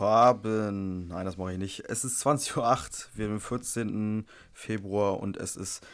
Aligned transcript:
Paben. 0.00 1.08
Nein, 1.08 1.26
das 1.26 1.36
mache 1.36 1.52
ich 1.52 1.58
nicht. 1.58 1.84
Es 1.86 2.06
ist 2.06 2.26
20.08 2.26 2.56
Uhr. 2.56 3.08
Wir 3.16 3.26
haben 3.26 3.32
den 3.34 3.40
14. 3.40 4.26
Februar 4.54 5.20
und 5.20 5.36
es 5.36 5.56
ist 5.56 5.86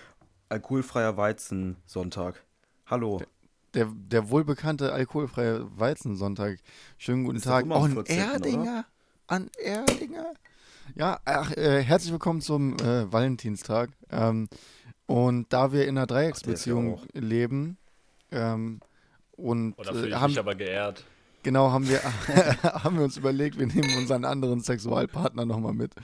alkoholfreier 0.48 1.16
Weizensonntag. 1.16 2.44
Hallo. 2.86 3.20
Der, 3.74 3.88
der 3.92 4.30
wohlbekannte 4.30 4.92
alkoholfreie 4.92 5.66
Weizensonntag. 5.76 6.58
Schönen 6.98 7.24
guten 7.24 7.38
Ist 7.38 7.46
Tag. 7.46 7.66
Oh, 7.68 7.74
an 7.74 7.94
14., 7.94 8.16
Erdinger. 8.16 8.84
An 9.26 9.50
Erdinger. 9.58 10.34
Ja, 10.94 11.18
ach, 11.24 11.50
äh, 11.56 11.82
herzlich 11.82 12.12
willkommen 12.12 12.40
zum 12.40 12.78
äh, 12.78 13.12
Valentinstag. 13.12 13.90
Ähm, 14.10 14.48
und 15.06 15.52
da 15.52 15.72
wir 15.72 15.82
in 15.82 15.98
einer 15.98 16.06
Dreiecksbeziehung 16.06 16.94
auch. 16.94 17.06
leben 17.12 17.76
ähm, 18.30 18.78
und 19.32 19.72
Oder 19.76 19.94
fühle 19.94 20.06
äh, 20.06 20.10
ich 20.10 20.14
haben, 20.14 20.30
mich 20.30 20.38
aber 20.38 20.54
geehrt. 20.54 21.04
Genau 21.46 21.70
haben 21.70 21.88
wir, 21.88 22.00
haben 22.84 22.96
wir 22.98 23.04
uns 23.04 23.16
überlegt, 23.16 23.58
wir 23.58 23.66
nehmen 23.68 23.96
unseren 23.96 24.24
anderen 24.24 24.60
Sexualpartner 24.60 25.46
nochmal 25.46 25.72
mit 25.72 25.94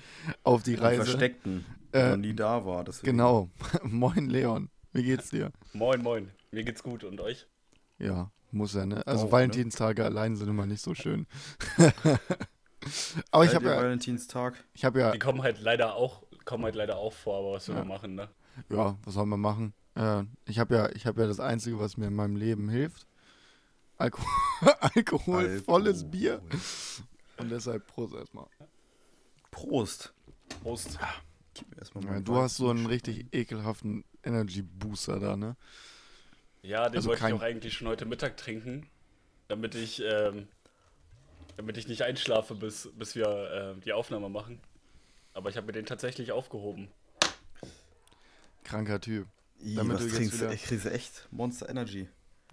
auf 0.45 0.63
die 0.63 0.77
Den 0.77 0.85
Reise. 0.85 1.05
Versteckten, 1.05 1.67
der 1.93 2.05
Äh, 2.07 2.11
noch 2.13 2.17
nie 2.19 2.35
da 2.35 2.65
war. 2.65 2.85
Deswegen. 2.85 3.13
Genau. 3.13 3.51
Moin 3.83 4.31
Leon. 4.31 4.71
Wie 4.93 5.03
geht's 5.03 5.31
dir? 5.31 5.51
Moin, 5.73 6.03
moin. 6.03 6.31
Mir 6.53 6.65
geht's 6.65 6.83
gut 6.83 7.03
und 7.05 7.21
euch? 7.21 7.47
Ja, 7.99 8.31
muss 8.53 8.75
ja, 8.75 8.87
ne? 8.87 9.07
Also 9.07 9.23
Auch, 9.23 9.27
ne? 9.27 9.33
Valentinstage 9.33 10.05
allein 10.05 10.37
sind 10.37 10.49
immer 10.49 10.67
nicht 10.67 10.83
so 10.83 10.95
schön. 10.95 11.27
aber 13.31 13.45
ich 13.45 13.55
habe 13.55 13.65
ja, 13.67 13.77
Valentinstag. 13.77 14.63
ich 14.75 14.85
habe 14.85 15.01
ja, 15.01 15.11
Die 15.13 15.19
kommen 15.19 15.43
halt 15.43 15.61
leider 15.61 15.95
auch, 15.95 16.23
kommen 16.45 16.65
halt 16.65 16.75
leider 16.75 16.97
auch 16.99 17.13
vor, 17.13 17.39
aber 17.39 17.53
was 17.53 17.69
wir 17.69 17.77
Ja. 17.77 17.85
machen, 17.85 18.15
ne? 18.15 18.29
ja, 18.71 18.97
was 19.05 19.15
soll 19.15 19.27
man 19.27 19.41
machen? 19.41 19.73
Äh, 19.95 20.25
ich 20.47 20.59
habe 20.59 20.75
ja, 20.75 20.89
ich 20.91 21.07
habe 21.07 21.23
ja 21.23 21.27
das 21.27 21.41
Einzige, 21.41 21.79
was 21.79 21.97
mir 21.97 22.07
in 22.07 22.15
meinem 22.15 22.37
Leben 22.37 22.69
hilft. 22.69 23.07
Alko 24.03 24.23
Alkoholvolles 24.81 25.63
Alkohol. 25.69 26.11
Bier. 26.11 26.43
Und 27.39 27.51
deshalb 27.51 27.87
Prost 27.87 28.15
erstmal. 28.15 28.47
Prost. 29.51 30.13
Prost. 30.63 30.99
Ja, 32.05 32.21
du 32.21 32.37
hast 32.37 32.57
so 32.57 32.71
einen 32.71 32.87
richtig 32.87 33.27
ekelhaften 33.33 34.05
Energy 34.25 34.63
Booster 34.63 35.21
da, 35.21 35.37
ne? 35.37 35.57
Ja, 36.63 36.89
den 36.89 36.97
Also 36.97 37.09
wollte 37.11 37.21
kein- 37.21 37.35
ich 37.35 37.41
auch 37.41 37.45
eigentlich 37.45 37.75
schon 37.75 37.89
heute 37.89 38.05
Mittag 38.07 38.37
trinken, 38.37 38.89
damit 39.49 39.75
ich, 39.75 40.01
ähm, 40.03 40.49
damit 41.57 41.77
ich 41.77 41.89
nicht 41.89 42.03
einschlafe, 42.03 42.55
bis, 42.55 42.89
bis 42.97 43.15
wir 43.15 43.27
äh, 43.77 43.81
die 43.81 43.93
Aufnahme 43.93 44.29
machen. 44.31 44.61
Aber 45.35 45.49
ich 45.51 45.57
habe 45.57 45.67
mir 45.67 45.73
den 45.73 45.87
tatsächlich 45.87 46.33
aufgehoben. 46.33 46.89
Kranker 48.65 49.01
Typ. 49.01 49.27
Ih, 49.61 49.75
damit 49.77 49.95
was 49.95 50.01
du 50.01 50.07
jetzt 50.07 50.17
trinkst 50.17 50.35
du? 50.41 50.45
wieder- 50.45 50.53
Ich 50.55 50.65
kriege 50.65 50.91
echt 50.91 51.29
Monster 51.31 51.69
Energy. 51.69 52.09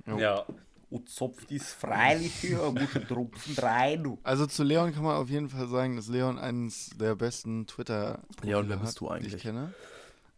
Jo. 0.05 0.17
Ja, 0.19 0.45
Und 0.89 1.07
zopft 1.09 1.49
dies 1.51 1.71
freilich 1.71 2.33
hier, 2.33 2.57
muss 2.57 2.95
ein 2.95 3.07
Tropfen 3.07 3.55
rein, 3.57 4.03
du. 4.03 4.19
Also 4.23 4.47
zu 4.47 4.63
Leon 4.63 4.91
kann 4.93 5.03
man 5.03 5.17
auf 5.17 5.29
jeden 5.29 5.49
Fall 5.49 5.67
sagen, 5.67 5.95
dass 5.95 6.07
Leon 6.07 6.39
eines 6.39 6.89
der 6.99 7.15
besten 7.15 7.67
twitter 7.67 8.23
Leon, 8.41 8.67
wer 8.69 8.77
hat, 8.77 8.85
bist 8.85 8.99
du 8.99 9.05
die 9.05 9.11
eigentlich? 9.11 9.33
ich 9.35 9.41
kenne. 9.41 9.73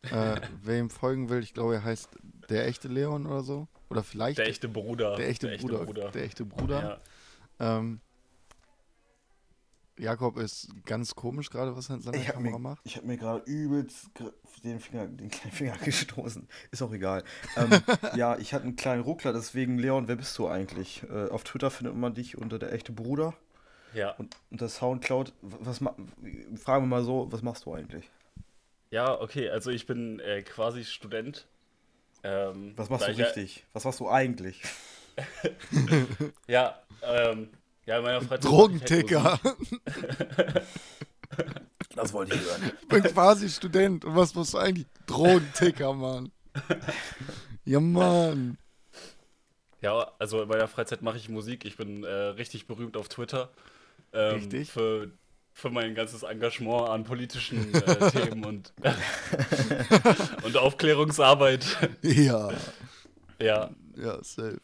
äh, 0.03 0.41
wer 0.63 0.79
ihm 0.79 0.89
folgen 0.89 1.29
will, 1.29 1.41
ich 1.41 1.53
glaube, 1.53 1.75
er 1.75 1.83
heißt 1.83 2.09
der 2.49 2.67
echte 2.67 2.89
Leon 2.89 3.25
oder 3.25 3.43
so. 3.43 3.67
Oder 3.89 4.03
vielleicht 4.03 4.37
der 4.37 4.47
echte 4.47 4.67
Bruder. 4.67 5.15
der 5.15 5.29
echte 5.29 5.57
Bruder. 5.57 6.11
Der 6.11 6.23
echte 6.23 6.45
Bruder. 6.45 6.99
Ja. 7.59 7.77
Ähm, 7.77 8.01
Jakob 9.97 10.37
ist 10.37 10.69
ganz 10.85 11.13
komisch 11.15 11.49
gerade, 11.49 11.75
was 11.75 11.89
er 11.89 11.95
in 11.95 12.01
seiner 12.01 12.17
Ich 12.17 12.27
habe 12.27 12.37
Kamera 12.37 12.57
mir, 12.57 12.69
macht. 12.69 12.81
ich 12.85 12.97
hab 12.97 13.03
mir 13.03 13.17
gerade 13.17 13.43
übelst 13.45 14.09
den, 14.63 14.79
Finger, 14.79 15.07
den 15.07 15.29
kleinen 15.29 15.51
Finger 15.51 15.77
gestoßen. 15.83 16.47
Ist 16.71 16.81
auch 16.81 16.91
egal. 16.93 17.23
Ähm, 17.57 17.69
ja, 18.15 18.37
ich 18.37 18.53
hatte 18.53 18.63
einen 18.65 18.75
kleinen 18.75 19.01
Ruckler, 19.03 19.33
deswegen, 19.33 19.77
Leon, 19.77 20.07
wer 20.07 20.15
bist 20.15 20.37
du 20.37 20.47
eigentlich? 20.47 21.03
Äh, 21.09 21.29
auf 21.29 21.43
Twitter 21.43 21.69
findet 21.69 21.95
man 21.95 22.13
dich 22.13 22.37
unter 22.37 22.57
der 22.59 22.71
echte 22.73 22.91
Bruder 22.91 23.33
ja. 23.93 24.11
und 24.11 24.35
unter 24.49 24.69
Soundcloud. 24.69 25.33
Was 25.41 25.81
ma 25.81 25.93
fragen 26.55 26.83
wir 26.85 26.87
mal 26.87 27.03
so, 27.03 27.27
was 27.31 27.41
machst 27.41 27.65
du 27.65 27.73
eigentlich? 27.73 28.09
Ja, 28.89 29.19
okay, 29.19 29.49
also 29.49 29.69
ich 29.69 29.85
bin 29.85 30.19
äh, 30.19 30.41
quasi 30.43 30.83
Student. 30.85 31.47
Ähm, 32.23 32.73
Was 32.75 32.89
machst 32.89 33.07
du 33.07 33.11
ich 33.11 33.17
ja- 33.17 33.25
richtig? 33.25 33.65
Was 33.73 33.83
machst 33.83 33.99
du 33.99 34.09
eigentlich? 34.09 34.61
Ja, 36.47 36.81
ähm, 37.03 37.49
ja, 37.85 37.97
in 37.97 38.03
meiner 38.03 38.21
ich 38.21 38.27
Drogenticker. 38.39 39.39
Das 41.95 42.13
wollte 42.13 42.35
ich 42.35 42.41
hören. 42.41 42.71
Ich 42.81 42.87
bin 42.87 43.03
quasi 43.03 43.49
Student. 43.49 44.05
Und 44.05 44.15
was 44.15 44.33
musst 44.33 44.53
du 44.53 44.57
eigentlich? 44.57 44.87
Drogenticker, 45.07 45.93
Mann. 45.93 46.31
Ja, 47.65 47.79
Mann. 47.79 48.57
Ja, 49.81 50.11
also 50.19 50.41
in 50.41 50.47
meiner 50.47 50.67
Freizeit 50.67 51.01
mache 51.01 51.17
ich 51.17 51.27
Musik. 51.27 51.65
Ich 51.65 51.75
bin 51.75 52.03
äh, 52.03 52.09
richtig 52.09 52.67
berühmt 52.67 52.95
auf 52.95 53.09
Twitter. 53.09 53.49
Ähm, 54.13 54.35
Richtig? 54.35 54.71
Für, 54.71 55.11
für 55.53 55.69
mein 55.69 55.95
ganzes 55.95 56.23
Engagement 56.23 56.89
an 56.89 57.03
politischen 57.03 57.73
äh, 57.73 58.11
Themen 58.11 58.45
und, 58.45 58.73
und 60.43 60.57
Aufklärungsarbeit. 60.57 61.65
Ja. 62.03 62.51
Ja, 63.39 63.71
Ja, 63.95 64.23
safe. 64.23 64.59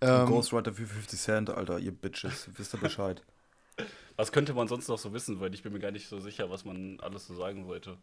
Ähm, 0.00 0.26
Ghostwriter 0.26 0.72
für 0.72 0.86
50 0.86 1.18
Cent, 1.18 1.50
Alter, 1.50 1.78
ihr 1.78 1.92
Bitches. 1.92 2.48
Wisst 2.56 2.74
ihr 2.74 2.80
Bescheid? 2.80 3.22
was 4.16 4.32
könnte 4.32 4.54
man 4.54 4.68
sonst 4.68 4.88
noch 4.88 4.98
so 4.98 5.12
wissen? 5.12 5.40
Weil 5.40 5.54
ich 5.54 5.62
bin 5.62 5.72
mir 5.72 5.80
gar 5.80 5.90
nicht 5.90 6.08
so 6.08 6.18
sicher, 6.20 6.50
was 6.50 6.64
man 6.64 7.00
alles 7.00 7.26
so 7.26 7.34
sagen 7.34 7.66
wollte. 7.66 7.98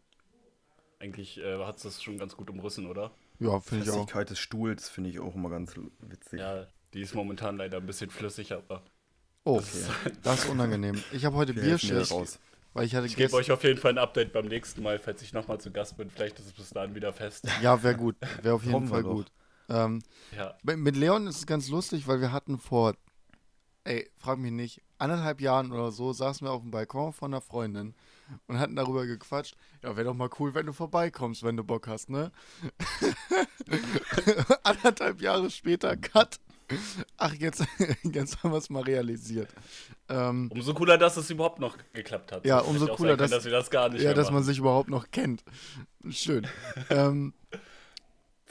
Eigentlich 0.99 1.37
äh, 1.37 1.63
hat 1.63 1.77
es 1.77 1.83
das 1.83 2.01
schon 2.01 2.17
ganz 2.17 2.35
gut 2.35 2.49
umrissen, 2.49 2.87
oder? 2.87 3.11
ja, 3.39 3.59
finde 3.59 3.83
ich 3.83 3.89
auch. 3.89 3.95
Festigkeit 3.95 4.29
des 4.29 4.39
Stuhls 4.39 4.89
finde 4.89 5.09
ich 5.09 5.19
auch 5.19 5.35
immer 5.35 5.49
ganz 5.49 5.75
witzig. 5.99 6.39
Ja, 6.39 6.67
die 6.93 7.01
ist 7.01 7.13
momentan 7.13 7.57
leider 7.57 7.77
ein 7.77 7.85
bisschen 7.85 8.09
flüssig, 8.09 8.53
aber 8.53 8.81
Oh, 9.43 9.57
Okay. 9.57 10.11
das 10.23 10.43
ist 10.43 10.49
unangenehm. 10.49 11.01
Ich 11.11 11.23
habe 11.23 11.35
heute 11.35 11.53
raus. 12.11 12.39
weil 12.73 12.85
ich 12.85 12.95
hatte 12.95 13.05
ich 13.05 13.15
gebe 13.15 13.33
euch 13.33 13.51
auf 13.51 13.63
jeden 13.63 13.79
Fall 13.79 13.91
ein 13.91 13.97
Update 13.99 14.33
beim 14.33 14.47
nächsten 14.47 14.81
Mal, 14.81 14.97
falls 14.99 15.21
ich 15.21 15.33
nochmal 15.33 15.59
zu 15.59 15.71
Gast 15.71 15.97
bin. 15.97 16.09
Vielleicht 16.09 16.39
ist 16.39 16.47
es 16.47 16.53
bis 16.53 16.69
dahin 16.71 16.95
wieder 16.95 17.13
fest. 17.13 17.47
Ja, 17.61 17.81
wäre 17.83 17.95
gut. 17.95 18.15
Wäre 18.41 18.55
auf 18.55 18.63
jeden 18.63 18.87
Fall 18.87 19.03
doch. 19.03 19.25
Ähm, 19.69 20.01
Ja, 20.35 20.55
mit 20.63 20.95
Leon 20.95 21.27
ist 21.27 21.37
es 21.37 21.45
ganz 21.47 21.69
lustig, 21.69 22.07
weil 22.07 22.21
wir 22.21 22.31
hatten 22.31 22.59
vor, 22.59 22.95
ey, 23.83 24.09
frag 24.17 24.37
mich 24.39 24.51
nicht, 24.51 24.81
anderthalb 24.97 25.41
Jahren 25.41 25.71
oder 25.71 25.91
so, 25.91 26.13
saßen 26.13 26.45
wir 26.47 26.51
auf 26.51 26.61
dem 26.61 26.71
Balkon 26.71 27.11
von 27.13 27.33
einer 27.33 27.41
Freundin 27.41 27.93
und 28.47 28.59
hatten 28.59 28.75
darüber 28.75 29.05
gequatscht. 29.05 29.55
Ja, 29.83 29.95
wäre 29.95 30.05
doch 30.05 30.13
mal 30.13 30.29
cool, 30.39 30.53
wenn 30.53 30.65
du 30.65 30.73
vorbeikommst, 30.73 31.43
wenn 31.43 31.57
du 31.57 31.63
Bock 31.63 31.87
hast, 31.87 32.09
ne? 32.09 32.31
anderthalb 34.63 35.21
Jahre 35.21 35.49
später, 35.49 35.95
Cut. 35.97 36.39
Ach, 37.17 37.33
jetzt, 37.35 37.63
jetzt 38.03 38.41
haben 38.43 38.51
wir 38.51 38.57
es 38.57 38.69
mal 38.71 38.81
realisiert. 38.81 39.49
Ähm, 40.09 40.49
umso 40.51 40.73
cooler, 40.73 40.97
dass 40.97 41.15
es 41.17 41.29
überhaupt 41.29 41.59
noch 41.59 41.77
geklappt 41.93 42.31
hat. 42.31 42.45
Ja, 42.45 42.59
umso 42.59 42.87
cooler, 42.87 43.09
können, 43.17 43.19
dass- 43.19 43.31
dass 43.31 43.45
wir 43.45 43.51
das 43.51 43.69
gar 43.69 43.89
nicht 43.89 44.01
ja, 44.01 44.13
dass 44.15 44.31
man 44.31 44.43
sich 44.43 44.57
überhaupt 44.57 44.89
noch 44.89 45.11
kennt. 45.11 45.43
Schön. 46.09 46.47
ähm, 46.89 47.33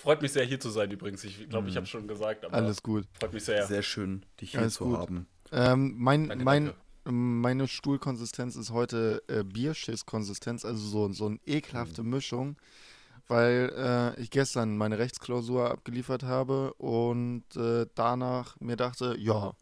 Freut 0.04 0.20
mich 0.22 0.32
sehr, 0.32 0.44
hier 0.44 0.60
zu 0.60 0.68
sein 0.70 0.90
übrigens. 0.90 1.24
Ich 1.24 1.48
glaube, 1.48 1.68
ich 1.70 1.76
habe 1.76 1.86
schon 1.86 2.06
gesagt, 2.06 2.44
aber 2.44 2.56
Mhm. 2.58 2.64
alles 2.64 2.82
gut. 2.82 3.06
freut 3.18 3.32
mich 3.32 3.42
sehr. 3.44 3.66
Sehr 3.66 3.82
schön, 3.82 4.24
dich 4.40 4.50
hier 4.52 4.60
Alles 4.60 4.74
zu 4.74 4.84
gut. 4.84 4.98
haben. 4.98 5.26
Ähm, 5.50 5.94
mein, 5.96 6.28
Danke, 6.28 6.44
mein, 6.44 6.64
danke. 6.66 6.78
Meine 7.06 7.68
Stuhlkonsistenz 7.68 8.56
ist 8.56 8.70
heute 8.70 9.22
äh, 9.28 9.42
Bierschiss-Konsistenz, 9.44 10.64
also 10.64 10.86
so, 10.86 11.12
so 11.12 11.26
eine 11.26 11.38
ekelhafte 11.46 12.02
Mhm. 12.02 12.10
Mischung, 12.10 12.56
weil 13.28 13.72
äh, 14.16 14.20
ich 14.20 14.30
gestern 14.30 14.76
meine 14.76 14.98
Rechtsklausur 14.98 15.70
abgeliefert 15.70 16.22
habe 16.22 16.74
und 16.74 17.44
äh, 17.56 17.86
danach 17.94 18.58
mir 18.60 18.76
dachte, 18.76 19.16
ja, 19.18 19.52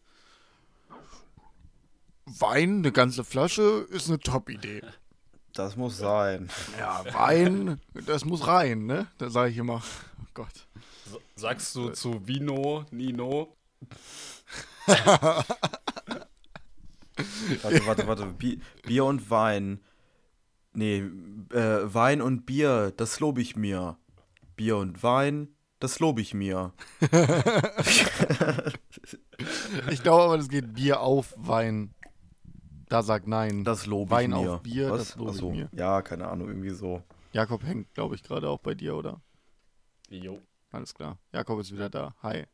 Wein, 2.25 2.77
eine 2.79 2.91
ganze 2.93 3.23
Flasche, 3.23 3.85
ist 3.89 4.07
eine 4.09 4.19
Top-Idee. 4.19 4.81
Das 5.53 5.75
muss 5.75 5.97
sein. 5.97 6.49
Ja, 6.79 7.03
Wein, 7.13 7.79
das 8.05 8.25
muss 8.25 8.47
rein, 8.47 8.85
ne? 8.85 9.07
Da 9.17 9.29
sage 9.29 9.51
ich 9.51 9.57
immer, 9.57 9.83
Gott. 10.33 10.67
S- 11.05 11.19
Sagst 11.35 11.75
du 11.75 11.89
zu 11.89 12.25
Vino, 12.27 12.85
Nino? 12.91 13.55
Warte, 17.61 17.85
warte, 17.85 18.07
warte. 18.07 18.25
Bi 18.27 18.59
Bier 18.85 19.05
und 19.05 19.29
Wein. 19.29 19.79
Nee, 20.73 20.97
äh, 21.51 21.93
Wein 21.93 22.21
und 22.21 22.45
Bier, 22.45 22.91
das 22.97 23.19
lobe 23.19 23.41
ich 23.41 23.55
mir. 23.55 23.97
Bier 24.55 24.77
und 24.77 25.03
Wein, 25.03 25.49
das 25.79 25.99
lobe 25.99 26.21
ich 26.21 26.33
mir. 26.33 26.73
Ich 29.89 30.01
glaube 30.03 30.23
aber, 30.23 30.37
das 30.37 30.47
geht 30.47 30.73
Bier 30.73 31.01
auf 31.01 31.33
Wein. 31.37 31.93
Da 32.87 33.01
sagt 33.03 33.27
nein. 33.27 33.63
Das 33.65 33.85
lobe 33.87 34.11
Wein 34.11 34.31
ich 34.31 34.37
mir. 34.37 34.53
auf 34.53 34.61
Bier, 34.61 34.91
Was? 34.91 34.99
das 35.09 35.15
lobe 35.17 35.31
ich 35.31 35.35
Ach 35.37 35.39
so. 35.41 35.51
mir. 35.51 35.69
Ja, 35.73 36.01
keine 36.01 36.27
Ahnung, 36.29 36.47
irgendwie 36.47 36.69
so. 36.69 37.01
Jakob 37.33 37.63
hängt, 37.63 37.93
glaube 37.93 38.15
ich, 38.15 38.23
gerade 38.23 38.47
auch 38.49 38.59
bei 38.59 38.73
dir, 38.75 38.95
oder? 38.95 39.19
Jo. 40.13 40.39
Alles 40.71 40.93
klar. 40.93 41.17
Jakob 41.31 41.59
ist 41.59 41.71
wieder 41.71 41.89
da. 41.89 42.15
Hi. 42.21 42.45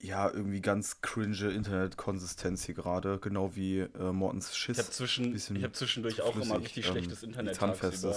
Ja, 0.00 0.30
irgendwie 0.30 0.60
ganz 0.60 1.00
cringe 1.00 1.50
Internetkonsistenz 1.50 2.64
hier 2.64 2.74
gerade, 2.74 3.18
genau 3.18 3.56
wie 3.56 3.80
äh, 3.80 4.12
Mortens 4.12 4.56
Schiss. 4.56 4.78
Ich 4.78 4.84
habe 4.84 4.92
zwischen, 4.92 5.62
hab 5.62 5.74
zwischendurch 5.74 6.20
auch 6.20 6.36
immer 6.36 6.60
richtig 6.60 6.86
ähm, 6.86 6.92
schlechtes 6.92 7.22
Internet 7.22 7.56
tagsüber. 7.56 8.16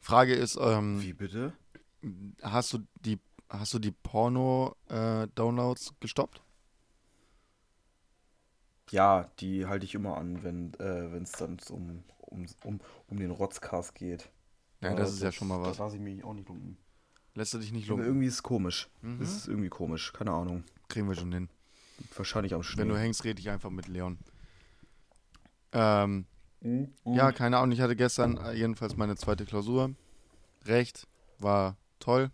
Frage 0.00 0.34
ist, 0.34 0.58
ähm, 0.60 1.00
Wie 1.00 1.14
bitte? 1.14 1.54
hast 2.42 2.74
du 2.74 2.86
die, 3.00 3.18
hast 3.48 3.72
du 3.72 3.78
die 3.78 3.90
Porno-Downloads 3.90 5.94
gestoppt? 5.98 6.42
Ja, 8.90 9.30
die 9.40 9.64
halte 9.64 9.86
ich 9.86 9.94
immer 9.94 10.18
an, 10.18 10.44
wenn 10.44 10.74
äh, 10.74 11.16
es 11.22 11.32
dann 11.32 11.56
um, 11.70 12.04
um, 12.20 12.46
um, 12.64 12.80
um 13.08 13.18
den 13.18 13.30
Rotzcast 13.30 13.94
geht. 13.94 14.28
Ja, 14.84 14.90
Aber 14.90 15.00
das 15.00 15.12
ist 15.14 15.22
ja 15.22 15.32
schon 15.32 15.48
mal 15.48 15.60
was. 15.62 15.76
Da 15.78 15.84
lasse 15.84 15.96
ich 15.96 16.02
mich 16.02 16.22
auch 16.24 16.34
nicht 16.34 16.48
lumpen. 16.48 16.76
Lässt 17.34 17.54
du 17.54 17.58
dich 17.58 17.72
nicht 17.72 17.88
lumpen? 17.88 18.06
irgendwie 18.06 18.26
ist 18.26 18.34
es 18.34 18.42
komisch. 18.42 18.88
Mhm. 19.02 19.20
Es 19.22 19.34
ist 19.34 19.48
irgendwie 19.48 19.68
komisch, 19.70 20.12
keine 20.12 20.32
Ahnung. 20.32 20.62
Kriegen 20.88 21.08
wir 21.08 21.14
schon 21.16 21.32
hin. 21.32 21.48
Wahrscheinlich 22.16 22.54
am 22.54 22.62
Schnee. 22.62 22.82
Wenn 22.82 22.88
du 22.90 22.98
hängst, 22.98 23.24
rede 23.24 23.40
ich 23.40 23.50
einfach 23.50 23.70
mit 23.70 23.88
Leon. 23.88 24.18
Ähm, 25.72 26.26
Mhm. 26.60 26.94
ja, 27.06 27.30
keine 27.32 27.58
Ahnung. 27.58 27.72
Ich 27.72 27.80
hatte 27.80 27.94
gestern 27.96 28.38
äh, 28.38 28.52
jedenfalls 28.54 28.96
meine 28.96 29.16
zweite 29.16 29.44
Klausur. 29.44 29.94
Recht, 30.64 31.06
war 31.38 31.76
toll. 31.98 32.30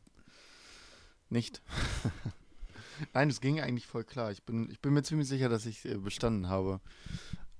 Nicht. 1.28 1.62
Nein, 3.14 3.28
es 3.30 3.40
ging 3.40 3.60
eigentlich 3.60 3.86
voll 3.86 4.04
klar. 4.04 4.30
Ich 4.30 4.44
bin, 4.44 4.70
ich 4.70 4.80
bin 4.80 4.92
mir 4.92 5.02
ziemlich 5.02 5.28
sicher, 5.28 5.48
dass 5.48 5.66
ich 5.66 5.84
äh, 5.84 5.96
bestanden 5.96 6.48
habe. 6.48 6.80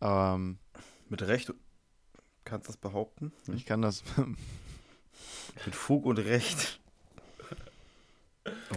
Ähm, 0.01 0.59
Mit 1.09 1.23
Recht 1.23 1.53
kannst 2.45 2.69
du 2.69 2.73
das 2.73 2.77
behaupten? 2.77 3.33
ich 3.53 3.65
kann 3.67 3.83
das. 3.83 4.05
Mit 5.67 5.75
Fug 5.75 6.07
und 6.07 6.19
Recht. 6.19 6.81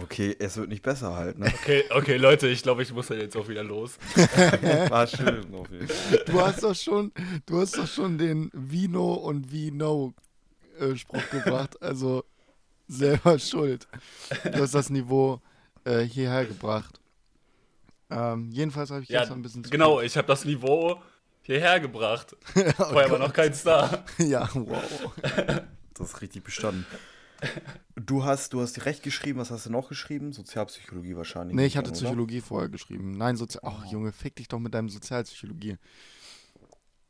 Okay, 0.02 0.36
es 0.38 0.56
wird 0.56 0.68
nicht 0.68 0.82
besser 0.82 1.14
halt, 1.14 1.38
ne? 1.38 1.46
Okay, 1.46 1.84
okay, 1.90 2.16
Leute, 2.16 2.48
ich 2.48 2.62
glaube, 2.62 2.82
ich 2.82 2.92
muss 2.92 3.06
dann 3.06 3.20
jetzt 3.20 3.36
auch 3.36 3.48
wieder 3.48 3.62
los. 3.62 3.96
War 4.88 5.06
schön 5.06 5.54
auf 5.54 5.70
jeden 5.70 5.88
Fall. 5.88 6.24
Du 6.26 6.40
hast 6.40 6.62
doch 6.62 6.74
schon, 6.74 7.12
du 7.46 7.60
hast 7.60 7.78
doch 7.78 7.86
schon 7.86 8.18
den 8.18 8.50
Vino 8.52 9.14
und 9.14 9.50
Vino 9.50 10.12
äh, 10.78 10.94
Spruch 10.96 11.28
gebracht. 11.30 11.80
Also 11.80 12.24
selber 12.88 13.38
schuld. 13.38 13.86
Du 14.44 14.60
hast 14.62 14.74
das 14.74 14.90
Niveau 14.90 15.40
äh, 15.84 16.00
hierher 16.00 16.44
gebracht. 16.44 17.00
Ähm, 18.10 18.50
jedenfalls 18.50 18.90
habe 18.90 19.02
ich 19.02 19.08
Ja, 19.08 19.22
ein 19.22 19.42
bisschen 19.42 19.64
zu 19.64 19.70
genau, 19.70 20.00
ich 20.00 20.16
habe 20.16 20.26
das 20.26 20.44
Niveau 20.44 21.00
hierher 21.42 21.80
gebracht. 21.80 22.36
oh 22.56 22.60
Vorher 22.76 23.10
war 23.10 23.18
noch 23.18 23.32
kein 23.32 23.54
Star. 23.54 24.04
Ja, 24.18 24.48
wow. 24.52 24.82
Das 25.94 26.10
ist 26.10 26.20
richtig 26.22 26.44
bestanden. 26.44 26.86
Du 27.96 28.24
hast, 28.24 28.52
du 28.52 28.60
hast 28.60 28.84
Recht 28.86 29.02
geschrieben, 29.02 29.38
was 29.38 29.50
hast 29.50 29.66
du 29.66 29.70
noch 29.70 29.88
geschrieben? 29.88 30.32
Sozialpsychologie 30.32 31.16
wahrscheinlich. 31.16 31.54
Nee, 31.56 31.66
ich 31.66 31.76
hatte 31.76 31.90
dann, 31.90 31.98
Psychologie 31.98 32.40
vorher 32.40 32.68
geschrieben. 32.68 33.16
Nein, 33.16 33.36
Sozial. 33.36 33.62
Ach, 33.66 33.84
Junge, 33.90 34.12
fick 34.12 34.36
dich 34.36 34.48
doch 34.48 34.58
mit 34.58 34.72
deinem 34.74 34.88
Sozialpsychologie. 34.88 35.76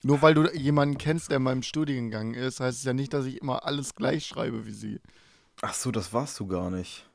Nur 0.03 0.21
weil 0.23 0.35
du 0.35 0.51
jemanden 0.53 0.99
kennst, 0.99 1.31
der 1.31 1.39
in 1.39 1.45
meinem 1.45 1.63
Studiengang 1.63 2.35
ist, 2.35 2.61
heißt 2.61 2.79
es 2.79 2.85
ja 2.85 2.93
nicht, 2.93 3.13
dass 3.15 3.25
ich 3.27 3.41
immer 3.41 3.65
alles 3.65 3.95
gleich 3.95 4.27
schreibe 4.27 4.67
wie 4.67 4.73
sie. 4.73 4.95
Oder? 4.97 5.03
Ach 5.63 5.75
so, 5.75 5.91
das 5.91 6.13
warst 6.13 6.39
du 6.41 6.47
gar 6.47 6.71
nicht. 6.71 7.09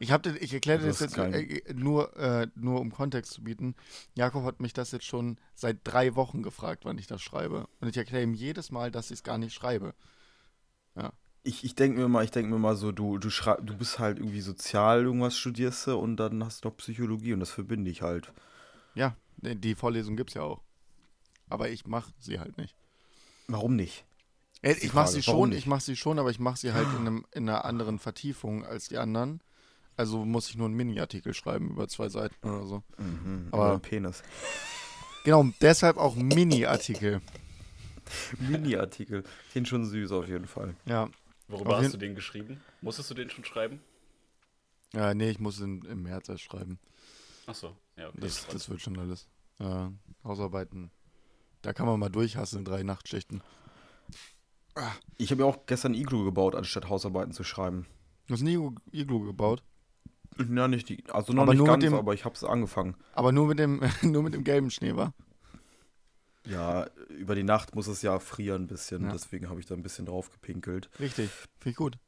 Ich, 0.00 0.10
hab, 0.10 0.26
ich 0.26 0.52
erkläre 0.52 0.80
dir 0.80 0.88
Das 0.88 1.00
jetzt 1.00 1.14
kein- 1.14 1.32
äh, 1.32 1.62
nur, 1.74 2.16
äh, 2.16 2.48
nur 2.56 2.80
um 2.80 2.90
Kontext 2.92 3.32
zu 3.32 3.44
bieten. 3.44 3.76
Jakob 4.14 4.44
hat 4.44 4.58
mich 4.60 4.72
das 4.72 4.90
jetzt 4.90 5.04
schon 5.06 5.38
seit 5.54 5.78
drei 5.84 6.16
Wochen 6.16 6.42
gefragt, 6.42 6.84
wann 6.84 6.98
ich 6.98 7.06
das 7.06 7.22
schreibe. 7.22 7.68
Und 7.80 7.88
ich 7.88 7.96
erkläre 7.96 8.24
ihm 8.24 8.34
jedes 8.34 8.72
Mal, 8.72 8.90
dass 8.90 9.06
ich 9.06 9.18
es 9.18 9.22
gar 9.22 9.38
nicht 9.38 9.54
schreibe. 9.54 9.94
Ich, 11.46 11.62
ich 11.62 11.74
denke 11.74 12.00
mir 12.00 12.08
mal, 12.08 12.24
ich 12.24 12.30
denke 12.30 12.50
mir 12.50 12.58
mal 12.58 12.74
so, 12.74 12.90
du, 12.90 13.18
du 13.18 13.28
schrei 13.28 13.56
du 13.60 13.76
bist 13.76 13.98
halt 13.98 14.18
irgendwie 14.18 14.40
sozial, 14.40 15.02
irgendwas 15.02 15.36
studierst 15.38 15.86
du 15.86 15.96
und 15.98 16.16
dann 16.16 16.42
hast 16.42 16.64
du 16.64 16.68
noch 16.68 16.76
Psychologie 16.78 17.34
und 17.34 17.40
das 17.40 17.50
verbinde 17.50 17.90
ich 17.90 18.00
halt. 18.02 18.32
Ja, 18.94 19.14
die 19.36 19.54
die 19.54 19.74
Vorlesung 19.74 20.16
gibt 20.16 20.30
es 20.30 20.34
ja 20.34 20.42
auch. 20.42 20.62
Aber 21.50 21.68
ich 21.68 21.86
mache 21.86 22.10
sie 22.18 22.40
halt 22.40 22.56
nicht. 22.56 22.74
Warum 23.46 23.76
nicht? 23.76 24.04
Äh, 24.62 24.74
die 24.76 24.86
Ich 24.86 24.94
mache 24.94 25.08
sie 25.12 25.22
schon, 25.22 25.52
ich 25.52 25.66
mache 25.66 25.82
sie 25.82 25.96
schon, 25.96 26.18
aber 26.18 26.30
ich 26.30 26.38
mache 26.38 26.56
sie 26.56 26.72
halt 26.72 26.88
in, 26.98 27.00
einem, 27.06 27.26
in 27.32 27.46
einer 27.46 27.66
anderen 27.66 27.98
Vertiefung 27.98 28.64
als 28.64 28.88
die 28.88 28.96
anderen. 28.96 29.42
Also 29.98 30.24
muss 30.24 30.48
ich 30.48 30.56
nur 30.56 30.66
einen 30.66 30.76
Mini-Artikel 30.76 31.34
schreiben 31.34 31.68
über 31.70 31.86
zwei 31.88 32.08
Seiten 32.08 32.34
oder 32.48 32.64
so. 32.66 32.82
Mhm, 32.96 33.48
Aber- 33.52 33.66
aber 33.66 33.78
Penis. 33.80 34.22
Genau, 35.24 35.46
deshalb 35.60 35.98
auch 35.98 36.16
Mini-Artikel. 36.16 37.20
Mini-Artikel. 38.38 39.24
Den 39.54 39.66
schon 39.66 39.84
süß 39.86 40.12
auf 40.12 40.26
jeden 40.28 40.46
Fall. 40.46 40.74
Ja. 40.86 41.08
Worüber 41.48 41.76
hast 41.78 41.92
du 41.92 41.98
den 41.98 42.14
geschrieben? 42.14 42.60
Musstest 42.80 43.10
du 43.10 43.14
den 43.14 43.30
schon 43.30 43.44
schreiben? 43.44 43.80
ja, 44.94 45.12
nee, 45.12 45.30
ich 45.30 45.40
muss 45.40 45.60
in, 45.60 45.82
im 45.82 46.02
März 46.04 46.28
erst 46.28 46.42
schreiben. 46.44 46.78
Achso, 47.46 47.76
ja, 47.96 48.08
okay. 48.08 48.18
Das, 48.20 48.46
das 48.46 48.68
wird 48.70 48.80
schon 48.80 48.98
alles. 48.98 49.28
Äh, 49.58 49.88
Hausarbeiten. 50.22 50.90
Da 51.62 51.72
kann 51.72 51.86
man 51.86 51.98
mal 51.98 52.08
durchhasseln, 52.10 52.64
drei 52.64 52.82
Nachtschichten. 52.84 53.42
Ich 55.18 55.30
habe 55.30 55.42
ja 55.42 55.48
auch 55.48 55.66
gestern 55.66 55.94
Iglu 55.94 56.24
gebaut, 56.24 56.54
anstatt 56.54 56.88
Hausarbeiten 56.88 57.32
zu 57.32 57.44
schreiben. 57.44 57.86
Du 58.26 58.34
hast 58.34 58.42
nie 58.42 58.56
Iglu- 58.92 59.24
gebaut, 59.26 59.62
Ja, 60.38 60.66
nicht 60.68 60.88
die, 60.88 61.04
also 61.10 61.32
noch 61.32 61.42
Aber 61.42 61.52
nicht 61.52 61.58
nur 61.58 61.66
mit 61.68 61.72
ganz, 61.80 61.84
dem- 61.84 61.94
aber 61.94 62.14
ich 62.14 62.24
habe 62.24 62.34
es 62.34 62.42
angefangen. 62.42 62.96
aber 63.12 63.30
nur 63.32 63.46
mit 63.46 63.58
dem, 63.58 63.80
nur 64.02 64.22
mit 64.22 64.34
dem 64.34 64.42
gelben 64.44 64.70
Schnee, 64.70 64.96
war. 64.96 65.12
Ja, 66.46 66.86
über 67.08 67.34
die 67.34 67.42
Nacht 67.42 67.74
muss 67.74 67.86
es 67.86 68.02
ja 68.02 68.18
frieren 68.18 68.64
ein 68.64 68.66
bisschen, 68.66 69.04
Ja. 69.04 69.12
deswegen 69.12 69.48
habe 69.48 69.60
ich 69.60 69.66
da 69.66 69.74
ein 69.74 69.82
bisschen 69.82 70.06
drauf 70.06 70.30
gepinkelt. 70.30 70.90
Richtig, 71.00 71.30
finde 71.58 71.70
ich 71.70 71.76
gut. 71.76 71.98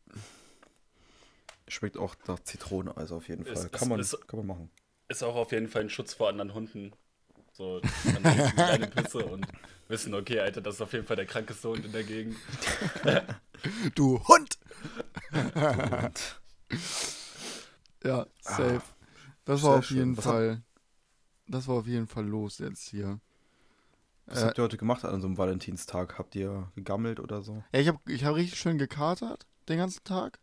Schmeckt 1.68 1.96
auch 1.96 2.14
nach 2.28 2.38
Zitroneneis 2.40 3.10
auf 3.12 3.28
jeden 3.28 3.44
Fall. 3.44 3.54
Ist- 3.54 3.72
kann, 3.72 3.88
man, 3.88 3.98
ist- 4.00 4.28
kann 4.28 4.38
man 4.40 4.46
machen. 4.46 4.70
Ist 5.08 5.22
auch 5.22 5.36
auf 5.36 5.52
jeden 5.52 5.68
Fall 5.68 5.82
ein 5.82 5.90
Schutz 5.90 6.14
vor 6.14 6.28
anderen 6.28 6.52
Hunden. 6.54 6.92
So, 7.52 7.80
dann 7.80 8.22
die 8.22 8.52
kleine 8.52 8.86
Pisse 8.88 9.24
und 9.24 9.46
wissen, 9.88 10.12
okay, 10.14 10.40
Alter, 10.40 10.60
das 10.60 10.74
ist 10.74 10.80
auf 10.82 10.92
jeden 10.92 11.06
Fall 11.06 11.16
der 11.16 11.24
krankeste 11.26 11.68
Hund 11.70 11.84
in 11.86 11.92
der 11.92 12.04
Gegend. 12.04 12.36
Du 13.94 14.22
Hund! 14.28 14.58
Und 15.32 16.40
Ja, 18.04 18.26
safe. 18.40 18.82
Das 19.46 19.62
war 19.62 19.78
auf 19.78 19.86
schön. 19.86 19.96
jeden 19.98 20.16
hab- 20.18 20.24
Fall. 20.24 20.62
Das 21.48 21.66
war 21.68 21.76
auf 21.76 21.86
jeden 21.86 22.06
Fall 22.08 22.26
los 22.26 22.58
jetzt 22.58 22.88
hier. 22.88 23.20
Was 24.26 24.42
Äh, 24.42 24.46
habt 24.46 24.58
ihr 24.58 24.64
heute 24.64 24.76
gemacht 24.76 25.04
an 25.04 25.20
so 25.20 25.26
einem 25.26 25.38
Valentinstag? 25.38 26.18
Habt 26.18 26.34
ihr 26.34 26.70
gegammelt 26.74 27.20
oder 27.20 27.42
so? 27.42 27.62
ja, 27.72 27.80
ich 27.80 27.88
habe 27.88 27.98
ich 28.08 28.24
hab 28.24 28.34
richtig 28.34 28.58
schön 28.58 28.78
gekatert 28.78 29.46
den 29.68 29.78
ganzen 29.78 30.04
Tag 30.04 30.38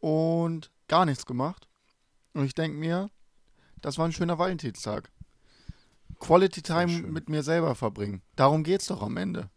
und 0.00 0.70
gar 0.88 1.04
nichts 1.04 1.24
gemacht. 1.26 1.68
Und 2.32 2.44
ich 2.46 2.54
denke 2.54 2.76
mir, 2.76 3.10
das 3.80 3.96
war 3.98 4.06
ein 4.06 4.12
schöner 4.12 4.38
Valentinstag. 4.38 5.10
Quality 6.18 6.62
Time 6.62 7.02
mit 7.02 7.28
mir 7.28 7.42
selber 7.42 7.74
verbringen. 7.74 8.22
Darum 8.36 8.64
geht's 8.64 8.86
doch 8.86 9.02
am 9.02 9.16
Ende. 9.16 9.50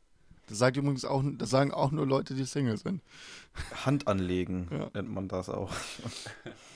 Das 0.48 0.60
sagt 0.60 0.78
übrigens 0.78 1.04
auch, 1.06 1.24
das 1.38 1.50
sagen 1.50 1.72
auch 1.74 1.92
nur 1.92 2.06
Leute, 2.08 2.34
die 2.34 2.46
Single 2.46 2.78
sind. 2.78 3.02
Hand 3.86 4.08
anlegen 4.08 4.68
Ja. 4.72 4.90
nennt 4.94 5.10
man 5.12 5.28
das 5.28 5.50
auch. 5.50 5.72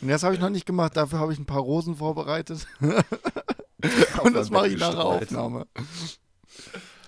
Und 0.02 0.08
das 0.10 0.24
habe 0.24 0.34
ich 0.34 0.42
noch 0.42 0.50
nicht 0.50 0.66
gemacht. 0.66 0.98
Dafür 0.98 1.20
habe 1.20 1.32
ich 1.34 1.40
ein 1.40 1.46
paar 1.46 1.62
Rosen 1.62 1.96
vorbereitet. 1.96 2.68
Und 4.24 4.34
das 4.34 4.50
mache 4.50 4.68
ich 4.68 4.80
nach 4.80 4.92
der. 4.92 5.06
Aufnahme. 5.06 5.68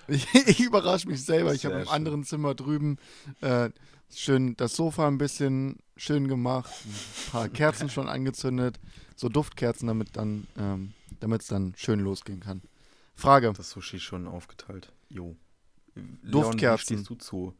Ich, 0.06 0.26
ich 0.34 0.60
überrasche 0.60 1.08
mich 1.08 1.24
selber. 1.24 1.54
Ich 1.54 1.64
habe 1.64 1.76
im 1.80 1.88
anderen 1.88 2.24
Zimmer 2.24 2.54
drüben 2.54 2.98
äh, 3.40 3.70
schön 4.14 4.54
das 4.56 4.76
Sofa 4.76 5.08
ein 5.08 5.16
bisschen 5.18 5.78
schön 5.96 6.28
gemacht, 6.28 6.70
ein 6.84 7.30
paar 7.32 7.48
Kerzen 7.48 7.88
schon 7.88 8.08
angezündet, 8.08 8.78
so 9.16 9.28
Duftkerzen, 9.28 9.86
damit 9.88 10.16
dann, 10.16 10.46
ähm, 10.58 10.92
damit 11.20 11.40
es 11.42 11.46
dann 11.48 11.72
schön 11.76 12.00
losgehen 12.00 12.40
kann. 12.40 12.60
Frage: 13.14 13.52
Das 13.56 13.70
Sushi 13.70 13.98
schon 14.00 14.26
aufgeteilt. 14.28 14.92
Jo. 15.08 15.36
Leon, 15.94 16.18
wie 16.22 16.30
Duftkerzen. 16.30 16.84
stehst 16.98 17.08
du 17.08 17.14
zu? 17.14 17.54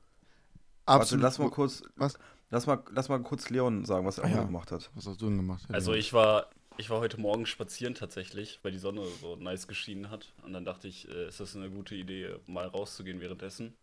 Warte, 0.86 1.00
Absolut. 1.02 1.22
lass 1.22 1.38
mal 1.38 1.50
kurz. 1.50 1.82
Was? 1.96 2.18
Lass 2.50 2.66
mal, 2.66 2.82
lass 2.90 3.08
mal 3.08 3.22
kurz 3.22 3.48
Leon 3.48 3.84
sagen, 3.84 4.04
was 4.06 4.18
er 4.18 4.24
Ah, 4.24 4.28
ja. 4.28 4.42
gemacht 4.44 4.70
hat. 4.70 4.90
Was 4.94 5.06
hast 5.06 5.20
du 5.22 5.26
denn 5.26 5.38
gemacht? 5.38 5.64
Also 5.72 5.94
ich 5.94 6.12
war, 6.12 6.50
ich 6.76 6.90
war 6.90 7.00
heute 7.00 7.20
Morgen 7.20 7.46
spazieren 7.46 7.94
tatsächlich, 7.94 8.58
weil 8.62 8.72
die 8.72 8.78
Sonne 8.78 9.06
so 9.20 9.36
nice 9.36 9.68
geschienen 9.68 10.10
hat. 10.10 10.32
Und 10.42 10.52
dann 10.52 10.64
dachte 10.64 10.88
ich, 10.88 11.08
äh, 11.08 11.28
ist 11.28 11.40
das 11.40 11.54
eine 11.56 11.70
gute 11.70 11.94
Idee, 11.94 12.34
mal 12.46 12.66
rauszugehen 12.66 13.20
währenddessen. 13.20 13.76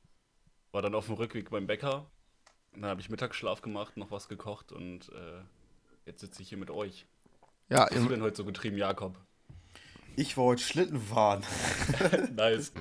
War 0.71 0.81
dann 0.81 0.95
auf 0.95 1.05
dem 1.05 1.15
Rückweg 1.15 1.49
beim 1.49 1.67
Bäcker. 1.67 2.05
Und 2.73 2.81
dann 2.81 2.91
habe 2.91 3.01
ich 3.01 3.09
Mittagsschlaf 3.09 3.61
gemacht, 3.61 3.97
noch 3.97 4.11
was 4.11 4.29
gekocht 4.29 4.71
und 4.71 5.09
äh, 5.09 5.41
jetzt 6.05 6.21
sitze 6.21 6.41
ich 6.41 6.49
hier 6.49 6.57
mit 6.57 6.69
euch. 6.71 7.05
ja, 7.69 7.79
Was 7.83 7.91
hast 7.91 8.05
du 8.05 8.09
denn 8.09 8.21
heute 8.21 8.37
so 8.37 8.45
getrieben, 8.45 8.77
Jakob? 8.77 9.17
Ich 10.15 10.37
war 10.37 10.45
heute 10.45 10.61
Schlitten 10.63 10.99
fahren. 11.01 11.43
nice. 12.35 12.71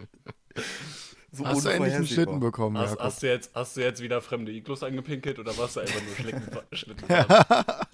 So 1.33 1.47
hast 1.47 1.65
du 1.65 1.71
endlich 1.71 1.95
einen 1.95 2.07
Schlitten 2.07 2.39
bekommen, 2.41 2.77
Hast, 2.79 2.91
Jakob? 2.91 3.05
hast, 3.05 3.23
du 3.23 3.27
jetzt, 3.29 3.55
hast 3.55 3.77
du 3.77 3.81
jetzt 3.81 4.01
wieder 4.03 4.21
fremde 4.21 4.53
Iglus 4.53 4.83
angepinkelt 4.83 5.39
oder 5.41 5.57
warst 5.57 5.77
du 5.77 5.81
einfach 5.81 6.03
nur 6.03 6.15
Schlitten, 6.15 6.59
Schlitten 6.73 7.07
fahren? 7.09 7.87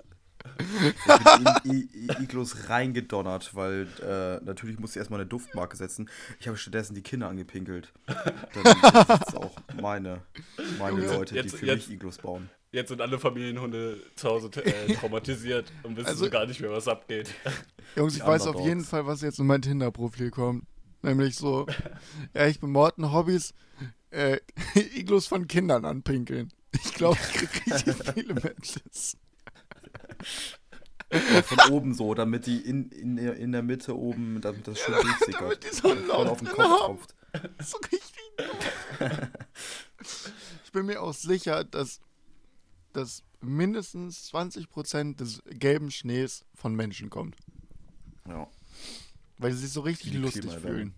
Ich 0.58 1.64
bin 1.64 1.72
in 1.72 1.88
I- 1.92 2.22
Iglos 2.22 2.68
reingedonnert, 2.68 3.54
weil 3.54 3.86
äh, 4.02 4.44
natürlich 4.44 4.78
musste 4.78 4.98
ich 4.98 5.00
erstmal 5.00 5.20
eine 5.20 5.28
Duftmarke 5.28 5.76
setzen. 5.76 6.08
Ich 6.40 6.48
habe 6.48 6.56
stattdessen 6.56 6.94
die 6.94 7.02
Kinder 7.02 7.28
angepinkelt. 7.28 7.92
Dann 8.06 8.64
sind 9.24 9.36
auch 9.36 9.56
meine, 9.80 10.22
meine 10.78 11.06
Leute, 11.06 11.34
jetzt- 11.34 11.52
die 11.54 11.58
für 11.58 11.66
jetzt- 11.66 11.88
mich 11.88 11.96
Iglos 11.96 12.18
bauen. 12.18 12.48
Jetzt 12.72 12.88
sind 12.88 13.00
alle 13.00 13.18
Familienhunde 13.18 13.98
zu 14.16 14.28
Hause 14.28 14.50
äh, 14.62 14.92
traumatisiert 14.94 15.72
und 15.82 15.96
wissen 15.96 16.08
Also- 16.08 16.24
so 16.24 16.30
gar 16.30 16.46
nicht 16.46 16.60
mehr, 16.60 16.70
was 16.70 16.88
abgeht. 16.88 17.30
Jungs, 17.94 18.14
ich 18.16 18.22
Die 18.22 18.26
weiß 18.26 18.46
auf 18.48 18.60
jeden 18.60 18.84
Fall, 18.84 19.06
was 19.06 19.22
jetzt 19.22 19.38
in 19.38 19.46
mein 19.46 19.62
Tinder-Profil 19.62 20.30
kommt. 20.30 20.64
Nämlich 21.02 21.36
so, 21.36 21.66
ja, 22.34 22.46
ich 22.46 22.58
bin 22.60 22.70
Morten 22.70 23.12
Hobbys, 23.12 23.54
äh, 24.10 24.38
Iglus 24.74 25.26
von 25.26 25.46
Kindern 25.46 25.84
anpinkeln. 25.84 26.52
Ich 26.72 26.92
glaube, 26.94 27.16
ich 27.22 27.48
kriege 27.48 27.74
richtig 27.74 27.94
viele 28.14 28.34
Matches. 28.34 29.16
Ja, 31.12 31.42
von 31.42 31.58
oben 31.72 31.94
so, 31.94 32.14
damit 32.14 32.46
die 32.46 32.58
in, 32.58 32.90
in, 32.90 33.16
der- 33.16 33.36
in 33.36 33.52
der 33.52 33.62
Mitte 33.62 33.96
oben, 33.96 34.40
damit 34.40 34.66
das 34.66 34.80
schön 34.80 34.94
durchsickert. 34.94 35.40
Damit 35.40 35.64
die 35.64 35.74
so 35.76 35.92
laut 35.94 36.26
auf 36.28 36.38
den 36.38 36.48
Kopf 36.48 36.78
tropft. 36.78 37.14
So 37.62 37.76
richtig. 37.78 38.12
ich 40.64 40.72
bin 40.72 40.86
mir 40.86 41.02
auch 41.02 41.12
sicher, 41.12 41.64
dass, 41.64 42.00
dass 42.92 43.22
mindestens 43.40 44.32
20% 44.32 45.16
des 45.16 45.42
gelben 45.46 45.90
Schnees 45.90 46.44
von 46.54 46.74
Menschen 46.74 47.10
kommt. 47.10 47.36
Ja. 48.28 48.48
Weil 49.38 49.52
sie 49.52 49.58
sich 49.58 49.72
so 49.72 49.82
richtig 49.82 50.12
Die 50.12 50.16
lustig 50.16 50.42
Klimaerwärmung. 50.42 50.76
fühlen. 50.78 50.94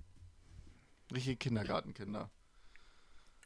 Richtige 1.12 1.36
Kindergartenkinder. 1.36 2.30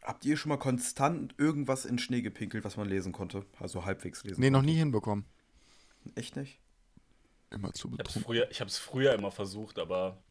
Habt 0.03 0.25
ihr 0.25 0.37
schon 0.37 0.51
mal 0.51 0.59
konstant 0.59 1.35
irgendwas 1.39 1.85
in 1.87 1.99
Schnee 1.99 2.23
gepinkelt, 2.23 2.65
was 2.65 2.77
man 2.77 2.89
lesen 2.89 3.13
konnte? 3.13 3.47
Also 3.59 3.85
halbwegs 3.85 4.25
lesen 4.25 4.41
Nee, 4.41 4.51
noch 4.51 4.59
konnte? 4.59 4.73
nie 4.73 4.79
hinbekommen. 4.79 5.25
Echt 6.15 6.37
nicht? 6.37 6.59
Immer 7.51 7.73
zu 7.73 7.89
Ich 7.89 7.93
hab's 7.99 8.15
betrunken. 8.15 8.23
früher, 8.25 8.51
ich 8.51 8.61
hab's 8.61 8.79
früher 8.79 9.13
immer 9.15 9.31
versucht, 9.31 9.79
aber. 9.79 10.23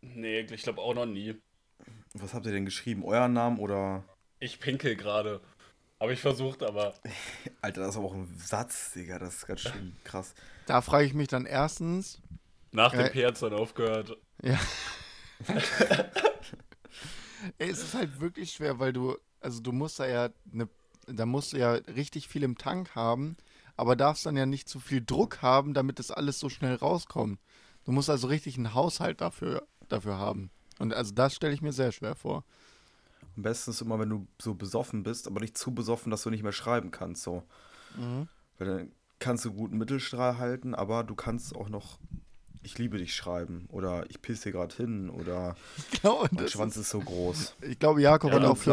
Nee, 0.00 0.40
ich 0.40 0.62
glaube 0.62 0.80
auch 0.80 0.94
noch 0.94 1.06
nie. 1.06 1.36
Was 2.14 2.34
habt 2.34 2.46
ihr 2.46 2.52
denn 2.52 2.64
geschrieben? 2.64 3.04
Euren 3.04 3.32
Namen 3.32 3.58
oder. 3.58 4.04
Ich 4.40 4.60
pinkel 4.60 4.96
gerade. 4.96 5.40
Habe 6.00 6.12
ich 6.12 6.20
versucht, 6.20 6.62
aber. 6.62 6.94
Alter, 7.60 7.80
das 7.82 7.90
ist 7.90 7.96
aber 7.96 8.06
auch 8.06 8.14
ein 8.14 8.32
Satz, 8.38 8.92
Digga. 8.92 9.18
Das 9.18 9.34
ist 9.36 9.46
ganz 9.46 9.60
schön 9.60 9.96
krass. 10.04 10.34
Da 10.66 10.80
frage 10.80 11.06
ich 11.06 11.14
mich 11.14 11.28
dann 11.28 11.46
erstens, 11.46 12.20
Nach 12.72 12.92
dem 12.92 13.10
P 13.10 13.24
hat's 13.26 13.40
dann 13.40 13.52
aufgehört. 13.54 14.16
ja. 14.42 14.58
Ey, 17.58 17.70
es 17.70 17.82
ist 17.82 17.94
halt 17.94 18.20
wirklich 18.20 18.50
schwer, 18.52 18.78
weil 18.80 18.92
du, 18.92 19.16
also 19.40 19.60
du 19.60 19.70
musst 19.72 20.00
da 20.00 20.06
ja 20.08 20.28
eine, 20.52 20.68
da 21.06 21.24
musst 21.26 21.52
du 21.52 21.58
ja 21.58 21.72
richtig 21.74 22.26
viel 22.28 22.42
im 22.42 22.58
Tank 22.58 22.94
haben, 22.96 23.36
aber 23.78 23.96
darfst 23.96 24.26
dann 24.26 24.36
ja 24.36 24.44
nicht 24.44 24.68
zu 24.68 24.80
viel 24.80 25.02
Druck 25.04 25.40
haben, 25.40 25.72
damit 25.72 25.98
das 25.98 26.10
alles 26.10 26.38
so 26.38 26.48
schnell 26.48 26.74
rauskommt. 26.74 27.38
Du 27.84 27.92
musst 27.92 28.10
also 28.10 28.26
richtig 28.26 28.56
einen 28.56 28.74
Haushalt 28.74 29.20
dafür, 29.20 29.66
dafür 29.88 30.18
haben. 30.18 30.50
Und 30.78 30.92
also 30.92 31.14
das 31.14 31.34
stelle 31.34 31.54
ich 31.54 31.62
mir 31.62 31.72
sehr 31.72 31.92
schwer 31.92 32.14
vor. 32.14 32.44
Am 33.36 33.42
besten 33.44 33.70
ist 33.70 33.80
immer, 33.80 33.98
wenn 33.98 34.10
du 34.10 34.26
so 34.40 34.54
besoffen 34.54 35.04
bist, 35.04 35.26
aber 35.28 35.40
nicht 35.40 35.56
zu 35.56 35.72
besoffen, 35.72 36.10
dass 36.10 36.22
du 36.24 36.30
nicht 36.30 36.42
mehr 36.42 36.52
schreiben 36.52 36.90
kannst. 36.90 37.22
So. 37.22 37.44
Weil 38.58 38.66
dann 38.66 38.92
kannst 39.20 39.44
du 39.44 39.52
guten 39.52 39.78
Mittelstrahl 39.78 40.38
halten, 40.38 40.74
aber 40.74 41.04
du 41.04 41.14
kannst 41.14 41.54
auch 41.54 41.68
noch 41.68 41.98
Ich 42.62 42.78
liebe 42.78 42.98
dich 42.98 43.14
schreiben 43.14 43.66
oder 43.70 44.04
ich 44.10 44.20
pisse 44.20 44.50
gerade 44.50 44.74
hin 44.74 45.08
oder 45.08 45.54
Ich 45.92 46.00
glaube, 46.00 46.28
mein 46.32 46.48
Schwanz 46.48 46.76
ist 46.76 46.90
so 46.90 46.98
groß. 46.98 47.54
Ich 47.62 47.78
glaube, 47.78 48.02
Jakob 48.02 48.32
hat 48.32 48.44
auch 48.44 48.56
für 48.56 48.70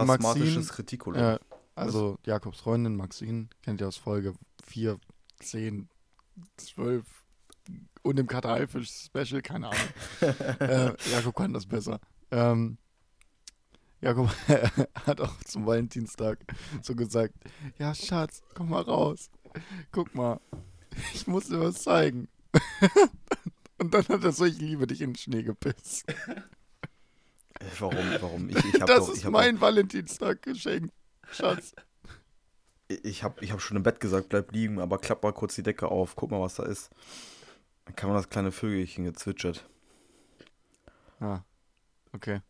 Retikulum. 0.79 1.19
äh, 1.21 1.39
also 1.75 2.17
Jakobs 2.25 2.59
Freundin 2.59 2.95
Maxine, 2.95 3.49
kennt 3.61 3.81
ihr 3.81 3.87
aus 3.87 3.97
Folge 3.97 4.33
4, 4.63 4.99
10, 5.39 5.89
12 6.57 7.05
und 8.01 8.19
im 8.19 8.27
Kater 8.27 8.49
Haifisch 8.49 8.89
Special, 8.89 9.41
keine 9.41 9.69
Ahnung. 9.69 9.87
äh, 10.59 10.93
Jakob 11.11 11.35
kann 11.35 11.53
das 11.53 11.65
besser. 11.65 11.99
Ähm, 12.31 12.77
Jakob 14.01 14.29
hat 15.05 15.21
auch 15.21 15.37
zum 15.43 15.65
Valentinstag 15.65 16.39
so 16.81 16.95
gesagt, 16.95 17.33
ja 17.79 17.93
Schatz, 17.95 18.41
komm 18.53 18.69
mal 18.69 18.83
raus. 18.83 19.29
Guck 19.91 20.13
mal, 20.13 20.39
ich 21.13 21.27
muss 21.27 21.47
dir 21.47 21.59
was 21.59 21.81
zeigen. 21.81 22.27
und 23.79 23.93
dann 23.93 24.07
hat 24.07 24.23
er 24.23 24.31
so, 24.31 24.45
ich 24.45 24.59
liebe 24.59 24.85
dich 24.85 25.01
in 25.01 25.11
den 25.11 25.17
Schnee 25.17 25.43
gepisst. 25.43 26.05
Warum? 27.79 27.95
Warum? 28.19 28.49
Ich, 28.49 28.57
ich 28.57 28.79
Das 28.79 29.07
doch, 29.07 29.13
ist 29.13 29.29
mein 29.29 29.59
Valentinstag-Geschenk, 29.59 30.91
Schatz. 31.31 31.73
ich 32.87 33.23
hab, 33.23 33.41
ich 33.41 33.51
hab 33.51 33.61
schon 33.61 33.77
im 33.77 33.83
Bett 33.83 33.99
gesagt, 33.99 34.29
bleib 34.29 34.51
liegen, 34.51 34.79
aber 34.79 34.97
klapp 34.97 35.23
mal 35.23 35.33
kurz 35.33 35.55
die 35.55 35.63
Decke 35.63 35.87
auf, 35.89 36.15
guck 36.15 36.31
mal, 36.31 36.41
was 36.41 36.55
da 36.55 36.63
ist. 36.63 36.89
Dann 37.85 37.95
kann 37.95 38.09
man 38.09 38.17
das 38.17 38.29
kleine 38.29 38.51
Vögelchen 38.51 39.05
gezwitschert. 39.05 39.67
Ah, 41.19 41.39
okay. 42.13 42.41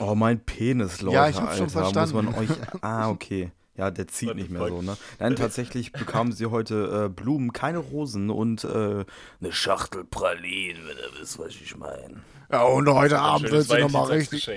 Oh, 0.00 0.14
mein 0.14 0.40
Penis, 0.44 1.00
Leute, 1.00 1.14
Ja, 1.14 1.28
ich 1.28 1.36
hab 1.36 1.54
schon 1.54 1.64
Alter, 1.68 1.80
Muss 2.00 2.12
man 2.12 2.32
verstanden. 2.32 2.34
euch. 2.38 2.82
Ah, 2.82 3.08
okay. 3.10 3.52
Ja, 3.76 3.90
der 3.90 4.06
zieht 4.06 4.36
nicht 4.36 4.50
mehr 4.50 4.68
so, 4.68 4.82
ne? 4.82 4.96
Nein, 5.18 5.34
tatsächlich 5.34 5.90
bekamen 5.90 6.32
sie 6.32 6.46
heute 6.46 7.06
äh, 7.06 7.08
Blumen, 7.08 7.52
keine 7.52 7.78
Rosen 7.78 8.30
und 8.30 8.62
äh, 8.62 9.04
eine 9.40 9.52
Schachtel 9.52 10.04
Pralinen, 10.04 10.86
wenn 10.86 10.96
ihr 10.96 11.20
wisst, 11.20 11.40
was 11.40 11.48
ich 11.56 11.76
meine. 11.76 12.22
Ja, 12.52 12.62
und 12.62 12.88
heute 12.88 13.18
Abend 13.18 13.50
wird 13.50 13.66
sie 13.66 13.80
nochmal 13.80 14.12
richtig. 14.12 14.48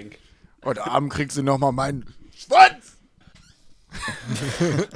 Heute 0.64 0.86
Abend 0.86 1.12
kriegst 1.12 1.36
du 1.38 1.42
nochmal 1.42 1.72
meinen 1.72 2.06
Schwanz! 2.36 2.97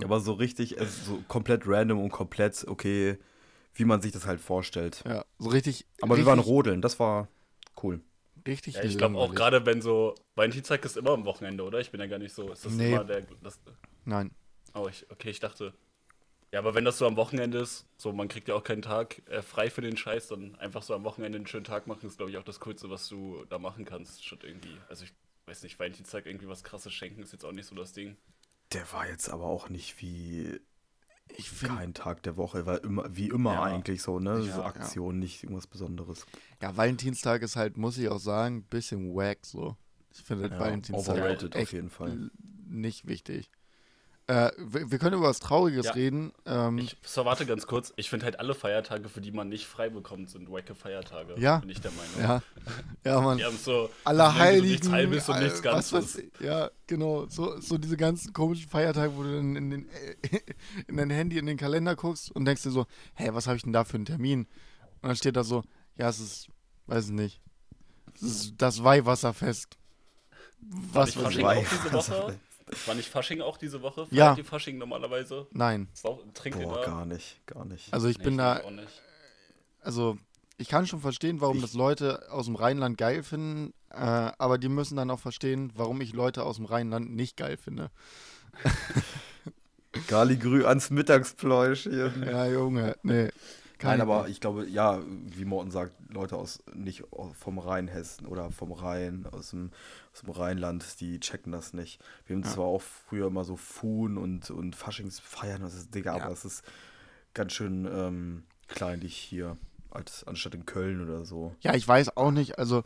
Ja, 0.00 0.06
aber 0.06 0.20
so 0.20 0.34
richtig, 0.34 0.78
äh, 0.78 0.86
so 0.86 1.22
komplett 1.26 1.66
random 1.66 1.98
und 2.00 2.10
komplett, 2.10 2.64
okay, 2.68 3.18
wie 3.74 3.84
man 3.84 4.00
sich 4.02 4.12
das 4.12 4.26
halt 4.26 4.40
vorstellt. 4.40 5.02
Ja, 5.06 5.24
so 5.38 5.48
richtig. 5.48 5.86
Aber 6.00 6.14
richtig, 6.14 6.26
wir 6.26 6.30
waren 6.30 6.38
rodeln, 6.38 6.82
das 6.82 7.00
war 7.00 7.28
cool. 7.82 8.00
Richtig 8.46 8.74
Ja, 8.74 8.82
ich 8.82 8.98
glaube 8.98 9.16
auch 9.16 9.34
gerade, 9.34 9.64
wenn 9.66 9.80
so. 9.80 10.14
Valentinstag 10.34 10.84
ist 10.84 10.96
immer 10.96 11.10
am 11.12 11.24
Wochenende, 11.24 11.64
oder? 11.64 11.80
Ich 11.80 11.90
bin 11.90 12.00
ja 12.00 12.06
gar 12.06 12.18
nicht 12.18 12.34
so. 12.34 12.52
Ist 12.52 12.66
das 12.66 12.72
Nee. 12.74 12.92
immer 12.92 13.04
der. 13.04 13.22
Das, 13.42 13.58
Nein. 14.04 14.30
oh, 14.74 14.86
ich, 14.88 15.10
okay, 15.10 15.30
ich 15.30 15.40
dachte. 15.40 15.72
Ja, 16.52 16.60
aber 16.60 16.74
wenn 16.74 16.84
das 16.84 16.98
so 16.98 17.06
am 17.06 17.16
Wochenende 17.16 17.58
ist, 17.58 17.86
so 17.96 18.12
man 18.12 18.28
kriegt 18.28 18.46
ja 18.46 18.54
auch 18.54 18.62
keinen 18.62 18.82
Tag 18.82 19.22
äh, 19.28 19.42
frei 19.42 19.70
für 19.70 19.80
den 19.80 19.96
Scheiß, 19.96 20.28
dann 20.28 20.54
einfach 20.56 20.82
so 20.82 20.94
am 20.94 21.02
Wochenende 21.02 21.36
einen 21.36 21.48
schönen 21.48 21.64
Tag 21.64 21.88
machen, 21.88 22.06
ist 22.06 22.18
glaube 22.18 22.30
ich 22.30 22.38
auch 22.38 22.44
das 22.44 22.60
Coolste, 22.60 22.90
was 22.90 23.08
du 23.08 23.44
da 23.48 23.58
machen 23.58 23.84
kannst, 23.84 24.24
statt 24.24 24.40
irgendwie. 24.44 24.76
Also 24.88 25.04
ich 25.04 25.12
weiß 25.46 25.62
nicht, 25.62 25.78
Valentinstag 25.78 26.26
irgendwie 26.26 26.48
was 26.48 26.64
krasses 26.64 26.92
schenken 26.92 27.22
ist 27.22 27.32
jetzt 27.32 27.44
auch 27.44 27.52
nicht 27.52 27.66
so 27.66 27.74
das 27.74 27.92
Ding. 27.92 28.16
Der 28.72 28.90
war 28.92 29.08
jetzt 29.08 29.28
aber 29.28 29.44
auch 29.44 29.68
nicht 29.68 30.00
wie 30.00 30.60
Ich 31.36 31.50
finde. 31.50 31.76
kein 31.76 31.94
Tag 31.94 32.22
der 32.22 32.36
Woche, 32.36 32.66
war 32.66 32.82
immer, 32.84 33.04
wie 33.16 33.28
immer 33.28 33.54
Ja. 33.54 33.62
eigentlich 33.62 34.02
so, 34.02 34.18
ne? 34.18 34.40
Ja, 34.40 34.54
so 34.54 34.60
ja. 34.60 34.64
Aktion, 34.66 35.18
nicht 35.18 35.42
irgendwas 35.44 35.66
Besonderes. 35.66 36.26
Ja, 36.60 36.76
Valentinstag 36.76 37.42
ist 37.42 37.56
halt, 37.56 37.76
muss 37.76 37.98
ich 37.98 38.08
auch 38.08 38.18
sagen, 38.18 38.58
ein 38.58 38.64
bisschen 38.64 39.14
wack 39.14 39.44
so. 39.46 39.76
Ich 40.12 40.22
finde 40.22 40.48
Ja, 40.48 40.58
Valentinstag 40.58 41.16
overrated 41.16 41.54
auf 41.56 41.62
echt 41.62 41.72
jeden 41.72 41.90
Fall. 41.90 42.30
nicht 42.66 43.06
wichtig. 43.06 43.50
Äh, 44.26 44.50
wir, 44.56 44.90
wir 44.90 44.98
können 44.98 45.16
über 45.18 45.28
was 45.28 45.38
Trauriges 45.38 45.84
Ja. 45.84 45.92
reden. 45.92 46.32
Ähm, 46.46 46.78
Ich 46.78 46.96
so, 47.02 47.26
warte 47.26 47.44
ganz 47.44 47.66
kurz. 47.66 47.92
Ich 47.96 48.08
finde 48.08 48.24
halt 48.24 48.40
alle 48.40 48.54
Feiertage, 48.54 49.10
für 49.10 49.20
die 49.20 49.32
man 49.32 49.50
nicht 49.50 49.66
frei 49.66 49.90
bekommt, 49.90 50.30
sind 50.30 50.50
wacke 50.50 50.74
Feiertage. 50.74 51.34
Ja. 51.38 51.58
Bin 51.58 51.68
ich 51.68 51.80
der 51.82 51.90
Meinung. 51.90 52.20
ja, 52.22 52.42
ja, 53.04 53.20
man. 53.20 53.36
Die 53.36 53.44
haben 53.44 53.58
so. 53.58 53.88
die 53.88 54.06
Aller 54.06 54.24
nennen 54.28 54.34
so 54.38 54.40
Heiligen, 54.42 54.68
Nichts 54.70 54.88
Halbes 54.90 55.28
und 55.28 55.38
nichts 55.40 55.54
was 55.56 55.62
Ganzes. 55.62 55.92
weiß 55.92 56.16
ich. 56.24 56.40
Ja, 56.40 56.70
genau. 56.86 57.26
So, 57.26 57.60
so 57.60 57.76
diese 57.76 57.98
ganzen 57.98 58.32
komischen 58.32 58.68
Feiertage, 58.70 59.14
wo 59.14 59.24
du 59.24 59.34
dann 59.36 59.56
in, 59.56 59.70
den, 59.70 59.88
in 60.86 60.96
dein 60.96 61.10
Handy, 61.10 61.36
in 61.36 61.44
den 61.44 61.58
Kalender 61.58 61.94
guckst 61.94 62.30
und 62.30 62.46
denkst 62.46 62.62
dir 62.62 62.70
so, 62.70 62.86
hey, 63.12 63.34
was 63.34 63.46
habe 63.46 63.56
ich 63.58 63.62
denn 63.64 63.74
da 63.74 63.84
für 63.84 63.96
einen 63.96 64.06
Termin? 64.06 64.46
Und 65.02 65.08
dann 65.08 65.16
steht 65.16 65.36
da 65.36 65.44
so, 65.44 65.62
ja, 65.98 66.08
es 66.08 66.18
ist, 66.18 66.48
weiß 66.86 67.06
ich 67.06 67.12
nicht, 67.12 67.42
es 68.14 68.22
ist 68.22 68.54
das 68.56 68.82
Weihwasserfest. 68.82 69.76
Was 70.66 71.10
ich 71.10 71.22
weiß 71.42 71.68
Ich? 72.70 72.82
auch? 72.82 72.88
War 72.88 72.94
nicht 72.94 73.08
Fasching 73.08 73.40
auch 73.40 73.56
diese 73.58 73.82
Woche? 73.82 74.06
Ja. 74.10 74.26
Feiert 74.26 74.38
ihr 74.38 74.44
Fasching 74.44 74.78
normalerweise? 74.78 75.46
Nein, 75.52 75.88
Sau- 75.92 76.22
Trinkt 76.34 76.58
ihr 76.58 76.66
Boah, 76.66 76.80
da? 76.80 76.84
gar 76.86 77.06
nicht, 77.06 77.46
gar 77.46 77.64
nicht. 77.64 77.92
also 77.92 78.08
ich 78.08 78.18
Nee, 78.18 78.24
bin 78.24 78.38
da, 78.38 78.60
auch 78.62 78.70
nicht. 78.70 79.02
also 79.80 80.16
ich 80.56 80.68
kann 80.68 80.86
schon 80.86 81.00
verstehen, 81.00 81.40
warum 81.40 81.56
Ich- 81.56 81.62
das 81.62 81.74
Leute 81.74 82.30
aus 82.30 82.46
dem 82.46 82.54
Rheinland 82.56 82.96
geil 82.98 83.22
finden, 83.22 83.74
äh, 83.90 83.96
aber 83.96 84.56
die 84.58 84.68
müssen 84.68 84.96
dann 84.96 85.10
auch 85.10 85.18
verstehen, 85.20 85.72
warum 85.74 86.00
ich 86.00 86.12
Leute 86.12 86.44
aus 86.44 86.56
dem 86.56 86.64
Rheinland 86.66 87.10
nicht 87.14 87.36
geil 87.36 87.56
finde. 87.56 87.90
Galigrü 90.08 90.64
ans 90.64 90.90
Mittagspläuschen. 90.90 92.24
Ja, 92.26 92.46
Junge, 92.46 92.96
nee. 93.02 93.30
Nein, 93.84 94.00
aber 94.00 94.28
ich 94.28 94.40
glaube, 94.40 94.66
ja, 94.66 95.00
wie 95.06 95.44
Morten 95.44 95.70
sagt, 95.70 95.92
Leute 96.12 96.36
aus 96.36 96.62
nicht 96.74 97.04
vom 97.32 97.58
Rheinhessen 97.58 98.26
oder 98.26 98.50
vom 98.50 98.72
Rhein, 98.72 99.26
aus 99.32 99.50
dem, 99.50 99.70
aus 100.12 100.20
dem 100.22 100.30
Rheinland, 100.30 101.00
die 101.00 101.20
checken 101.20 101.52
das 101.52 101.72
nicht. 101.72 102.00
Wir 102.26 102.36
haben 102.36 102.42
Ja. 102.44 102.50
zwar 102.50 102.64
auch 102.66 102.82
früher 102.82 103.26
immer 103.28 103.44
so 103.44 103.56
Fuhn 103.56 104.16
und, 104.18 104.50
und 104.50 104.74
Faschingsfeiern, 104.76 105.62
das 105.62 105.74
ist, 105.74 105.94
Digga, 105.94 106.16
Ja. 106.16 106.24
aber 106.24 106.32
es 106.32 106.44
ist 106.44 106.64
ganz 107.34 107.52
schön 107.52 107.86
ähm, 107.92 108.44
kleinlich 108.68 109.16
hier, 109.16 109.56
als 109.90 110.24
anstatt 110.26 110.54
in 110.54 110.66
Köln 110.66 111.00
oder 111.02 111.24
so. 111.24 111.54
Ja, 111.60 111.74
ich 111.74 111.86
weiß 111.86 112.16
auch 112.16 112.30
nicht. 112.30 112.58
Also, 112.58 112.82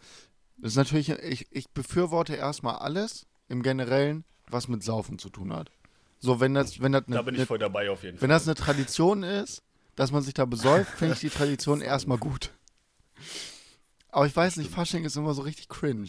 das 0.58 0.72
ist 0.72 0.76
natürlich, 0.76 1.10
ich, 1.10 1.46
ich 1.50 1.68
befürworte 1.70 2.34
erstmal 2.34 2.76
alles 2.76 3.26
im 3.48 3.62
Generellen, 3.62 4.24
was 4.50 4.68
mit 4.68 4.82
Saufen 4.82 5.18
zu 5.18 5.30
tun 5.30 5.52
hat. 5.52 5.70
So, 6.20 6.40
wenn 6.40 6.52
das, 6.54 6.80
wenn 6.80 6.90
das 6.92 7.04
Da 7.06 7.16
eine, 7.20 7.22
bin 7.22 7.34
ich 7.36 7.44
voll 7.44 7.58
dabei 7.58 7.90
auf 7.90 8.02
jeden 8.02 8.16
wenn 8.20 8.28
Fall. 8.28 8.36
das 8.36 8.46
eine 8.48 8.56
Tradition 8.56 9.22
ist, 9.22 9.62
dass 9.98 10.12
man 10.12 10.22
sich 10.22 10.32
da 10.34 10.44
besäuft, 10.44 10.92
finde 10.92 11.14
ich 11.14 11.20
die 11.20 11.28
Tradition 11.28 11.80
erstmal 11.80 12.18
gut. 12.18 12.52
Aber 14.10 14.26
ich 14.26 14.34
weiß 14.34 14.56
nicht, 14.56 14.70
Fasching 14.70 15.04
ist 15.04 15.16
immer 15.16 15.34
so 15.34 15.42
richtig 15.42 15.68
cringe. 15.68 16.08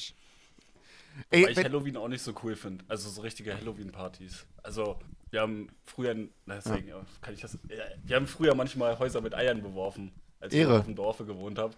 Ey, 1.32 1.44
Weil 1.44 1.52
ich 1.52 1.58
Halloween 1.58 1.98
auch 1.98 2.08
nicht 2.08 2.22
so 2.22 2.34
cool 2.44 2.56
finde. 2.56 2.86
Also 2.88 3.10
so 3.10 3.22
richtige 3.22 3.54
Halloween-Partys. 3.58 4.46
Also, 4.64 5.00
wir 5.32 5.42
haben 5.42 5.68
früher, 5.86 6.16
deswegen, 6.48 6.88
ja, 6.88 7.02
kann 7.22 7.34
ich 7.34 7.42
das, 7.42 7.58
ja, 7.68 7.84
wir 8.06 8.16
haben 8.16 8.28
früher 8.28 8.56
manchmal 8.56 8.98
Häuser 9.00 9.22
mit 9.22 9.34
Eiern 9.36 9.62
beworfen, 9.62 10.12
als 10.40 10.54
ich 10.54 10.60
Ehre. 10.60 10.72
noch 10.74 10.80
auf 10.80 10.86
dem 10.86 10.96
Dorfe 10.96 11.26
gewohnt 11.26 11.58
habe. 11.60 11.74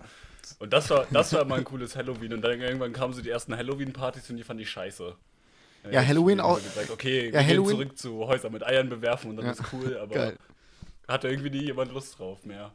Und 0.59 0.73
das 0.73 0.89
war, 0.89 1.07
das 1.11 1.33
war 1.33 1.41
immer 1.41 1.55
ein 1.55 1.63
cooles 1.63 1.95
Halloween. 1.95 2.33
Und 2.33 2.41
dann 2.41 2.59
irgendwann 2.59 2.93
kamen 2.93 3.13
so 3.13 3.21
die 3.21 3.29
ersten 3.29 3.55
Halloween-Partys 3.55 4.29
und 4.29 4.35
die 4.37 4.43
fand 4.43 4.59
ich 4.59 4.69
scheiße. 4.69 5.15
Ja, 5.91 6.01
ich 6.01 6.07
Halloween 6.09 6.39
auch- 6.41 6.61
Gesagt, 6.61 6.91
okay, 6.91 7.17
Ja, 7.17 7.23
wir 7.23 7.31
gehen 7.31 7.47
Halloween- 7.47 7.69
zurück 7.69 7.97
zu 7.97 8.17
Häuser 8.27 8.49
mit 8.51 8.63
Eiern 8.63 8.89
bewerfen 8.89 9.31
und 9.31 9.37
dann 9.37 9.45
Ja, 9.45 9.51
ist 9.53 9.63
cool, 9.73 9.97
aber 9.97 10.13
geil. 10.13 10.37
Hat 11.07 11.23
irgendwie 11.23 11.49
nie 11.49 11.65
jemand 11.65 11.91
Lust 11.91 12.17
drauf 12.19 12.45
mehr. 12.45 12.73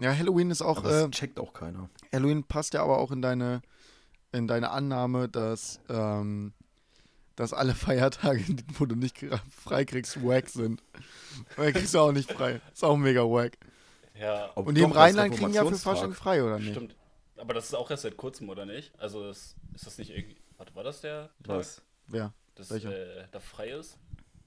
Ja, 0.00 0.14
Halloween 0.16 0.50
ist 0.50 0.62
auch, 0.62 0.78
Aber 0.78 0.88
das 0.90 1.04
äh, 1.04 1.10
checkt 1.10 1.38
auch 1.40 1.52
keiner. 1.52 1.88
Halloween 2.12 2.44
passt 2.44 2.74
ja 2.74 2.82
aber 2.82 2.98
auch 2.98 3.10
in 3.10 3.20
deine, 3.22 3.62
in 4.32 4.46
deine 4.46 4.70
Annahme, 4.70 5.28
dass, 5.28 5.80
ähm, 5.88 6.52
dass 7.36 7.52
alle 7.52 7.74
Feiertage, 7.74 8.44
wo 8.78 8.86
du 8.86 8.94
nicht 8.94 9.24
frei 9.50 9.84
kriegst, 9.84 10.22
wack 10.24 10.48
sind. 10.48 10.82
Weil 11.56 11.72
kriegst 11.72 11.94
du 11.94 11.98
auch 12.00 12.12
nicht 12.12 12.32
frei. 12.32 12.60
Ist 12.72 12.84
auch 12.84 12.96
mega 12.96 13.22
wack. 13.22 13.58
Ja, 14.18 14.46
Und 14.54 14.74
die 14.76 14.82
im 14.82 14.92
Rheinland 14.92 15.34
kriegen 15.34 15.52
ja 15.52 15.64
für. 15.64 15.76
Fasching 15.76 16.12
frei, 16.12 16.42
oder 16.42 16.58
nicht? 16.58 16.72
stimmt. 16.72 16.96
Aber 17.36 17.54
das 17.54 17.66
ist 17.66 17.74
auch 17.74 17.88
erst 17.90 18.02
seit 18.02 18.16
kurzem, 18.16 18.48
oder 18.48 18.66
nicht? 18.66 18.92
Also 18.98 19.24
das, 19.24 19.54
ist 19.74 19.86
das 19.86 19.98
nicht 19.98 20.10
irgendwie. 20.10 20.36
Warte, 20.56 20.74
war 20.74 20.82
das 20.82 21.00
der 21.00 21.30
Tag, 21.44 21.58
Was? 21.58 21.82
Wer? 22.08 22.32
das 22.56 22.70
welcher? 22.70 22.90
äh, 22.90 23.26
da 23.30 23.38
frei 23.38 23.70
ist? 23.70 23.96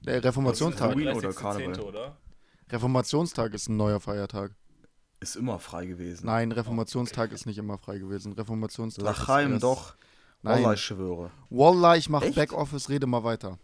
Der 0.00 0.22
Reformationstag. 0.22 0.90
Halloween 0.90 1.08
oder 1.08 1.20
der 1.20 1.30
30.10., 1.30 1.34
Karneval? 1.40 1.80
oder? 1.80 2.16
Reformationstag 2.72 3.54
ist 3.54 3.68
ein 3.68 3.76
neuer 3.76 4.00
Feiertag. 4.00 4.52
Ist 5.20 5.36
immer 5.36 5.58
frei 5.58 5.86
gewesen. 5.86 6.26
Nein, 6.26 6.50
Reformationstag 6.50 7.30
ist 7.32 7.46
nicht 7.46 7.58
immer 7.58 7.78
frei 7.78 7.98
gewesen. 7.98 8.32
Reformationstag 8.32 9.04
ist 9.04 9.18
Lachheim 9.18 9.52
erst- 9.52 9.62
doch. 9.62 9.94
Nein. 10.44 10.62
Wallah, 10.64 10.72
ich 10.74 10.80
schwöre. 10.80 11.30
Wallah, 11.50 11.96
ich 11.96 12.08
mach 12.08 12.22
Echt? 12.22 12.34
Backoffice, 12.34 12.88
rede 12.88 13.06
mal 13.06 13.22
weiter. 13.22 13.58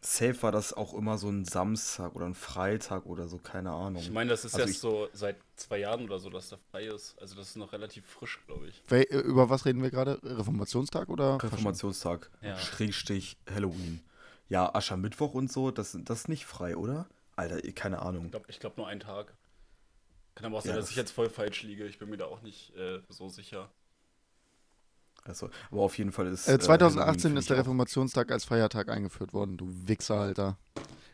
Safe 0.00 0.40
war 0.42 0.52
das 0.52 0.72
auch 0.72 0.94
immer 0.94 1.18
so 1.18 1.28
ein 1.28 1.44
Samstag 1.44 2.14
oder 2.14 2.26
ein 2.26 2.34
Freitag 2.34 3.06
oder 3.06 3.26
so, 3.28 3.38
keine 3.38 3.70
Ahnung. 3.72 4.02
Ich 4.02 4.10
meine, 4.10 4.30
das 4.30 4.44
ist 4.44 4.54
Also 4.54 4.66
erst 4.68 4.80
so 4.80 5.08
seit 5.12 5.36
zwei 5.56 5.78
Jahren 5.78 6.04
oder 6.04 6.18
so, 6.18 6.30
dass 6.30 6.48
der 6.50 6.58
frei 6.70 6.86
ist. 6.86 7.16
Also 7.20 7.34
das 7.34 7.48
ist 7.48 7.56
noch 7.56 7.72
relativ 7.72 8.04
frisch, 8.06 8.40
glaube 8.46 8.68
ich. 8.68 8.82
Wel 8.88 9.02
äh, 9.10 9.18
über 9.18 9.48
was 9.50 9.64
reden 9.64 9.82
wir 9.82 9.90
gerade? 9.90 10.20
Reformationstag 10.22 11.08
oder? 11.08 11.42
Reformationstag, 11.42 12.30
Ja. 12.42 12.56
Schrägstich 12.58 13.36
Halloween. 13.52 14.00
Ja, 14.48 14.72
Aschermittwoch 14.74 15.34
und 15.34 15.50
so, 15.50 15.72
das, 15.72 15.96
das 16.02 16.20
ist 16.20 16.28
nicht 16.28 16.46
frei, 16.46 16.76
oder? 16.76 17.06
Alter, 17.36 17.60
keine 17.72 18.00
Ahnung. 18.02 18.24
Ich 18.26 18.30
glaube 18.30 18.46
ich 18.48 18.60
glaub 18.60 18.76
nur 18.76 18.88
einen 18.88 19.00
Tag. 19.00 19.34
Kann 20.34 20.46
aber 20.46 20.58
auch 20.58 20.64
Ja, 20.64 20.68
sein, 20.72 20.76
dass 20.76 20.86
das- 20.86 20.90
ich 20.90 20.96
jetzt 20.96 21.12
voll 21.12 21.30
falsch 21.30 21.62
liege. 21.62 21.86
Ich 21.86 21.98
bin 21.98 22.08
mir 22.10 22.16
da 22.16 22.26
auch 22.26 22.42
nicht 22.42 22.74
äh, 22.76 23.00
so 23.08 23.28
sicher. 23.28 23.70
Also, 25.24 25.50
aber 25.70 25.80
auf 25.82 25.98
jeden 25.98 26.12
Fall 26.12 26.26
ist. 26.28 26.46
Äh, 26.48 26.54
äh, 26.54 26.58
2018 26.58 27.22
Halloween, 27.22 27.36
ist 27.38 27.50
der 27.50 27.56
Reformationstag 27.58 28.30
als 28.30 28.44
Feiertag 28.44 28.88
eingeführt 28.88 29.32
worden, 29.32 29.56
du 29.56 29.66
Wichser, 29.88 30.16
Alter. 30.20 30.56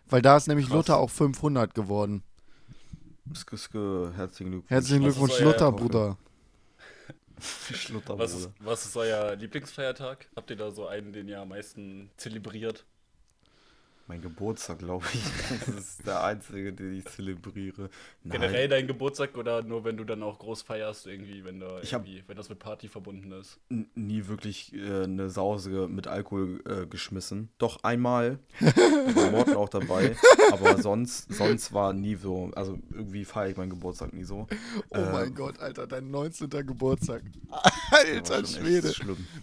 Weil 0.06 0.20
da 0.22 0.36
ist 0.36 0.48
nämlich 0.48 0.66
Krass. 0.66 0.76
Luther 0.76 0.98
auch 0.98 1.08
500 1.10 1.74
geworden. 1.74 2.22
Sk- 3.32 3.54
sk- 3.56 4.12
Herzlichen 4.12 4.50
Glückwunsch. 4.50 4.70
Herzlichen 4.70 5.02
Glückwunsch, 5.04 5.32
euer- 5.40 5.44
Luther, 5.52 5.72
Bruder. 5.72 6.18
Schlutter, 7.40 8.18
Was 8.18 8.32
ist, 8.34 8.42
Bruder. 8.56 8.70
was 8.70 8.84
ist 8.84 8.96
euer 8.96 9.34
Lieblingsfeiertag? 9.36 10.28
Habt 10.36 10.50
ihr 10.50 10.56
da 10.56 10.70
so 10.70 10.86
einen, 10.86 11.12
den 11.12 11.28
ihr 11.28 11.40
am 11.40 11.48
meisten 11.48 12.10
zelebriert? 12.16 12.84
Mein 14.12 14.20
Geburtstag, 14.20 14.78
glaube 14.78 15.06
ich. 15.14 15.22
Das 15.66 15.74
ist 15.74 16.06
der 16.06 16.22
einzige, 16.22 16.72
den 16.74 16.98
ich 16.98 17.06
zelebriere. 17.06 17.88
Nein. 18.24 18.40
Generell 18.40 18.68
dein 18.68 18.86
Geburtstag 18.86 19.38
oder 19.38 19.62
nur 19.62 19.84
wenn 19.84 19.96
du 19.96 20.04
dann 20.04 20.22
auch 20.22 20.38
groß 20.38 20.62
feierst, 20.62 21.06
irgendwie, 21.06 21.44
wenn 21.44 21.60
da 21.60 21.80
irgendwie, 21.80 22.22
wenn 22.26 22.36
das 22.36 22.50
mit 22.50 22.58
Party 22.58 22.88
verbunden 22.88 23.32
ist? 23.32 23.58
nie 23.94 24.26
wirklich 24.26 24.74
äh, 24.74 25.04
eine 25.04 25.30
Sause 25.30 25.88
mit 25.88 26.08
Alkohol 26.08 26.62
äh, 26.66 26.86
geschmissen. 26.86 27.48
Doch 27.56 27.82
einmal. 27.84 28.38
War 28.60 29.30
Morten 29.30 29.54
auch 29.54 29.70
dabei. 29.70 30.14
Aber 30.52 30.76
sonst, 30.82 31.32
sonst 31.32 31.72
war 31.72 31.94
nie 31.94 32.16
so. 32.16 32.50
Also 32.54 32.78
irgendwie 32.90 33.24
feiere 33.24 33.50
ich 33.50 33.56
meinen 33.56 33.70
Geburtstag 33.70 34.12
nie 34.12 34.24
so. 34.24 34.46
Oh 34.90 34.96
Äh, 34.96 35.12
mein 35.12 35.34
Gott, 35.34 35.58
Alter, 35.58 35.86
dein 35.86 36.10
19. 36.10 36.50
Geburtstag. 36.50 37.22
Alter 37.90 38.44
Schwede. 38.44 38.92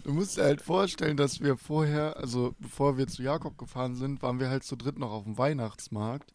Du 0.04 0.12
musst 0.12 0.36
dir 0.36 0.44
halt 0.44 0.60
vorstellen, 0.60 1.16
dass 1.16 1.40
wir 1.40 1.56
vorher, 1.56 2.16
also 2.16 2.54
bevor 2.60 2.98
wir 2.98 3.08
zu 3.08 3.22
Jakob 3.22 3.58
gefahren 3.58 3.96
sind, 3.96 4.22
waren 4.22 4.38
wir 4.38 4.48
halt 4.48 4.59
zu 4.60 4.76
dritt 4.76 4.98
noch 4.98 5.10
auf 5.10 5.24
dem 5.24 5.38
Weihnachtsmarkt, 5.38 6.32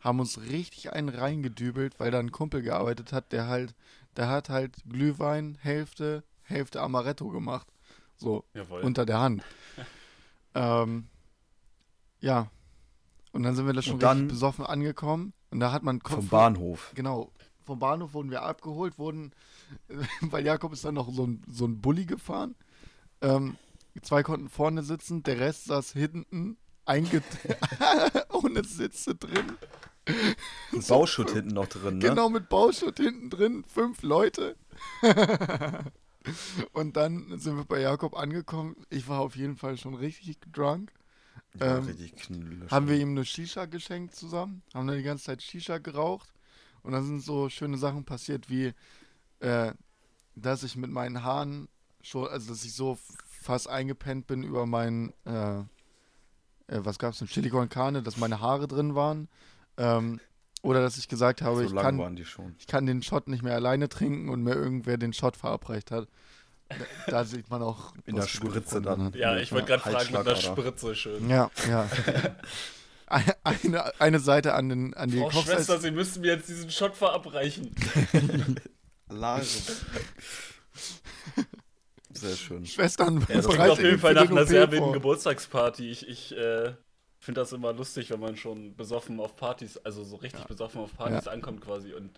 haben 0.00 0.20
uns 0.20 0.40
richtig 0.40 0.92
einen 0.92 1.08
reingedübelt, 1.08 1.98
weil 2.00 2.10
da 2.10 2.18
ein 2.18 2.32
Kumpel 2.32 2.62
gearbeitet 2.62 3.12
hat, 3.12 3.32
der 3.32 3.46
halt, 3.46 3.74
der 4.16 4.28
hat 4.28 4.48
halt 4.48 4.76
Glühwein, 4.88 5.56
Hälfte, 5.60 6.24
Hälfte 6.42 6.80
Amaretto 6.80 7.28
gemacht. 7.28 7.68
So, 8.16 8.44
Jawohl. 8.54 8.82
unter 8.82 9.06
der 9.06 9.20
Hand. 9.20 9.42
ähm, 10.54 11.08
ja. 12.20 12.50
Und 13.32 13.42
dann 13.44 13.54
sind 13.54 13.66
wir 13.66 13.72
da 13.72 13.82
schon 13.82 14.02
richtig 14.02 14.28
besoffen 14.28 14.66
angekommen. 14.66 15.32
Und 15.50 15.60
da 15.60 15.72
hat 15.72 15.82
man 15.82 16.00
Vom 16.00 16.16
Kopf- 16.16 16.28
Bahnhof. 16.30 16.92
Genau. 16.94 17.30
Vom 17.64 17.78
Bahnhof 17.78 18.12
wurden 18.14 18.30
wir 18.30 18.42
abgeholt, 18.42 18.98
wurden, 18.98 19.32
weil 20.20 20.44
Jakob 20.44 20.72
ist 20.72 20.84
dann 20.84 20.94
noch 20.94 21.12
so 21.12 21.26
ein, 21.26 21.42
so 21.48 21.64
ein 21.66 21.80
Bulli 21.80 22.04
gefahren. 22.06 22.54
Ähm, 23.20 23.56
zwei 24.02 24.22
konnten 24.22 24.48
vorne 24.48 24.82
sitzen, 24.82 25.22
der 25.22 25.38
Rest 25.38 25.66
saß 25.66 25.92
hinten, 25.92 26.56
einge 26.84 27.22
ohne 28.32 28.64
Sitze 28.64 29.14
drin. 29.14 29.56
Ein 30.72 30.82
Bauschutt 30.86 31.30
hinten 31.30 31.54
noch 31.54 31.68
drin, 31.68 31.98
ne? 31.98 32.08
Genau 32.08 32.28
mit 32.28 32.48
Bauschutt 32.48 32.98
hinten 32.98 33.30
drin, 33.30 33.64
fünf 33.64 34.02
Leute. 34.02 34.56
Und 36.72 36.96
dann 36.96 37.38
sind 37.38 37.56
wir 37.56 37.64
bei 37.64 37.80
Jakob 37.80 38.16
angekommen. 38.16 38.76
Ich 38.90 39.08
war 39.08 39.20
auf 39.20 39.36
jeden 39.36 39.56
Fall 39.56 39.76
schon 39.76 39.94
richtig 39.94 40.38
drunk. 40.52 40.92
Ähm, 41.60 41.84
richtig 41.84 42.12
haben 42.70 42.88
wir 42.88 42.96
ihm 42.96 43.10
eine 43.10 43.24
Shisha 43.24 43.66
geschenkt 43.66 44.14
zusammen, 44.14 44.62
haben 44.72 44.86
dann 44.86 44.96
die 44.96 45.02
ganze 45.02 45.24
Zeit 45.24 45.42
Shisha 45.42 45.78
geraucht 45.78 46.32
und 46.82 46.92
dann 46.92 47.04
sind 47.04 47.20
so 47.20 47.48
schöne 47.48 47.76
Sachen 47.76 48.04
passiert 48.04 48.48
wie, 48.48 48.72
äh, 49.40 49.72
dass 50.34 50.62
ich 50.62 50.76
mit 50.76 50.90
meinen 50.90 51.22
Haaren 51.22 51.68
schon, 52.00 52.26
also 52.28 52.50
dass 52.50 52.64
ich 52.64 52.72
so 52.72 52.98
fast 53.28 53.68
eingepennt 53.68 54.26
bin 54.26 54.42
über 54.44 54.64
meinen, 54.66 55.12
äh, 55.24 55.62
äh, 56.68 56.78
was 56.82 56.98
gab's 56.98 57.18
denn, 57.18 57.28
Chili 57.28 57.50
con 57.50 57.68
Carne, 57.68 58.02
dass 58.02 58.16
meine 58.16 58.40
Haare 58.40 58.68
drin 58.68 58.94
waren, 58.94 59.28
ähm, 59.76 60.20
oder 60.62 60.80
dass 60.80 60.96
ich 60.96 61.08
gesagt 61.08 61.42
habe, 61.42 61.56
so 61.56 61.74
ich 61.74 61.74
kann, 61.74 61.98
waren 61.98 62.14
die 62.16 62.24
schon. 62.24 62.54
ich 62.58 62.66
kann 62.66 62.86
den 62.86 63.02
Shot 63.02 63.28
nicht 63.28 63.42
mehr 63.42 63.54
alleine 63.54 63.88
trinken 63.88 64.28
und 64.28 64.42
mir 64.42 64.54
irgendwer 64.54 64.96
den 64.96 65.12
Shot 65.12 65.36
verabreicht 65.36 65.90
hat. 65.90 66.08
Da, 66.68 66.76
da 67.08 67.24
sieht 67.24 67.50
man 67.50 67.62
auch, 67.62 67.92
In 68.06 68.16
der 68.16 68.22
Spritze 68.28 68.80
dann. 68.80 69.12
ja, 69.14 69.36
ich 69.36 69.52
wollte 69.52 69.66
gerade 69.66 69.82
fragen, 69.82 70.06
mit 70.06 70.16
einer 70.16 70.24
Halsschlagader. 70.30 70.62
Spritze 70.62 70.94
schön. 70.94 71.28
Ja, 71.28 71.50
ja. 71.68 71.88
Eine, 73.44 74.00
eine 74.00 74.20
Seite 74.20 74.54
an, 74.54 74.70
den, 74.70 74.94
an 74.94 75.10
die 75.10 75.18
Frau 75.18 75.28
Kochsalz- 75.28 75.44
Schwester, 75.66 75.78
Sie 75.80 75.90
müssten 75.90 76.22
mir 76.22 76.28
jetzt 76.34 76.48
diesen 76.48 76.70
Shot 76.70 76.96
verabreichen. 76.96 77.74
Lage. 79.10 79.44
Sehr 82.22 82.36
schön. 82.36 82.66
Schwestern 82.66 83.20
Ja, 83.20 83.26
das 83.36 83.46
Das 83.46 83.54
klingt 83.54 83.70
auf 83.70 83.82
jeden 83.82 83.98
Fall 83.98 84.14
nach 84.14 84.30
einer 84.30 84.46
sehr 84.46 84.70
wilden. 84.70 84.92
Geburtstagsparty. 84.92 85.90
Ich, 85.90 86.08
ich 86.08 86.32
äh, 86.36 86.72
finde 87.20 87.40
das 87.40 87.52
immer 87.52 87.72
lustig, 87.72 88.10
wenn 88.10 88.20
man 88.20 88.36
schon 88.36 88.74
besoffen 88.76 89.18
auf 89.20 89.36
Partys, 89.36 89.76
also 89.78 90.02
so 90.04 90.16
richtig 90.16 90.44
besoffen 90.44 90.80
auf 90.80 90.92
Partys 90.96 91.28
ankommt 91.28 91.60
quasi. 91.60 91.92
Und 91.92 92.10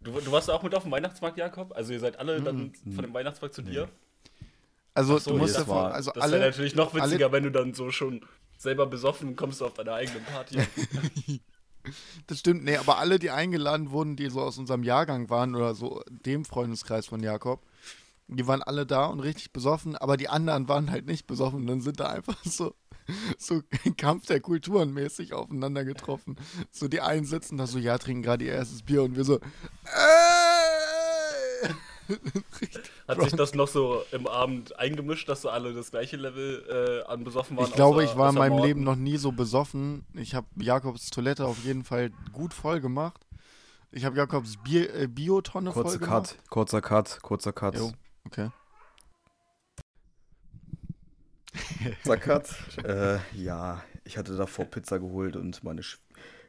du, 0.00 0.12
du 0.12 0.32
warst 0.32 0.50
auch 0.50 0.62
mit 0.62 0.74
auf 0.74 0.82
dem 0.84 0.92
Weihnachtsmarkt, 0.92 1.38
Jakob? 1.38 1.72
Also 1.76 1.92
ihr 1.92 2.00
seid 2.00 2.18
alle 2.18 2.40
dann 2.40 2.72
von 2.94 3.04
dem 3.04 3.12
Weihnachtsmarkt 3.14 3.54
zu 3.54 3.62
dir? 3.62 3.88
Also 4.94 5.18
so, 5.18 5.32
du 5.32 5.36
musst 5.36 5.54
das 5.56 5.62
davon, 5.66 5.76
war- 5.76 5.92
also 5.92 6.10
Das 6.12 6.24
wäre 6.30 6.36
alle, 6.36 6.46
natürlich 6.50 6.74
noch 6.74 6.94
alle- 6.94 7.04
witziger, 7.04 7.30
wenn 7.32 7.42
du 7.44 7.50
dann 7.50 7.74
so 7.74 7.90
schon 7.90 8.24
selber 8.56 8.86
besoffen 8.86 9.36
kommst 9.36 9.62
auf 9.62 9.74
deine 9.74 9.92
eigene 9.92 10.20
Party. 10.20 10.58
das 12.26 12.38
stimmt, 12.38 12.64
nee, 12.64 12.76
aber 12.78 12.98
alle, 12.98 13.18
die 13.18 13.30
eingeladen 13.30 13.90
wurden, 13.90 14.16
die 14.16 14.28
so 14.30 14.40
aus 14.40 14.56
unserem 14.58 14.82
Jahrgang 14.82 15.28
waren 15.30 15.54
oder 15.54 15.74
so 15.74 16.02
dem 16.08 16.44
Freundeskreis 16.46 17.06
von 17.06 17.22
Jakob, 17.22 17.60
die 18.28 18.46
waren 18.46 18.62
alle 18.62 18.86
da 18.86 19.06
und 19.06 19.20
richtig 19.20 19.52
besoffen, 19.52 19.96
aber 19.96 20.16
die 20.16 20.28
anderen 20.28 20.68
waren 20.68 20.90
halt 20.90 21.06
nicht 21.06 21.26
besoffen 21.26 21.60
und 21.60 21.66
dann 21.66 21.80
sind 21.80 22.00
da 22.00 22.08
einfach 22.08 22.36
so 22.44 22.74
so 23.38 23.62
Kampf 23.96 24.26
der 24.26 24.40
Kulturen 24.40 24.92
mäßig 24.92 25.32
aufeinander 25.32 25.84
getroffen. 25.84 26.36
So 26.72 26.88
die 26.88 27.00
einen 27.00 27.24
sitzen 27.24 27.56
da 27.56 27.66
so, 27.68 27.78
ja, 27.78 27.98
trinken 27.98 28.22
gerade 28.24 28.44
ihr 28.44 28.52
erstes 28.54 28.82
Bier 28.82 29.04
und 29.04 29.14
wir 29.16 29.22
so, 29.24 29.36
äh, 29.36 29.40
Hat 33.08 33.20
sich 33.22 33.32
das 33.32 33.54
noch 33.54 33.68
so 33.68 34.02
im 34.12 34.26
Abend 34.26 34.78
eingemischt, 34.78 35.28
dass 35.28 35.42
so 35.42 35.48
alle 35.48 35.72
das 35.74 35.90
gleiche 35.90 36.16
Level 36.16 37.02
äh, 37.06 37.10
an 37.10 37.24
besoffen 37.24 37.56
waren? 37.56 37.66
Ich 37.66 37.74
glaube, 37.74 38.00
außer- 38.00 38.04
ich 38.04 38.16
war 38.16 38.30
in 38.30 38.36
meinem 38.36 38.52
Morten? 38.52 38.66
Leben 38.66 38.84
noch 38.84 38.96
nie 38.96 39.16
so 39.16 39.32
besoffen. 39.32 40.04
Ich 40.14 40.34
habe 40.34 40.46
Jakobs 40.56 41.10
Toilette 41.10 41.46
auf 41.46 41.64
jeden 41.64 41.84
Fall 41.84 42.10
gut 42.32 42.54
voll 42.54 42.80
gemacht. 42.80 43.20
Ich 43.90 44.04
habe 44.04 44.16
Jakobs 44.16 44.56
Bier, 44.62 44.94
äh, 44.94 45.06
Biotonne 45.08 45.72
voll 45.72 45.82
Kurzer 45.84 45.98
gemacht. 45.98 46.36
Cut, 46.38 46.50
kurzer 46.50 46.80
Cut, 46.82 47.18
kurzer 47.22 47.52
Cut. 47.52 47.76
Okay. 48.26 48.50
Cut. 52.20 52.54
äh, 52.84 53.18
ja, 53.34 53.82
ich 54.04 54.18
hatte 54.18 54.36
davor 54.36 54.66
Pizza 54.66 54.98
geholt 54.98 55.36
und 55.36 55.62
meine 55.64 55.82
Sch 55.82 55.98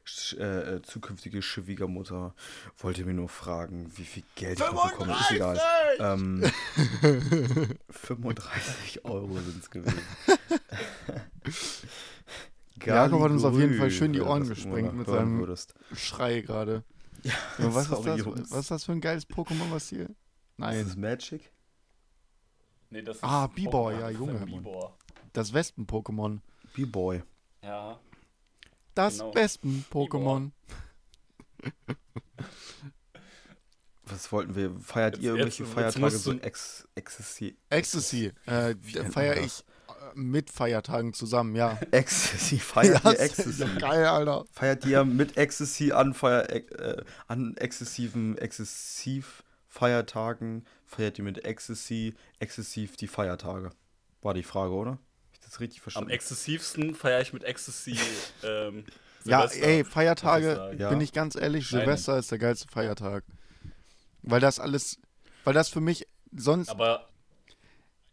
Sch 0.04 0.34
äh, 0.34 0.76
äh, 0.76 0.82
zukünftige 0.82 1.42
Schwiegermutter 1.42 2.34
wollte 2.78 3.06
mir 3.06 3.14
nur 3.14 3.30
fragen, 3.30 3.92
wie 3.98 4.04
viel 4.06 4.24
Geld 4.36 4.60
ich 4.60 4.66
bekomme. 4.66 5.14
Ist 5.14 5.32
egal. 5.32 5.60
Ähm, 6.00 6.44
35 7.90 9.06
Euro 9.06 9.38
sind 9.40 9.62
es 9.62 9.70
gewesen. 9.70 10.00
Jakob 12.86 13.22
hat 13.22 13.32
uns 13.32 13.44
auf 13.44 13.58
jeden 13.58 13.78
Fall 13.78 13.92
schön 13.92 14.14
die 14.14 14.22
Ohren 14.22 14.42
das 14.42 14.50
gesprengt 14.50 14.94
mit 14.94 15.08
seinem- 15.08 15.40
Würdest. 15.40 15.74
Schrei 15.94 16.42
gerade. 16.42 16.84
Ja, 17.24 17.34
was, 17.58 17.90
ist 17.92 18.06
das? 18.06 18.26
Was 18.26 18.52
ist 18.60 18.72
das 18.72 18.84
für 18.86 18.92
ein 18.94 19.02
geiles 19.02 19.28
Pokémon, 19.28 19.72
was 19.72 19.90
hier? 19.90 20.04
Ist 20.04 20.12
Nein, 20.58 20.86
das 20.86 20.96
Magic? 20.96 21.52
Nee, 22.90 23.02
das 23.02 23.22
Ah, 23.24 23.46
ist 23.46 23.56
Bibor, 23.56 23.92
Pokémon, 23.92 24.00
ja, 24.00 24.10
Junge. 24.10 24.46
Bibor. 24.46 24.98
das 25.34 25.54
Wespen-Pokémon. 25.54 26.40
B-Boy. 26.74 27.24
Ja. 27.64 28.00
Das 28.96 29.18
Genau. 29.20 29.36
Wespen-Pokémon. 29.36 30.52
Was 34.10 34.32
wollten 34.32 34.56
wir? 34.56 34.74
Feiert 34.80 35.16
Jetzt- 35.16 35.24
ihr 35.24 35.32
irgendwelche 35.32 35.64
jetzt- 35.64 35.70
jetzt 35.70 35.74
Feiertage 35.76 36.00
musst 36.00 36.24
so 36.24 36.32
ex 36.34 36.88
Ecstasy? 36.96 37.58
Ecstasy. 37.70 38.32
Äh, 38.46 38.76
man 39.14 39.38
ich 39.44 39.60
äh, 39.90 39.94
mit 40.16 40.50
Feiertagen 40.50 41.14
zusammen, 41.14 41.56
ja. 41.58 41.78
Ecstasy, 41.92 42.58
feiert 42.60 43.04
ihr 43.04 43.20
Ecstasy? 43.20 43.64
ja 43.64 43.76
geil, 43.78 44.06
Alter. 44.06 44.46
Feiert 44.54 44.86
ihr 44.86 45.04
mit 45.04 45.36
Ecstasy 45.36 45.92
an, 45.92 46.14
feier, 46.14 46.50
äh, 46.50 47.04
an 47.28 47.58
exzessiven, 47.58 48.38
exzessiv 48.38 49.44
Feiertagen? 49.82 50.66
Feiert 50.86 51.18
ihr 51.20 51.24
mit 51.24 51.46
Ecstasy, 51.46 52.16
exzessiv 52.40 52.98
die 52.98 53.08
Feiertage? 53.08 53.70
War 54.24 54.34
die 54.34 54.42
Frage, 54.44 54.74
oder? 54.74 54.92
Hab 54.92 55.00
ich 55.34 55.40
das 55.42 55.60
richtig 55.60 55.80
Am 55.80 55.84
verstanden? 55.84 56.10
exzessivsten 56.10 56.96
feiere 56.96 57.22
ich 57.22 57.32
mit 57.34 57.44
Ecstasy. 57.44 57.98
Ähm, 58.44 58.86
Ja, 59.24 59.46
ey, 59.46 59.82
ich 59.82 59.88
Feiertage, 59.88 60.56
sagen. 60.56 60.80
Ja. 60.80 60.90
bin 60.90 61.02
ich 61.02 61.12
ganz 61.14 61.36
ehrlich, 61.36 61.72
Nein. 61.72 61.82
Silvester 61.82 62.18
ist 62.18 62.32
der 62.32 62.40
geilste 62.40 62.68
Feiertag. 62.70 63.24
Weil 64.24 64.40
das 64.40 64.60
alles, 64.60 65.00
weil 65.44 65.54
das 65.54 65.70
für 65.70 65.82
mich 65.82 66.08
sonst. 66.36 66.70
Aber 66.70 67.08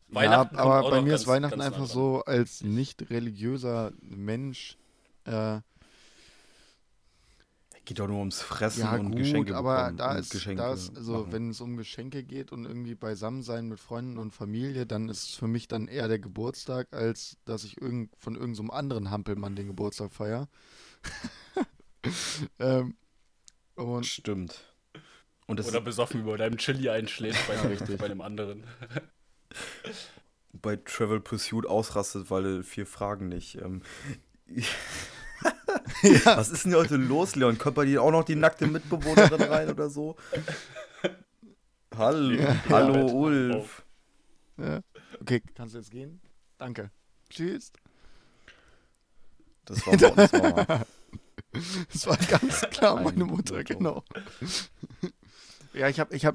ja, 0.08 0.14
Weihnachten 0.14 0.56
kommt 0.56 0.60
aber 0.68 0.90
bei 0.90 1.00
mir 1.02 1.10
ganz- 1.10 1.22
ist 1.22 1.26
Weihnachten 1.26 1.60
einfach 1.60 1.78
dran. 1.78 1.86
so, 1.88 2.22
als 2.24 2.62
nicht 2.62 3.08
religiöser 3.10 3.92
Mensch. 4.00 4.76
Äh, 5.24 5.60
Geht 7.84 7.98
doch 7.98 8.08
nur 8.08 8.18
ums 8.18 8.40
Fressen 8.40 8.80
ja, 8.80 8.94
und 8.96 9.10
gut, 9.10 9.18
Geschenke 9.18 9.56
aber 9.56 9.76
bekommen 9.76 9.96
da 9.98 10.14
ist, 10.14 10.30
Geschenke 10.30 10.62
da 10.62 10.72
ist 10.72 10.96
also, 10.96 11.12
machen. 11.12 11.32
wenn 11.32 11.50
es 11.50 11.60
um 11.60 11.76
Geschenke 11.76 12.24
geht 12.24 12.50
und 12.50 12.64
irgendwie 12.64 12.94
Beisammensein 12.94 13.68
mit 13.68 13.78
Freunden 13.78 14.16
und 14.16 14.32
Familie, 14.32 14.86
dann 14.86 15.10
ist 15.10 15.28
es 15.28 15.34
für 15.34 15.48
mich 15.48 15.68
dann 15.68 15.88
eher 15.88 16.08
der 16.08 16.18
Geburtstag, 16.18 16.88
als 16.92 17.36
dass 17.44 17.64
ich 17.64 17.80
irgend, 17.80 18.10
von 18.18 18.36
irgendeinem 18.36 18.70
anderen 18.70 19.10
Hampelmann 19.10 19.54
den 19.54 19.66
Geburtstag 19.66 20.12
feiere. 20.12 20.48
ähm, 22.58 22.96
und 23.74 24.06
Stimmt. 24.06 24.74
Und 25.46 25.58
das 25.58 25.68
Oder 25.68 25.82
besoffen 25.82 26.22
über 26.22 26.38
deinem 26.38 26.56
Chili 26.56 26.88
einschläft 26.88 27.46
bei, 27.46 27.60
richtig. 27.68 27.98
bei 27.98 28.06
einem 28.06 28.22
anderen. 28.22 28.64
bei 30.52 30.76
Travel 30.76 31.20
Pursuit 31.20 31.66
ausrastet, 31.66 32.30
weil 32.30 32.46
er 32.46 32.64
vier 32.64 32.86
Fragen 32.86 33.28
nicht. 33.28 33.56
Ähm, 33.56 33.82
Was 36.24 36.50
ist 36.50 36.64
denn 36.64 36.74
heute 36.74 36.96
los, 36.96 37.34
Leon? 37.36 37.58
Bei 37.74 37.84
dir 37.84 38.02
auch 38.02 38.10
noch 38.10 38.24
die 38.24 38.34
nackte 38.36 38.66
Mitbewohnerin 38.66 39.42
rein 39.50 39.70
oder 39.70 39.88
so? 39.90 40.16
Hallo, 41.96 42.30
Ja, 42.40 42.56
hallo 42.68 42.94
ja, 43.06 43.12
Ulf. 43.12 43.84
ja. 44.58 44.80
okay, 45.20 45.42
kannst 45.54 45.74
du 45.74 45.78
jetzt 45.78 45.90
gehen? 45.90 46.20
Danke. 46.58 46.90
Tschüss. 47.30 47.72
Das 49.64 49.86
war 49.86 49.96
Mortens 49.96 50.32
Mama. 50.32 50.86
Das 51.92 52.06
war 52.08 52.16
ganz 52.16 52.62
klar 52.72 52.96
Ein 52.98 53.04
meine 53.04 53.24
Mutter, 53.24 53.62
genau. 53.62 54.02
Ja, 55.72 55.88
ich 55.88 56.00
habe 56.00 56.14
ich 56.16 56.26
hab 56.26 56.34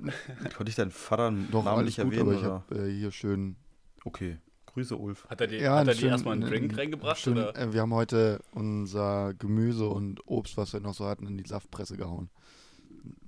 Konnte 0.55 0.69
ich 0.69 0.75
deinen 0.75 0.91
Vater 0.91 1.31
doch 1.51 1.65
alles 1.65 1.97
namentlich 1.97 1.97
gut, 1.97 2.05
erwähnen? 2.05 2.21
aber 2.21 2.33
ich 2.33 2.39
oder? 2.39 2.51
habe 2.69 2.87
äh, 2.87 2.91
hier 2.91 3.11
schön 3.11 3.57
Okay, 4.05 4.37
Grüße 4.73 4.95
Ulf. 4.95 5.25
Hat 5.29 5.41
er 5.41 5.47
dir, 5.47 5.59
Ja, 5.61 5.75
hat 5.79 5.87
er 5.87 6.01
erstmal 6.01 6.33
einen 6.35 6.49
Drink 6.49 6.77
reingebracht? 6.77 7.19
schön, 7.19 7.33
oder? 7.33 7.55
äh, 7.55 7.73
wir 7.73 7.81
haben 7.81 7.93
heute 7.93 8.39
unser 8.51 9.33
Gemüse 9.33 9.87
und 9.89 10.25
Obst, 10.27 10.57
was 10.57 10.73
wir 10.73 10.79
noch 10.79 10.93
so 10.93 11.05
hatten, 11.05 11.27
in 11.27 11.37
die 11.37 11.47
Saftpresse 11.47 11.97
gehauen. 11.97 12.29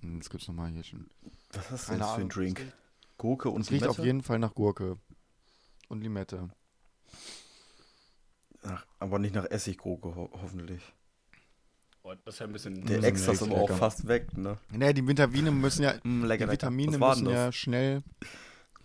Und 0.04 0.16
Jetzt 0.18 0.30
gibt's 0.30 0.48
nochmal 0.48 0.72
hier 0.72 0.84
schon. 0.84 1.08
Was 1.54 1.72
hast 1.72 1.72
du 1.72 1.74
jetzt 1.74 1.86
für 1.86 1.92
einen 1.94 2.02
Ahnung. 2.04 2.30
Drink? 2.30 2.60
Es 2.60 2.66
riecht, 2.66 2.76
Gurke 3.18 3.50
und 3.50 3.62
es 3.62 3.72
riecht 3.72 3.88
auf 3.88 3.98
Limette? 3.98 4.08
jeden 4.08 4.22
Fall 4.24 4.40
nach 4.40 4.54
Gurke. 4.54 4.98
Und 5.90 6.02
Limette. 6.02 6.50
Ach, 8.64 8.86
aber 9.00 9.20
nicht 9.20 9.34
nach 9.34 9.46
Essiggurke, 9.46 10.16
ho 10.16 10.30
hoffentlich. 10.42 10.82
Oh, 12.04 12.14
das 12.26 12.36
ist 12.36 12.40
ja 12.40 12.46
ein 12.48 12.54
bisschen. 12.54 12.86
Der 12.86 13.00
Mm, 13.00 13.04
Extra 13.04 13.32
ist 13.34 13.44
aber 13.44 13.56
auch 13.56 13.70
fast 13.70 14.08
weg, 14.08 14.36
ne? 14.38 14.58
Naja, 14.72 14.94
die 14.94 15.08
Vitamine 15.08 15.52
müssen 15.52 15.84
ja, 15.84 15.94
Mm, 16.04 16.24
lecker, 16.26 16.46
die. 16.46 16.54
Vitamine 16.54 16.98
müssen 16.98 17.30
ja 17.30 17.52
schnell 17.52 18.04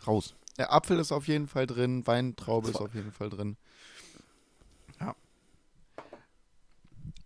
raus. 0.07 0.35
Der 0.59 0.73
Apfel 0.73 0.99
ist 0.99 1.13
auf 1.13 1.29
jeden 1.29 1.49
Fall 1.49 1.67
drin, 1.67 2.07
Weintraube 2.07 2.71
ist 2.71 2.77
auf 2.77 2.95
jeden 2.95 3.13
Fall 3.13 3.29
drin. 3.31 3.57
Ja. 5.01 5.15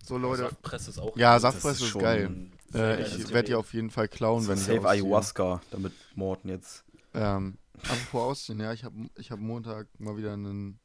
So 0.05 0.17
Leute, 0.19 0.43
Saftpresse 0.43 0.91
ist 0.91 0.99
auch. 0.99 1.17
Ja, 1.17 1.35
das 1.35 1.43
Saftpresse 1.43 1.85
ist 1.85 1.91
schon 1.91 2.01
geil. 2.03 2.51
äh, 2.75 3.03
ich 3.03 3.29
werde 3.33 3.49
die 3.49 3.55
auf 3.55 3.73
jeden 3.73 3.91
Fall 3.91 4.09
klauen, 4.09 4.49
wenn 4.49 4.59
ich 4.59 4.65
Save. 4.65 4.89
Ayahuasca, 4.89 5.61
damit 5.71 5.93
Morten 6.17 6.49
jetzt. 6.49 6.85
Ähm, 7.15 7.59
apropos 7.83 8.23
ausziehen, 8.41 8.61
ja, 8.61 8.73
ich 8.73 8.85
habe 8.85 8.97
ich 9.17 9.31
hab 9.31 9.39
Montag 9.39 9.87
mal 9.99 10.17
wieder 10.17 10.33
einen 10.33 10.79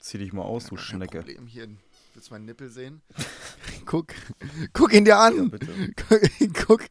Zieh 0.00 0.18
dich 0.18 0.32
mal 0.32 0.42
aus, 0.42 0.64
du 0.66 0.76
kein 0.76 0.84
Schnecke. 0.84 1.18
Problem 1.18 1.46
hier. 1.46 1.68
Willst 2.14 2.30
du 2.30 2.34
meinen 2.34 2.46
Nippel 2.46 2.70
sehen? 2.70 3.02
guck, 3.84 4.08
guck 4.72 4.92
ihn 4.94 5.04
dir 5.04 5.10
Ja, 5.10 5.26
an. 5.26 5.50
bitte. 5.50 5.68
guck. 6.66 6.82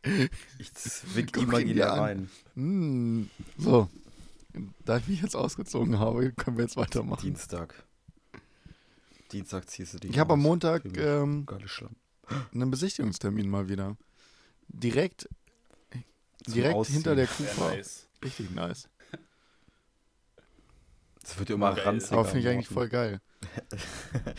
Ich 0.60 0.74
zwick 0.76 1.34
Guck 1.34 1.44
ihn 1.44 1.50
imaginär 1.50 1.74
dir 1.74 1.92
an. 1.94 2.00
rein. 2.00 2.30
Hm, 2.56 3.30
so, 3.58 3.90
da 4.86 4.98
ich 4.98 5.08
mich 5.08 5.22
jetzt 5.22 5.36
ausgezogen 5.36 6.00
habe, 6.00 6.32
können 6.34 6.58
wir 6.58 6.64
jetzt 6.64 6.78
weitermachen. 6.78 7.22
Dienstag. 7.22 7.84
Dienstag 9.32 9.70
ziehst 9.70 9.94
du 9.94 10.00
dich 10.00 10.12
Ich 10.12 10.20
habe 10.20 10.34
am. 10.34 10.42
Montag 10.42 10.84
Für 10.92 11.22
ähm, 11.22 11.46
einen 12.54 12.72
Besichtigungstermin 12.72 13.48
mal 13.50 13.70
wieder. 13.70 13.96
Direkt, 14.68 15.30
Zum 16.46 16.54
direkt 16.54 16.76
Ausziehen. 16.76 16.96
hinter 16.96 17.16
der 17.16 17.28
Kufa. 17.28 17.70
nice. 17.70 18.08
Richtig 18.24 18.52
nice. 18.52 18.90
Das 21.22 21.38
wird 21.38 21.50
ja 21.50 21.56
immer 21.56 21.76
Geil. 21.76 21.84
ranziger. 21.84 22.14
Aber 22.20 22.26
finde 22.26 22.40
ich 22.42 22.48
eigentlich 22.48 22.68
voll 22.68 22.90
geil. 22.90 23.22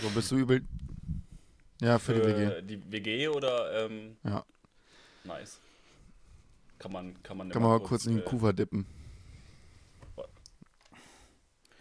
So 0.02 0.08
bist 0.10 0.30
du 0.32 0.36
übel. 0.38 0.62
Ja, 1.80 1.98
für 1.98 2.14
die 2.14 2.20
WG. 2.22 2.62
Die 2.62 2.92
WG 2.92 3.28
oder. 3.28 3.86
Ähm, 3.86 4.16
Ja. 4.24 4.44
Nice. 5.24 5.60
Kann 6.78 6.92
man, 6.92 7.22
kann 7.22 7.36
man 7.36 7.50
Kann 7.50 7.62
man 7.62 7.70
mal 7.72 7.80
kurz 7.80 8.06
in 8.06 8.14
die 8.14 8.20
äh, 8.20 8.24
Kufa 8.24 8.52
dippen. 8.52 8.86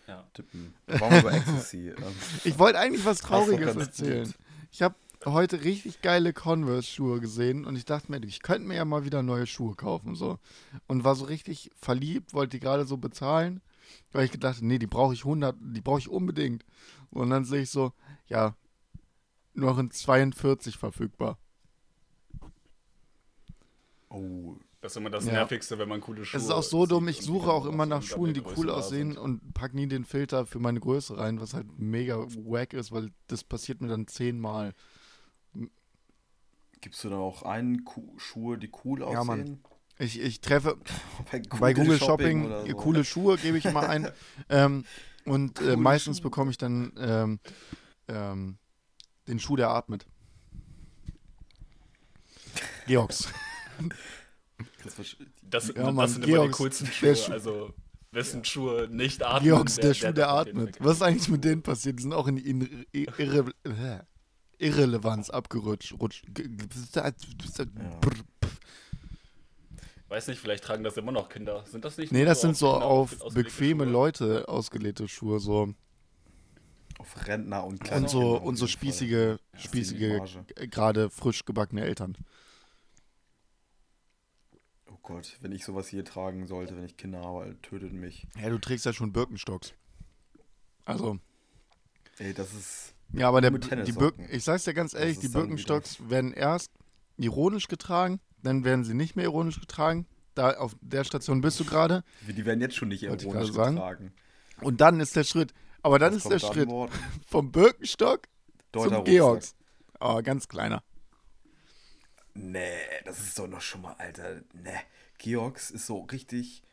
Ja. 0.10 0.28
Tippen. 0.34 0.74
Warum 0.88 1.20
über 1.20 1.32
Ecstasy? 1.34 1.90
Ähm, 1.98 2.16
Ich 2.44 2.58
wollte 2.58 2.80
eigentlich 2.80 3.06
was 3.06 3.20
Trauriges 3.22 3.76
erzählen. 3.76 4.34
Ich 4.72 4.82
habe 4.82 4.96
heute 5.26 5.64
richtig 5.64 6.02
geile 6.02 6.34
Converse-Schuhe 6.34 7.20
gesehen 7.20 7.66
und 7.66 7.76
ich 7.76 7.86
dachte 7.86 8.12
mir, 8.12 8.24
ich 8.24 8.42
könnte 8.42 8.68
mir 8.68 8.76
ja 8.76 8.86
mal 8.86 9.06
wieder 9.06 9.22
neue 9.22 9.46
Schuhe 9.46 9.76
kaufen. 9.76 10.16
so 10.16 10.40
Und 10.88 11.04
war 11.04 11.16
so 11.16 11.26
richtig 11.26 11.70
verliebt, 11.76 12.34
wollte 12.34 12.58
die 12.58 12.60
gerade 12.60 12.86
so 12.86 12.98
bezahlen, 12.98 13.62
weil 14.12 14.26
ich 14.26 14.32
gedacht 14.32 14.62
nee, 14.62 14.80
die 14.80 14.88
brauche 14.88 15.14
ich 15.14 15.22
100, 15.22 15.56
die 15.60 15.82
brauche 15.82 16.00
ich 16.00 16.10
unbedingt. 16.10 16.66
Und 17.12 17.30
dann 17.30 17.46
sehe 17.46 17.62
ich 17.62 17.70
so, 17.70 17.94
ja, 18.28 18.56
nur 19.54 19.72
noch 19.72 19.78
in 19.80 19.92
42 19.92 20.78
verfügbar. 20.78 21.38
oh, 24.10 24.56
Das 24.82 24.94
ist 24.94 24.98
immer 24.98 25.10
das 25.10 25.26
Ja. 25.26 25.34
Nervigste, 25.34 25.78
wenn 25.78 25.90
man 25.90 26.00
coole 26.00 26.24
Schuhe 26.24 26.38
Es 26.38 26.46
ist 26.46 26.52
auch 26.52 26.64
so 26.64 26.86
dumm, 26.86 27.10
ich 27.10 27.22
suche 27.22 27.52
auch 27.52 27.66
immer 27.66 27.86
nach 27.86 28.02
Schuhen, 28.02 28.34
die 28.34 28.42
cool 28.42 28.70
aussehen 28.70 29.18
und 29.18 29.54
pack 29.54 29.74
nie 29.74 29.88
den 29.88 30.06
Filter 30.06 30.46
für 30.46 30.60
meine 30.60 30.80
Größe 30.80 31.18
rein, 31.18 31.42
was 31.42 31.54
halt 31.54 31.68
mega 31.78 32.18
wack 32.18 32.74
ist, 32.74 32.92
weil 32.92 33.12
das 33.28 33.44
passiert 33.44 33.82
mir 33.82 33.90
dann 33.90 34.08
zehnmal. 34.08 34.74
gibst 36.80 37.04
du 37.04 37.10
da 37.10 37.18
auch 37.18 37.44
einen 37.44 37.84
Ku 37.84 38.14
Schuhe, 38.18 38.58
die 38.58 38.72
cool 38.86 39.04
aussehen? 39.04 39.18
Ja, 39.18 39.24
Mann. 39.26 39.60
Ich, 39.98 40.18
ich 40.18 40.40
treffe 40.40 40.78
Bei 41.32 41.40
Google, 41.40 41.60
bei 41.60 41.74
Google 41.74 42.00
Shopping, 42.00 42.46
oder 42.46 42.66
so. 42.66 42.74
coole 42.76 43.04
Schuhe 43.04 43.38
gebe 43.38 43.58
ich 43.58 43.66
immer 43.66 43.90
ein. 43.90 44.10
ähm, 44.50 44.86
und 45.26 45.60
äh, 45.60 45.76
meistens 45.76 46.22
bekomme 46.22 46.52
ich 46.52 46.58
dann 46.58 46.94
ähm, 46.98 47.40
ähm, 48.08 48.58
den 49.28 49.40
Schuh, 49.40 49.58
der 49.58 49.72
atmet. 49.72 50.06
Georgs. 52.88 53.28
Das 54.84 55.68
Ja, 55.68 55.74
das 55.84 55.94
Mann, 55.94 56.08
sind 56.08 56.18
immer 56.18 56.26
die 56.26 56.32
Georgs, 56.32 56.58
coolsten 56.58 56.86
der 56.86 56.92
Schuhe. 56.94 57.16
Schuh- 57.16 57.32
Also, 57.32 57.74
wessen 58.12 58.46
Schuhe 58.46 58.88
nicht 58.90 59.24
atmen. 59.24 59.44
Georgs, 59.44 59.76
der, 59.76 59.94
Schuh, 59.94 60.02
der, 60.06 60.14
darf 60.14 60.42
auf 60.42 60.46
jeden 60.48 60.60
atmet. 60.62 60.78
Was 60.80 60.96
ist 60.98 61.02
eigentlich 61.04 61.30
mit 61.30 61.44
denen 61.44 61.62
passiert? 61.62 62.00
Die 62.00 62.04
sind 62.04 62.14
auch 62.14 62.28
in 62.28 62.36
die 62.38 62.50
In 62.50 62.86
Irre 62.92 63.54
Irre 63.64 64.08
Irrelevanz 64.58 65.30
abgerutscht. 65.30 65.96
G- 66.34 66.50
Weiß 70.08 70.28
nicht, 70.28 70.40
vielleicht 70.40 70.64
tragen 70.64 70.84
das 70.84 70.98
immer 70.98 71.12
noch 71.12 71.30
Kinder. 71.30 71.64
Sind 71.68 71.86
das 71.86 71.98
nicht? 71.98 72.12
Nee, 72.12 72.26
das 72.26 72.42
sind 72.42 72.58
so 72.58 72.72
Kinder 72.72 72.86
auf 72.86 73.16
bequeme 73.34 73.84
Schuhe? 73.84 73.92
Leute 73.94 74.48
ausgelegte 74.50 75.08
Schuhe, 75.08 75.40
so 75.40 75.74
auf 76.98 77.28
Rentner 77.28 77.64
und 77.64 77.80
kleine 77.80 78.04
und 78.06 78.10
so 78.10 78.20
Kinder 78.20 78.42
und 78.44 78.56
so 78.56 78.66
Fall. 78.66 78.72
spießige, 78.74 79.40
spießige, 79.56 80.22
gerade 80.70 81.10
frisch 81.12 81.46
gebackene 81.46 81.82
Eltern. 81.86 82.18
Oh 85.02 85.14
Gott, 85.14 85.38
wenn 85.42 85.52
ich 85.52 85.66
sowas 85.66 85.88
hier 85.88 86.04
tragen 86.04 86.48
sollte, 86.48 86.76
wenn 86.76 86.86
ich 86.86 86.98
Kinder 86.98 87.22
habe, 87.22 87.56
tötet 87.62 87.94
mich. 87.94 88.28
Ja, 88.42 88.50
du 88.50 88.58
trägst 88.60 88.86
ja 88.86 88.94
schon 88.94 89.12
Birkenstocks. 89.12 89.74
Also, 90.86 91.20
Ey, 92.18 92.34
das 92.34 92.54
ist. 92.54 92.94
ja, 93.14 93.28
aber 93.28 93.42
der, 93.42 93.52
die. 93.52 93.92
Birken, 93.92 94.28
ich 94.32 94.44
sag's 94.44 94.66
dir 94.66 94.74
ganz 94.74 94.94
ehrlich, 94.94 95.20
die 95.20 95.30
Birkenstocks 95.30 96.10
werden 96.10 96.34
erst 96.34 96.72
ironisch 97.18 97.68
getragen, 97.68 98.20
dann 98.44 98.64
werden 98.64 98.84
sie 98.84 98.94
nicht 98.94 99.16
mehr 99.16 99.26
ironisch 99.26 99.60
getragen. 99.60 100.06
Da 100.36 100.52
auf 100.58 100.76
der 100.82 101.04
Station 101.04 101.42
bist 101.42 101.60
du 101.60 101.66
gerade. 101.66 102.04
Die 102.28 102.46
werden 102.46 102.62
jetzt 102.62 102.76
schon 102.76 102.90
nicht 102.90 103.04
ironisch 103.04 103.52
getragen. 103.52 104.14
Und 104.62 104.82
dann 104.82 105.00
ist 105.00 105.16
der 105.16 105.24
Schritt. 105.24 105.54
Aber 105.82 106.00
dann 106.00 106.14
Was 106.16 106.26
ist 106.26 106.32
der 106.32 106.40
Schritt 106.40 106.70
vom 107.26 107.52
Birkenstock 107.52 108.28
Deuter 108.72 108.88
zum 108.88 108.96
Rucksack. 108.98 109.06
Georgs. 109.06 109.56
Aber 110.00 110.24
ganz 110.24 110.48
kleiner. 110.48 110.84
Nee, 112.42 112.70
das 113.06 113.20
ist 113.20 113.38
doch 113.38 113.48
noch 113.48 113.62
schon 113.62 113.82
mal, 113.82 113.96
Alter. 113.98 114.42
Nee. 114.54 114.72
Georgs 115.18 115.72
ist 115.72 115.86
so 115.86 116.00
richtig. 116.02 116.64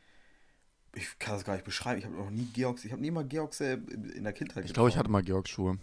Ich 0.95 1.19
kann 1.19 1.35
das 1.35 1.45
gar 1.45 1.55
nicht 1.55 1.65
beschreiben. 1.65 1.99
Ich 1.99 2.05
habe 2.07 2.15
noch 2.17 2.31
nie 2.31 2.47
Georgs. 2.55 2.85
Ich 2.85 2.93
habe 2.93 3.03
nie 3.03 3.11
mal 3.11 3.25
Georgs 3.25 3.61
äh, 3.61 3.75
in 3.75 4.25
der 4.25 4.33
Kindheit 4.33 4.65
Ich 4.65 4.73
glaube, 4.73 4.89
ich 4.89 4.97
hatte 4.97 5.11
mal 5.11 5.23
Georgs 5.23 5.51
Schuhe. 5.51 5.79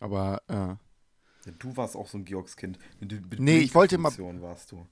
Aber, 0.00 0.42
äh, 0.48 0.54
Ja, 0.54 0.78
du 1.58 1.76
warst 1.76 1.96
auch 1.96 2.06
so 2.06 2.18
ein 2.18 2.24
Georgskind. 2.24 2.78
Mit, 3.00 3.30
mit 3.30 3.40
Nee, 3.40 3.58
ich 3.58 3.74
wollte 3.74 3.94
immer- 3.96 4.12
warst 4.42 4.72
du. 4.72 4.86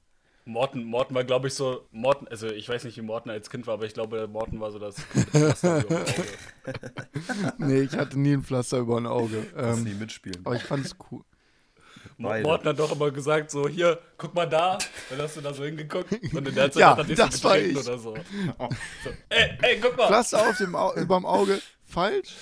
Morten, 0.47 0.85
Morten 0.85 1.15
war, 1.15 1.25
glaube 1.25 1.49
ich, 1.49 1.55
so. 1.55 1.87
Morten, 1.91 2.29
also 2.29 2.49
ich 2.49 2.69
weiß 2.69 2.85
nicht, 2.85 2.97
wie 2.99 3.03
Morten 3.03 3.31
als 3.31 3.49
Kind 3.49 3.67
war, 3.67 3.75
aber 3.75 3.87
ich 3.87 3.95
glaube, 3.95 4.29
Morten 4.29 4.61
war 4.61 4.71
so 4.73 4.79
das. 4.79 4.97
Nee, 7.59 7.81
ich 7.83 7.97
hatte 7.97 8.19
nie 8.19 8.33
ein 8.35 8.43
Pflaster 8.43 8.79
über 8.79 8.97
ein 8.99 9.07
Auge. 9.07 9.47
Ähm, 9.57 9.85
nie 9.85 9.95
mitspielen. 9.95 10.45
aber 10.45 10.57
ich 10.57 10.63
fand 10.65 10.85
es 10.85 10.97
cool. 11.11 11.23
Beide. 12.19 12.43
Morten 12.47 12.69
hat 12.69 12.79
doch 12.79 12.93
immer 12.93 13.11
gesagt, 13.11 13.51
so, 13.51 13.69
hier, 13.69 13.99
guck 14.19 14.35
mal 14.35 14.47
da. 14.49 14.79
Dann 15.11 15.19
hast 15.21 15.37
du 15.37 15.41
da 15.41 15.53
so 15.53 15.65
hingeguckt. 15.65 16.13
Und 16.13 16.49
in 16.49 16.55
der 16.55 16.71
Zeit 16.71 16.77
Ja, 16.81 16.91
hat 16.93 16.99
er 16.99 17.05
dich 17.05 17.17
das 17.17 17.39
so 17.39 17.49
war 17.49 17.59
ich. 17.59 17.73
oder 17.77 17.99
so. 17.99 18.15
so. 18.15 19.11
Ey, 19.31 19.59
ey, 19.63 19.81
guck 19.81 19.97
mal. 19.97 20.07
Pflaster 20.07 20.49
auf 20.49 20.57
dem 20.59 20.75
Au 20.77 20.95
überm 20.95 21.27
Auge, 21.27 21.61
falsch. 21.85 22.35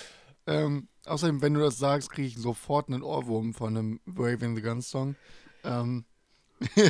Ähm, 0.47 0.89
außerdem, 1.07 1.41
wenn 1.43 1.55
du 1.55 1.61
das 1.61 1.79
sagst, 1.79 2.11
kriege 2.11 2.29
ich 2.29 2.37
sofort 2.37 2.89
einen 2.89 3.03
Ohrwurm 3.03 3.55
von 3.55 3.77
einem 3.77 4.01
Waving 4.07 4.57
the 4.57 4.63
Gun 4.63 4.83
Song. 4.83 5.15
Ähm, 5.65 6.05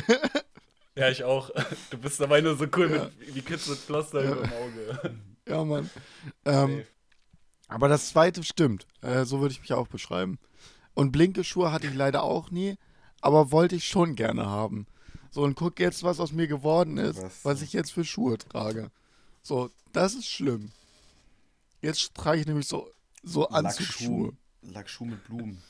Ja, 0.95 1.09
ich 1.09 1.23
auch. 1.23 1.49
Du 1.89 1.97
bist 1.97 2.19
dabei 2.19 2.41
nur 2.41 2.55
so 2.55 2.67
cool 2.75 2.91
Ja. 2.91 3.03
mit, 3.05 3.35
wie 3.35 3.41
Kids 3.41 3.67
mit 3.67 3.79
Pflaster 3.79 4.21
über 4.23 4.35
dem 4.43 4.51
Auge. 4.53 5.15
ja, 5.49 5.63
Mann. 5.65 5.89
Ähm, 6.45 6.83
aber 7.67 7.87
das 7.87 8.09
zweite 8.09 8.43
stimmt. 8.43 8.85
Äh, 9.01 9.25
so 9.25 9.41
würde 9.41 9.53
ich 9.53 9.61
mich 9.61 9.73
auch 9.73 9.87
beschreiben. 9.87 10.37
Und 10.93 11.11
blinke 11.11 11.43
Schuhe 11.43 11.71
hatte 11.71 11.87
ich 11.87 11.93
leider 11.95 12.23
auch 12.23 12.51
nie, 12.51 12.75
aber 13.21 13.51
wollte 13.51 13.75
ich 13.75 13.87
schon 13.87 14.15
gerne 14.15 14.45
haben. 14.45 14.85
So, 15.31 15.41
und 15.43 15.55
guck 15.55 15.79
jetzt, 15.79 16.03
was 16.03 16.19
aus 16.19 16.31
mir 16.31 16.47
geworden 16.47 16.97
ist, 16.97 17.21
Was? 17.21 17.43
was 17.45 17.61
ich 17.63 17.73
jetzt 17.73 17.91
für 17.91 18.05
Schuhe 18.05 18.37
trage. 18.37 18.91
So, 19.41 19.71
das 19.91 20.13
ist 20.13 20.27
schlimm. 20.27 20.71
Jetzt 21.81 22.13
trage 22.13 22.41
ich 22.41 22.47
nämlich 22.47 22.67
so, 22.67 22.89
so 23.23 23.49
Anzugsschuhe. 23.49 24.27
Lackschuh. 24.61 24.71
Lackschuh 24.73 25.05
mit 25.05 25.23
Blumen. 25.25 25.61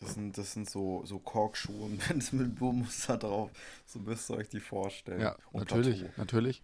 Das 0.00 0.14
sind, 0.14 0.36
das 0.36 0.52
sind 0.52 0.68
so, 0.68 1.04
so 1.06 1.20
Korkschuhe 1.20 1.88
es 2.18 2.32
mit 2.32 2.56
Blumenmuster 2.56 3.16
drauf, 3.16 3.50
so 3.86 4.00
müsst 4.00 4.28
ihr 4.30 4.36
euch 4.38 4.48
die 4.48 4.58
vorstellen. 4.60 5.20
Ja, 5.20 5.36
Und 5.52 5.60
natürlich, 5.70 6.00
Plateau. 6.00 6.14
natürlich. 6.16 6.62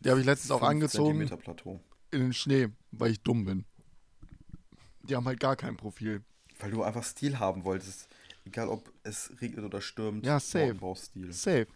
Die 0.00 0.10
habe 0.10 0.20
ich 0.20 0.26
letztens 0.26 0.50
auch 0.50 0.62
angezogen 0.62 1.10
Zentimeter 1.18 1.36
Plateau. 1.36 1.80
in 2.10 2.20
den 2.20 2.32
Schnee, 2.32 2.68
weil 2.90 3.10
ich 3.12 3.20
dumm 3.20 3.44
bin. 3.44 3.64
Die 5.04 5.16
haben 5.16 5.26
halt 5.26 5.40
gar 5.40 5.56
kein 5.56 5.76
Profil. 5.76 6.22
Weil 6.60 6.70
du 6.70 6.82
einfach 6.82 7.02
Stil 7.04 7.38
haben 7.38 7.64
wolltest. 7.64 8.08
Egal 8.44 8.68
ob 8.68 8.92
es 9.02 9.32
regnet 9.40 9.64
oder 9.64 9.80
stürmt. 9.80 10.24
Ja, 10.26 10.38
safe. 10.40 10.76
Stil. 10.96 11.32
Safe. 11.32 11.66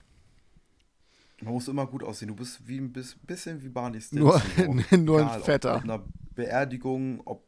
Man 1.41 1.53
muss 1.53 1.69
immer 1.69 1.87
gut 1.87 2.03
aussehen. 2.03 2.29
Du 2.29 2.35
bist 2.37 2.67
wie 2.67 2.79
ein 2.79 2.93
bis- 2.93 3.17
bisschen 3.23 3.63
wie 3.63 3.69
Barney 3.69 4.01
Nur- 4.13 4.41
Stinson. 4.41 4.85
so. 4.91 4.97
nur 4.97 5.33
ein 5.33 5.43
Fetter. 5.43 5.73
Ob 5.73 5.77
auf 5.79 5.85
einer 5.85 6.05
Beerdigung, 6.35 7.21
ob, 7.25 7.45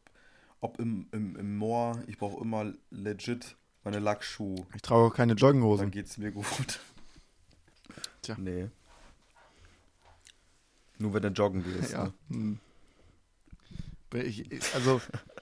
ob 0.61 0.79
im, 0.79 1.07
im, 1.11 1.35
im 1.35 1.57
Moor. 1.57 2.01
Ich 2.07 2.17
brauche 2.17 2.41
immer 2.41 2.71
legit 2.91 3.55
meine 3.83 3.99
Lackschuhe. 3.99 4.65
Ich 4.75 4.81
trage 4.81 5.01
auch 5.01 5.13
keine 5.15 5.35
Dann 5.35 5.37
Jogginghosen. 5.47 5.91
geht's 5.91 6.17
mir 6.17 6.31
gut. 6.31 6.79
Tja. 8.21 8.35
Nee. 8.37 8.67
Nur 10.97 11.13
wenn 11.13 11.21
du 11.23 11.29
joggen 11.29 11.63
gehst. 11.63 11.93
Ja. 11.93 12.05
Ne? 12.05 12.13
hm. 12.29 12.59
Ich- 14.13 14.73
also, 14.75 15.01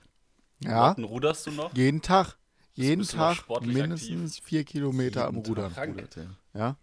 ja, 0.64 0.88
Morten, 0.88 1.04
ruderst 1.04 1.46
du 1.48 1.52
noch? 1.52 1.74
jeden 1.76 2.02
Tag. 2.02 2.36
Jeden 2.74 3.04
Tag 3.04 3.44
mindestens 3.62 4.38
vier 4.40 4.64
Kilometer 4.64 5.28
am 5.28 5.36
Jeden 5.38 5.56
Tag 5.56 5.78
Rudern. 5.78 5.90
Rudert, 5.94 6.16
ja. 6.16 6.26
Ja. 6.54 6.76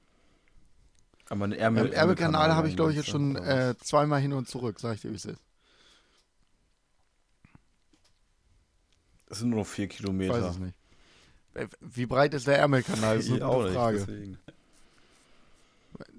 Aber 1.28 1.44
eine 1.44 1.54
Im 1.54 1.60
Ärmel, 1.60 1.92
Ärmelkanal 1.92 2.54
habe 2.54 2.68
ich, 2.68 2.74
glaube 2.76 2.90
ich, 2.90 2.96
jetzt 2.96 3.08
schon 3.08 3.36
äh, 3.36 3.74
zweimal 3.80 4.20
hin 4.20 4.32
und 4.32 4.48
zurück, 4.48 4.80
sag 4.80 4.96
ich 4.96 5.00
dir, 5.02 5.10
wie 5.12 5.16
es 5.16 5.24
ist. 5.24 5.40
Das 9.26 9.38
sind 9.38 9.50
nur 9.50 9.60
noch 9.60 9.66
vier 9.66 9.84
Ich 9.86 9.96
Kilometer. 9.96 10.34
weiß 10.34 10.50
es 10.54 10.58
nicht. 10.58 10.74
Äh, 11.54 11.68
Wie 11.80 12.06
breit 12.06 12.34
ist 12.34 12.46
der 12.46 12.58
Ärmelkanal? 12.58 13.16
Das 13.16 13.26
ist 13.26 13.30
Ich 13.36 13.42
eine 13.42 13.52
gute 13.52 13.72
Frage. 13.72 14.36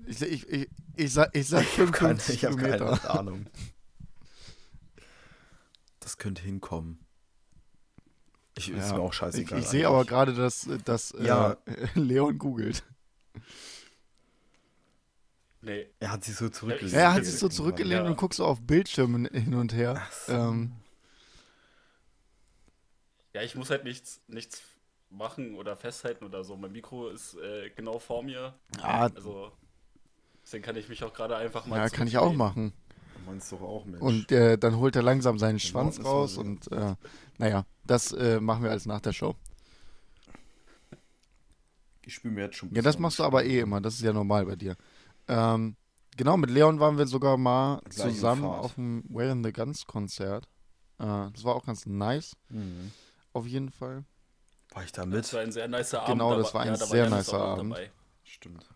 Ich, 0.07 0.21
ich, 0.21 0.49
ich, 0.49 0.69
ich, 0.95 1.13
sag, 1.13 1.35
ich 1.35 1.47
sag 1.47 1.61
Ich 1.63 1.79
habe 1.79 1.91
keine, 1.91 2.17
55 2.19 2.35
ich 2.35 2.45
hab 2.45 2.51
Kilometer. 2.57 2.97
keine 2.97 3.19
Ahnung. 3.19 3.45
Das 5.99 6.17
könnte 6.17 6.41
hinkommen. 6.41 7.04
Ich, 8.57 8.69
Ist 8.69 8.89
Ja. 8.89 8.93
mir 8.95 9.01
auch 9.01 9.11
Ich, 9.11 9.17
scheißegal. 9.17 9.59
ich 9.59 9.67
sehe 9.67 9.87
aber 9.87 10.05
gerade, 10.05 10.33
dass, 10.33 10.67
dass 10.85 11.13
Ja. 11.19 11.57
äh, 11.65 11.87
Leon 11.95 12.37
googelt. 12.37 12.83
Nee. 15.61 15.87
Er 15.99 16.11
hat 16.11 16.23
sich 16.23 16.35
so 16.35 16.47
zurückgelehnt. 16.49 16.93
Ja, 16.93 16.99
er 17.01 17.13
hat 17.13 17.25
sich 17.25 17.37
so 17.39 17.49
zurückgelehnt 17.49 18.03
Ja. 18.03 18.09
und 18.09 18.17
guckt 18.17 18.35
so 18.35 18.45
auf 18.45 18.61
Bildschirmen 18.61 19.25
hin 19.25 19.55
und 19.55 19.73
her. 19.73 20.01
So. 20.27 20.33
Ähm, 20.33 20.71
Ja, 23.33 23.41
ich 23.41 23.55
muss 23.55 23.69
halt 23.69 23.83
nichts, 23.83 24.21
nichts 24.27 24.61
machen 25.09 25.55
oder 25.55 25.75
festhalten 25.75 26.23
oder 26.23 26.43
so. 26.45 26.55
Mein 26.55 26.71
Mikro 26.71 27.09
ist 27.09 27.33
äh, 27.35 27.69
genau 27.71 27.99
vor 27.99 28.23
mir. 28.23 28.53
ah, 28.81 29.09
Also, 29.13 29.51
deswegen 30.43 30.63
kann 30.63 30.77
ich 30.77 30.87
mich 30.87 31.03
auch 31.03 31.13
gerade 31.13 31.35
einfach 31.35 31.65
mal. 31.65 31.77
ja, 31.77 31.89
kann 31.89 32.07
ich 32.07 32.17
auch 32.17 32.33
machen. 32.33 32.71
Meinst 33.25 33.51
du 33.51 33.55
doch 33.57 33.63
auch, 33.63 33.85
Mensch. 33.85 34.01
Und 34.01 34.31
äh, 34.31 34.57
dann 34.57 34.77
holt 34.77 34.95
er 34.95 35.01
langsam 35.03 35.39
seinen 35.39 35.57
Genau, 35.57 35.67
Schwanz 35.69 35.95
das 35.97 36.05
war 36.05 36.11
raus 36.11 36.37
und 36.37 36.71
äh, 36.71 36.95
naja, 37.37 37.65
das 37.85 38.11
äh, 38.13 38.39
machen 38.39 38.63
wir 38.63 38.71
als 38.71 38.85
nach 38.85 39.01
der 39.01 39.13
Show. 39.13 39.35
ich 42.03 42.13
spüre 42.15 42.33
mir 42.33 42.41
jetzt 42.45 42.57
schon. 42.57 42.73
Ja, 42.73 42.81
das 42.81 42.99
machst 42.99 43.19
du 43.19 43.23
aber 43.23 43.43
eh 43.45 43.59
immer, 43.59 43.81
das 43.81 43.95
ist 43.95 44.01
ja 44.01 44.13
normal 44.13 44.45
bei 44.45 44.55
dir. 44.55 44.75
Ähm, 45.27 45.75
genau, 46.15 46.37
mit 46.37 46.49
Leon 46.51 46.79
waren 46.79 46.97
wir 46.97 47.07
sogar 47.07 47.37
mal 47.37 47.81
Gleiche 47.89 48.13
zusammen 48.13 48.45
auf 48.45 48.75
dem 48.75 49.03
Where 49.09 49.31
in 49.31 49.43
the 49.43 49.51
Guns 49.51 49.85
Konzert. 49.87 50.45
Äh, 50.99 51.03
das 51.33 51.43
war 51.43 51.55
auch 51.55 51.65
ganz 51.65 51.85
nice, 51.85 52.35
Mhm. 52.49 52.91
auf 53.33 53.47
jeden 53.47 53.71
Fall. 53.71 54.03
War 54.73 54.83
ich 54.83 54.91
da 54.91 55.05
Das 55.05 55.09
mit? 55.09 55.33
war 55.33 55.41
ein 55.41 55.51
sehr 55.51 55.67
nicer 55.67 56.01
Abend. 56.03 56.13
Genau, 56.13 56.31
da 56.31 56.37
das 56.41 56.53
war 56.53 56.61
ein 56.61 56.67
ja, 56.67 56.75
sehr 56.77 57.09
nicer 57.09 57.39
Abend. 57.41 57.71
dabei. 57.73 57.91
Stimmt. 58.23 58.69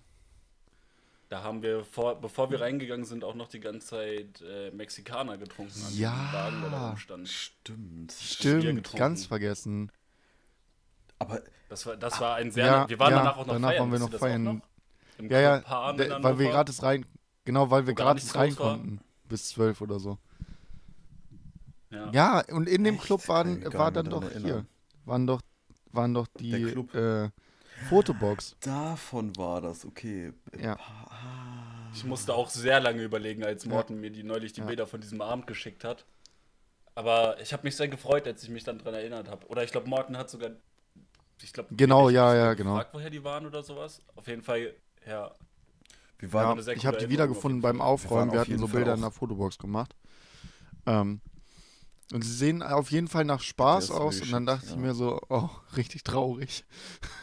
Da 1.29 1.43
haben 1.43 1.61
wir, 1.61 1.83
vor, 1.83 2.19
bevor 2.19 2.49
wir 2.49 2.59
reingegangen 2.59 3.05
sind, 3.05 3.23
auch 3.23 3.35
noch 3.35 3.47
die 3.49 3.59
ganze 3.59 3.87
Zeit 3.87 4.41
äh, 4.41 4.71
Mexikaner 4.71 5.37
getrunken. 5.37 5.79
an 5.85 5.93
Ja. 5.95 6.29
Wagen, 6.33 6.61
der 6.61 6.69
da 6.71 6.89
rumstand. 6.89 7.29
Stimmt. 7.29 8.11
Stimmt, 8.11 8.95
ganz 8.95 9.27
vergessen. 9.27 9.91
Aber 11.19 11.41
Das 11.69 11.85
war, 11.85 11.97
das 11.97 12.19
war 12.19 12.35
ein 12.35 12.51
sehr. 12.51 12.65
Ja, 12.65 12.89
wir 12.89 12.97
waren 12.97 13.11
ja, 13.11 13.17
danach 13.19 13.37
auch 13.37 13.45
noch 13.45 13.53
danach 13.53 13.69
feiern. 13.69 13.79
waren 13.81 13.91
wir 13.91 13.99
noch 13.99 14.13
feiern. 14.13 14.47
Auch 14.47 14.53
noch? 14.53 14.61
Im 15.19 15.29
Ja, 15.29 15.39
ja, 15.39 15.93
der, 15.93 16.17
in 16.17 16.23
weil 16.23 16.39
wir 16.39 16.49
gratis 16.49 16.81
rein, 16.81 17.05
genau, 17.45 17.69
weil 17.69 17.85
wir 17.85 17.93
gratis 17.93 18.33
rein 18.35 18.55
konnten. 18.55 18.99
Bis 19.27 19.49
zwölf 19.49 19.81
oder 19.81 19.99
so. 19.99 20.17
Ja. 21.91 22.09
Ja, 22.11 22.43
und 22.51 22.67
in 22.67 22.83
dem 22.83 22.95
Echt? 22.95 23.03
Club 23.03 23.27
waren, 23.27 23.63
war 23.73 23.91
dann 23.91 24.09
doch 24.09 24.23
erinnern. 24.23 24.43
hier, 24.43 24.65
waren 25.05 25.27
doch, 25.27 25.41
waren 25.91 26.13
doch 26.13 26.27
die 26.39 26.51
Der 26.51 26.71
Club. 26.71 26.95
äh, 26.95 27.29
Fotobox. 27.87 28.55
davon 28.61 29.35
war 29.37 29.61
das, 29.61 29.85
okay. 29.85 30.33
Ja. 30.59 30.75
Ah. 30.77 31.89
Ich 31.93 32.03
musste 32.03 32.33
auch 32.35 32.49
sehr 32.49 32.79
lange 32.79 33.01
überlegen, 33.03 33.43
als 33.43 33.65
Morten 33.65 33.99
mir 33.99 34.11
die 34.11 34.23
neulich 34.23 34.53
die 34.53 34.61
Ja. 34.61 34.67
Bilder 34.67 34.85
von 34.87 35.01
diesem 35.01 35.21
Abend 35.21 35.47
geschickt 35.47 35.83
hat. 35.83 36.05
Aber 36.95 37.39
ich 37.41 37.53
habe 37.53 37.63
mich 37.63 37.75
sehr 37.75 37.87
gefreut, 37.87 38.27
als 38.27 38.43
ich 38.43 38.49
mich 38.49 38.63
dann 38.63 38.77
dran 38.77 38.93
erinnert 38.93 39.27
habe. 39.29 39.47
Oder 39.47 39.63
ich 39.63 39.71
glaube, 39.71 39.87
Morten 39.89 40.17
hat 40.17 40.29
sogar. 40.29 40.51
Ich 41.41 41.53
glaube, 41.53 41.73
Genau, 41.75 42.09
ja, 42.09 42.35
ja, 42.35 42.53
genau. 42.53 42.71
gefragt, 42.73 42.93
woher 42.93 43.09
die 43.09 43.23
waren 43.23 43.45
oder 43.45 43.63
sowas. 43.63 44.01
Auf 44.15 44.27
jeden 44.27 44.41
Fall, 44.43 44.73
ja. 45.07 45.31
Wir 46.19 46.27
Ja, 46.27 46.33
waren 46.33 46.51
eine 46.51 46.63
sehr 46.63 46.75
ich 46.75 46.85
habe 46.85 46.97
die 46.97 47.09
wiedergefunden 47.09 47.61
beim. 47.61 47.79
Aufräumen. 47.81 48.31
Wir 48.31 48.33
Wir, 48.33 48.41
hatten 48.41 48.57
so 48.59 48.67
Fall 48.67 48.75
Bilder 48.81 48.93
in 48.95 49.01
der 49.01 49.11
Fotobox 49.11 49.57
gemacht. 49.57 49.95
Ähm, 50.85 51.21
und 52.13 52.23
sie 52.23 52.33
sehen 52.33 52.63
auf 52.63 52.89
jeden 52.91 53.07
Fall 53.07 53.25
nach 53.25 53.41
Spaß 53.41 53.91
aus. 53.91 54.21
Und 54.21 54.31
dann 54.31 54.45
dachte 54.45 54.65
ich 54.65 54.71
ja. 54.71 54.77
mir 54.77 54.93
so, 54.95 55.19
oh, 55.29 55.49
richtig 55.77 56.03
traurig. 56.03 56.65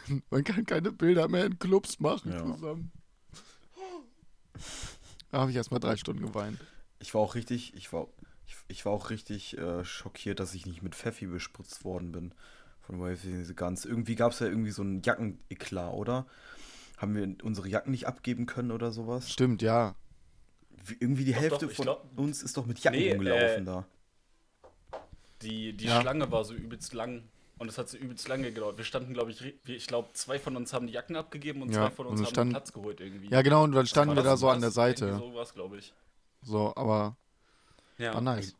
Man 0.29 0.43
kann 0.43 0.65
keine 0.65 0.91
Bilder 0.91 1.27
mehr 1.27 1.45
in 1.45 1.59
Clubs 1.59 1.99
machen 1.99 2.31
Ja. 2.31 2.45
zusammen. 2.45 2.91
Da 5.31 5.39
habe 5.41 5.51
ich 5.51 5.57
erst 5.57 5.71
mal 5.71 5.79
drei 5.79 5.97
Stunden 5.97 6.25
geweint. 6.25 6.59
Ich 6.99 7.13
war 7.13 7.21
auch 7.21 7.35
richtig, 7.35 7.73
ich 7.75 7.91
war, 7.93 8.07
ich, 8.45 8.55
ich 8.69 8.85
war 8.85 8.93
auch 8.93 9.09
richtig 9.09 9.57
äh, 9.57 9.83
schockiert, 9.83 10.39
dass 10.39 10.53
ich 10.55 10.65
nicht 10.65 10.81
mit 10.81 10.95
Pfeffi 10.95 11.27
bespritzt 11.27 11.83
worden 11.83 12.11
bin. 12.11 12.33
Von 12.81 13.01
Wave 13.01 13.53
ganz. 13.53 13.83
Irgendwie 13.83 14.15
gab 14.15 14.31
es 14.31 14.39
ja 14.39 14.47
irgendwie 14.47 14.71
so 14.71 14.81
einen 14.81 15.01
Jackeneklat, 15.01 15.93
oder? 15.93 16.25
Haben 16.97 17.15
wir 17.15 17.45
unsere 17.45 17.67
Jacken 17.67 17.91
nicht 17.91 18.07
abgeben 18.07 18.45
können 18.45 18.71
oder 18.71 18.91
sowas? 18.91 19.29
Stimmt, 19.29 19.61
ja. 19.61 19.95
Wie, 20.85 20.95
irgendwie 20.99 21.25
die 21.25 21.33
Doch, 21.33 21.39
Hälfte 21.41 21.65
doch, 21.65 21.71
ich 21.71 21.75
von 21.75 21.83
glaub- 21.83 22.17
uns 22.17 22.41
ist 22.41 22.55
doch 22.55 22.65
mit 22.65 22.79
Jacken 22.79 22.99
Nee, 22.99 23.11
rumgelaufen 23.11 23.63
äh, 23.63 23.65
da. 23.65 23.85
Die, 25.41 25.73
die 25.73 25.85
Ja. 25.85 26.01
Schlange 26.01 26.31
war 26.31 26.43
so 26.45 26.53
übelst 26.53 26.93
lang. 26.93 27.23
Und 27.59 27.69
es 27.69 27.77
hat 27.79 27.89
so 27.89 27.97
übelst 27.97 28.27
lange 28.27 28.51
gedauert. 28.51 28.77
Wir 28.77 28.85
standen, 28.85 29.13
glaube 29.15 29.31
ich, 29.31 29.41
ich 29.65 29.87
glaube, 29.87 30.09
zwei 30.13 30.37
von 30.37 30.55
uns 30.55 30.73
haben 30.73 30.85
die 30.85 30.93
Jacken 30.93 31.15
abgegeben 31.15 31.63
und 31.63 31.69
Ja, 31.71 31.87
zwei 31.87 31.91
von 31.91 32.05
uns 32.07 32.19
haben 32.21 32.27
stand- 32.29 32.51
Platz 32.51 32.71
geholt 32.71 32.99
irgendwie. 32.99 33.29
Ja, 33.29 33.41
genau. 33.41 33.63
Und 33.63 33.71
dann 33.71 33.87
standen 33.87 34.15
wir 34.15 34.21
da 34.23 34.37
so 34.37 34.47
an 34.49 34.61
der 34.61 34.69
Seite. 34.71 35.17
So 35.17 35.33
war 35.33 35.41
es, 35.41 35.53
glaube 35.55 35.77
ich. 35.79 35.91
So, 36.43 36.71
aber 36.75 37.17
Ja. 37.97 38.13
war 38.13 38.21
nice. 38.21 38.53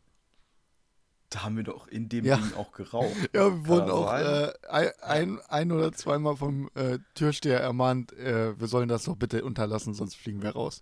Da 1.29 1.43
haben 1.43 1.57
wir 1.57 1.63
doch 1.63 1.87
in 1.89 2.07
dem 2.09 2.25
Ja. 2.25 2.37
Ding 2.37 2.53
auch 2.55 2.71
geraucht. 2.71 3.05
Ja, 3.35 3.51
wir 3.51 3.67
wurden 3.67 3.91
auch 3.91 4.11
äh, 4.13 4.51
ein, 4.69 4.91
ein, 5.01 5.39
ein 5.49 5.71
oder 5.71 5.91
zweimal 5.91 6.37
vom 6.37 6.69
äh, 6.73 6.99
Türsteher 7.15 7.59
ermahnt, 7.59 8.13
äh, 8.13 8.57
wir 8.59 8.67
sollen 8.67 8.87
das 8.87 9.03
doch 9.03 9.15
bitte 9.17 9.43
unterlassen, 9.43 9.93
sonst 9.93 10.15
fliegen 10.15 10.41
wir 10.41 10.51
raus. 10.51 10.81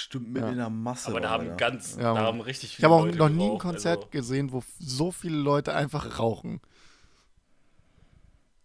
Stimmt, 0.00 0.30
mit 0.32 0.42
Ja. 0.42 0.48
in 0.50 0.56
der 0.56 0.70
Masse. 0.70 1.08
Aber 1.08 1.20
da 1.20 1.30
haben 1.30 1.44
wir 1.44 1.56
ganz, 1.56 1.96
Ja, 1.96 2.14
da 2.14 2.20
haben 2.20 2.40
richtig 2.40 2.70
Ich 2.70 2.76
viele 2.76 2.88
habe 2.88 2.94
auch 2.96 3.04
Leute 3.04 3.18
noch 3.18 3.28
nie 3.28 3.50
ein 3.50 3.58
Konzert 3.58 3.98
also, 3.98 4.10
gesehen, 4.10 4.52
wo 4.52 4.62
so 4.78 5.10
viele 5.12 5.36
Leute 5.36 5.74
einfach 5.74 6.18
rauchen. 6.18 6.60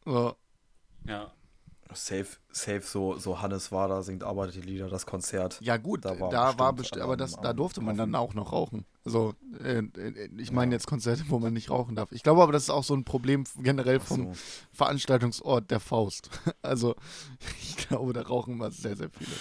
So, 0.05 0.35
Ja, 1.07 1.31
Safe, 1.93 2.25
safe, 2.51 2.81
so, 2.81 3.17
so 3.17 3.41
Hannes 3.41 3.71
Wader 3.71 4.03
singt 4.03 4.23
arbeitet 4.23 4.55
die 4.55 4.61
Lieder, 4.61 4.89
das 4.89 5.05
Konzert. 5.05 5.61
ja 5.61 5.77
gut, 5.77 6.03
Da 6.03 6.15
da 6.15 6.19
war 6.19 6.31
war, 6.31 6.73
bestimmt 6.73 6.77
bestimmt, 6.77 6.93
alle 6.95 7.03
aber 7.03 7.13
am- 7.13 7.19
das, 7.19 7.35
da 7.39 7.53
durfte 7.53 7.79
man 7.81 7.95
dann 7.95 8.15
auch 8.15 8.33
noch 8.33 8.51
rauchen. 8.51 8.85
Also, 9.05 9.33
äh, 9.63 9.77
äh, 9.79 10.29
ich 10.37 10.51
meine 10.51 10.73
jetzt 10.73 10.87
Konzerte, 10.87 11.23
wo 11.29 11.39
man 11.39 11.53
nicht 11.53 11.69
rauchen 11.69 11.95
darf. 11.95 12.11
Ich 12.11 12.23
glaube 12.23 12.41
aber, 12.41 12.51
das 12.51 12.63
ist 12.63 12.69
auch 12.71 12.83
so 12.83 12.95
ein 12.95 13.05
Problem 13.05 13.45
generell 13.57 13.99
vom 13.99 14.33
so. 14.33 14.39
Veranstaltungsort 14.73 15.69
der 15.71 15.79
Faust. 15.79 16.29
Also, 16.63 16.95
ich 17.61 17.77
glaube, 17.77 18.11
da 18.13 18.23
rauchen 18.23 18.55
immer 18.55 18.71
sehr, 18.71 18.97
sehr 18.97 19.09
viele. 19.11 19.31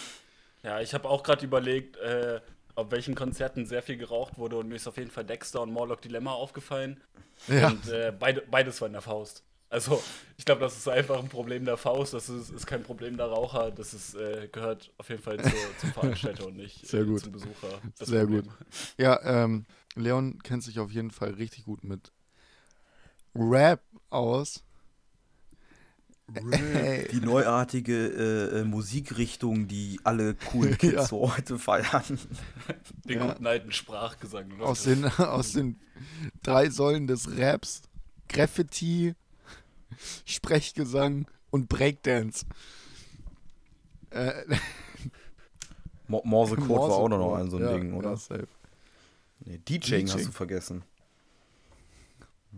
Ja 0.64 0.80
ich 0.80 0.94
habe 0.94 1.08
auch 1.08 1.22
gerade 1.22 1.44
überlegt, 1.44 1.96
äh, 1.98 2.40
auf 2.74 2.90
welchen 2.90 3.14
Konzerten 3.14 3.66
sehr 3.66 3.82
viel 3.82 3.96
geraucht 3.96 4.36
wurde 4.38 4.56
und 4.56 4.68
mir 4.68 4.74
ist 4.76 4.88
auf 4.88 4.96
jeden 4.96 5.10
Fall 5.12 5.24
Dexter 5.24 5.62
und 5.62 5.72
Morlock 5.72 6.02
Dilemma 6.02 6.32
aufgefallen. 6.32 7.00
Ja, 7.46 7.68
Und 7.68 7.88
äh, 7.88 8.12
beide, 8.18 8.42
beides 8.42 8.80
war 8.80 8.86
in 8.86 8.92
der 8.94 9.02
Faust. 9.02 9.44
Also, 9.70 10.00
ich 10.36 10.44
glaube, 10.44 10.60
das 10.60 10.76
ist 10.76 10.88
einfach 10.88 11.18
ein 11.18 11.28
Problem 11.28 11.64
der 11.64 11.76
Faust, 11.76 12.14
das 12.14 12.28
ist, 12.28 12.50
ist 12.50 12.66
kein 12.66 12.84
Problem 12.84 13.16
der 13.16 13.26
Raucher, 13.26 13.72
das 13.72 13.92
ist, 13.92 14.14
äh, 14.14 14.48
gehört 14.52 14.92
auf 14.98 15.08
jeden 15.08 15.22
Fall 15.22 15.42
zu, 15.42 15.50
zum 15.80 15.92
Veranstalter 15.92 16.46
und 16.46 16.56
nicht 16.56 16.86
Sehr 16.86 17.00
äh, 17.02 17.04
gut. 17.04 17.20
zum 17.20 17.32
Besucher. 17.32 17.80
Sehr 17.94 18.20
Problem. 18.20 18.42
gut. 18.42 18.52
ja 18.98 19.20
ähm, 19.24 19.66
Leon 19.96 20.38
kennt 20.42 20.62
sich 20.62 20.78
auf 20.78 20.92
jeden 20.92 21.10
Fall 21.10 21.30
richtig 21.30 21.64
gut 21.64 21.82
mit 21.82 22.12
Rap 23.34 23.82
aus. 24.10 24.62
Die 26.26 27.20
neuartige 27.20 27.94
äh, 28.52 28.60
äh, 28.60 28.64
Musikrichtung, 28.64 29.68
die 29.68 30.00
alle 30.04 30.34
coolen 30.34 30.78
Kids 30.78 30.94
Ja. 30.94 31.06
so 31.06 31.34
heute 31.36 31.58
feiern. 31.58 32.18
Den 33.04 33.18
Ja. 33.18 33.26
guten 33.26 33.46
alten 33.46 33.72
Sprachgesang. 33.72 34.48
Leute. 34.50 34.64
Aus 34.64 34.84
den, 34.84 35.04
aus 35.04 35.52
den 35.52 35.78
drei 36.42 36.70
Säulen 36.70 37.06
des 37.06 37.28
Raps. 37.38 37.82
Graffiti, 38.28 39.14
Sprechgesang 40.24 41.26
und 41.50 41.68
Breakdance. 41.68 42.46
Äh, 44.10 44.32
Mo 46.08 46.22
Morsecode 46.24 46.68
war 46.70 46.78
auch 46.96 47.08
noch, 47.08 47.34
ein 47.34 47.50
so 47.50 47.58
ein 47.58 47.62
ja, 47.62 47.72
Ding, 47.76 47.92
oder? 47.94 48.10
Ja, 48.10 48.16
safe. 48.16 48.48
Nee, 49.40 49.58
DJing 49.58 50.06
hast 50.06 50.14
Bleaching. 50.14 50.26
du 50.26 50.32
vergessen. 50.32 50.82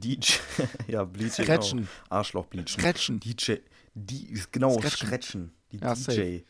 DJ, 0.01 0.35
ja, 0.89 1.05
Bleaching. 1.05 1.45
Scratchen. 1.45 1.79
Genau. 1.79 1.89
Arschloch 2.11 2.47
bleachen. 2.47 2.69
Scratchen. 2.69 3.21
DJ, 3.21 3.55
die, 3.95 4.43
genau, 4.53 4.79
Scratchen. 4.79 5.07
Scratchen. 5.09 5.53
Die 5.73 5.79
Ja, 5.79 5.95
DJ. 5.95 6.41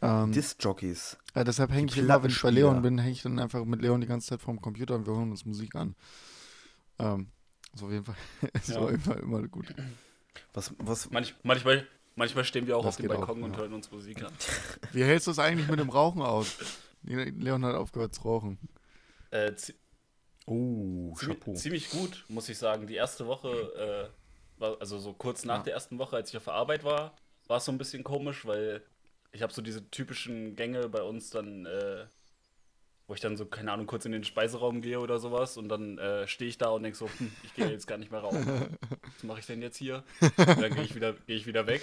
Ähm, 0.00 0.32
Disc-Jockeys. 0.32 1.16
ja, 1.34 1.44
deshalb 1.44 1.70
hänge 1.70 1.86
ich 1.90 1.98
immer, 1.98 2.22
wenn 2.22 2.30
ich 2.30 2.42
bei. 2.42 2.50
Leon 2.50 2.82
bin, 2.82 2.98
hänge 2.98 3.12
ich 3.12 3.22
dann 3.22 3.38
einfach 3.38 3.64
mit 3.64 3.80
Leon 3.82 4.00
die 4.00 4.06
ganze 4.08 4.28
Zeit 4.28 4.40
vorm 4.40 4.60
Computer 4.60 4.96
und 4.96 5.06
wir 5.06 5.14
hören 5.14 5.30
uns 5.30 5.44
Musik 5.46 5.74
an. 5.76 5.94
Ähm, 6.98 7.28
ist 7.74 7.82
auf 7.84 7.90
jeden 7.90 8.04
Fall, 8.04 8.16
ist 8.54 8.68
Ja. 8.70 8.78
auf 8.78 8.90
jeden 8.90 9.02
Fall 9.02 9.18
immer 9.20 9.46
gut. 9.46 9.72
Was, 10.54 10.72
was, 10.78 11.10
Manch, 11.10 11.34
manchmal, 11.44 11.86
manchmal 12.16 12.44
stehen 12.44 12.66
wir 12.66 12.76
auch 12.76 12.82
Das 12.84 12.94
auf 12.94 12.96
dem 12.96 13.02
geht 13.08 13.12
auch, 13.16 13.26
Balkon 13.26 13.42
und 13.44 13.52
ja. 13.52 13.58
hören 13.58 13.74
uns 13.74 13.90
Musik 13.92 14.22
an. 14.24 14.32
Wie 14.92 15.04
hältst 15.04 15.26
du 15.28 15.30
es 15.30 15.38
eigentlich 15.38 15.68
mit 15.68 15.78
dem 15.78 15.90
Rauchen 15.90 16.22
aus? 16.22 16.56
Leon 17.04 17.64
hat 17.64 17.76
aufgehört 17.76 18.14
zu 18.14 18.22
rauchen. 18.22 18.58
Äh, 19.30 19.52
oh, 20.52 21.14
Chapeau. 21.14 21.54
ziemlich, 21.54 21.90
gut, 21.90 22.24
muss 22.28 22.48
ich 22.48 22.58
sagen. 22.58 22.86
Die 22.86 22.94
erste 22.94 23.26
Woche, 23.26 24.10
äh, 24.58 24.60
war, 24.60 24.80
also 24.80 24.98
so 24.98 25.12
kurz 25.12 25.44
nach 25.44 25.58
Ja. 25.58 25.62
der 25.64 25.72
ersten 25.74 25.98
Woche, 25.98 26.16
als 26.16 26.30
ich 26.30 26.36
auf 26.36 26.44
der 26.44 26.54
Arbeit 26.54 26.84
war, 26.84 27.14
war 27.48 27.56
es 27.58 27.64
so 27.64 27.72
ein 27.72 27.78
bisschen 27.78 28.04
komisch, 28.04 28.44
weil 28.46 28.82
ich 29.32 29.42
habe 29.42 29.52
so 29.52 29.62
diese 29.62 29.88
typischen 29.90 30.56
Gänge 30.56 30.88
bei 30.88 31.02
uns 31.02 31.30
dann, 31.30 31.66
äh, 31.66 32.06
wo 33.08 33.14
ich 33.14 33.20
dann 33.20 33.36
so, 33.36 33.46
keine 33.46 33.72
Ahnung, 33.72 33.86
kurz 33.86 34.04
in 34.04 34.12
den 34.12 34.24
Speiseraum 34.24 34.80
gehe 34.82 35.00
oder 35.00 35.18
sowas 35.18 35.56
und 35.56 35.68
dann 35.68 35.98
äh, 35.98 36.26
stehe 36.28 36.48
ich 36.48 36.58
da 36.58 36.68
und 36.70 36.82
denke 36.82 36.96
so, 36.98 37.08
hm, 37.08 37.32
ich 37.42 37.54
gehe 37.54 37.68
jetzt 37.70 37.86
gar 37.86 37.98
nicht 37.98 38.10
mehr 38.10 38.20
rauchen. 38.20 38.46
Was 39.14 39.22
mache 39.24 39.40
ich 39.40 39.46
denn 39.46 39.60
jetzt 39.62 39.76
hier? 39.76 40.04
Und 40.20 40.38
dann 40.38 40.74
gehe 40.74 40.84
ich, 40.84 40.94
wieder- 40.94 41.14
gehe 41.14 41.36
ich 41.36 41.46
wieder 41.46 41.66
weg. 41.66 41.82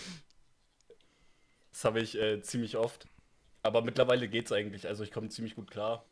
Das 1.71 1.85
habe 1.85 1.99
ich 2.01 2.17
äh, 2.19 2.41
ziemlich 2.41 2.77
oft. 2.77 3.07
Aber 3.61 3.81
mittlerweile 3.81 4.27
geht's 4.29 4.51
eigentlich. 4.51 4.87
Also 4.87 5.03
ich 5.03 5.11
komme 5.11 5.29
ziemlich 5.29 5.55
gut 5.55 5.69
klar. 5.69 6.05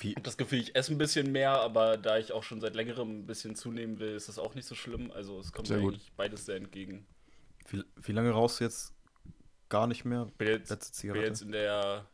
Ich 0.00 0.14
habe 0.14 0.22
das 0.22 0.36
Gefühl, 0.36 0.60
ich 0.60 0.74
esse 0.76 0.92
ein 0.92 0.98
bisschen 0.98 1.32
mehr, 1.32 1.50
aber 1.52 1.96
da 1.96 2.18
ich 2.18 2.32
auch 2.32 2.42
schon 2.44 2.60
seit 2.60 2.74
längerem 2.74 3.20
ein 3.20 3.26
bisschen 3.26 3.56
zunehmen 3.56 3.98
will, 3.98 4.14
ist 4.14 4.28
das 4.28 4.38
auch 4.38 4.54
nicht 4.54 4.66
so 4.66 4.74
schlimm. 4.74 5.10
Also 5.10 5.40
es 5.40 5.52
kommt 5.52 5.66
Sehr 5.68 5.78
mir 5.78 5.82
gut. 5.84 5.94
eigentlich 5.94 6.12
beides 6.16 6.46
sehr 6.46 6.56
entgegen. 6.56 7.06
wie, 7.68 7.82
wie 7.96 8.12
lange 8.12 8.30
rauchst 8.30 8.60
du 8.60 8.64
jetzt 8.64 8.92
gar 9.68 9.86
nicht 9.86 10.04
mehr? 10.04 10.26
Ich 10.28 10.34
bin 10.34 10.48
jetzt, 10.48 10.70
Letzte 10.70 10.90
bin 10.90 10.94
Zigarette? 10.94 11.26
jetzt 11.26 11.42
in 11.42 11.52
der 11.52 12.06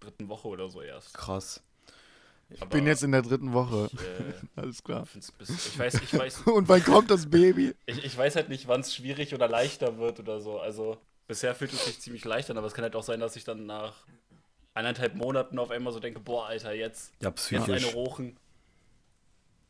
dritten 0.00 0.28
Woche 0.28 0.48
oder 0.48 0.68
so 0.68 0.82
erst. 0.82 1.14
Krass. 1.14 1.62
Ich 2.50 2.60
bin 2.66 2.86
jetzt 2.86 3.02
in 3.02 3.12
der 3.12 3.22
dritten 3.22 3.54
Woche. 3.54 3.88
Ich, 3.92 4.00
äh, 4.00 4.34
Alles 4.60 4.82
klar. 4.82 5.06
find's 5.06 5.32
bis, 5.32 5.48
ich 5.68 5.78
weiß, 5.78 5.94
ich 6.02 6.12
weiß, 6.12 6.42
Und 6.46 6.68
wann 6.68 6.84
kommt 6.84 7.10
das 7.10 7.30
Baby? 7.30 7.74
ich, 7.86 8.04
ich 8.04 8.16
weiß 8.16 8.36
halt 8.36 8.50
nicht, 8.50 8.68
wann 8.68 8.80
es 8.82 8.94
schwierig 8.94 9.32
oder 9.34 9.48
leichter 9.48 9.96
wird 9.96 10.20
oder 10.20 10.40
so. 10.40 10.60
Also 10.60 10.98
bisher 11.26 11.54
fühlt 11.54 11.72
es 11.72 11.84
sich 11.86 11.98
ziemlich 12.00 12.24
leicht 12.26 12.50
an, 12.50 12.58
aber 12.58 12.66
es 12.66 12.74
kann 12.74 12.82
halt 12.82 12.94
auch 12.94 13.02
sein, 13.02 13.20
dass 13.20 13.36
ich 13.36 13.44
dann 13.44 13.64
nach 13.64 14.04
eineinhalb 14.74 15.14
Monaten 15.14 15.58
auf 15.58 15.70
einmal 15.70 15.92
so 15.92 16.00
denke, 16.00 16.20
boah, 16.20 16.46
Alter, 16.46 16.72
jetzt 16.72 17.12
Ja, 17.20 17.30
Jetzt 17.30 17.52
eine 17.52 17.86
rochen. 17.92 18.36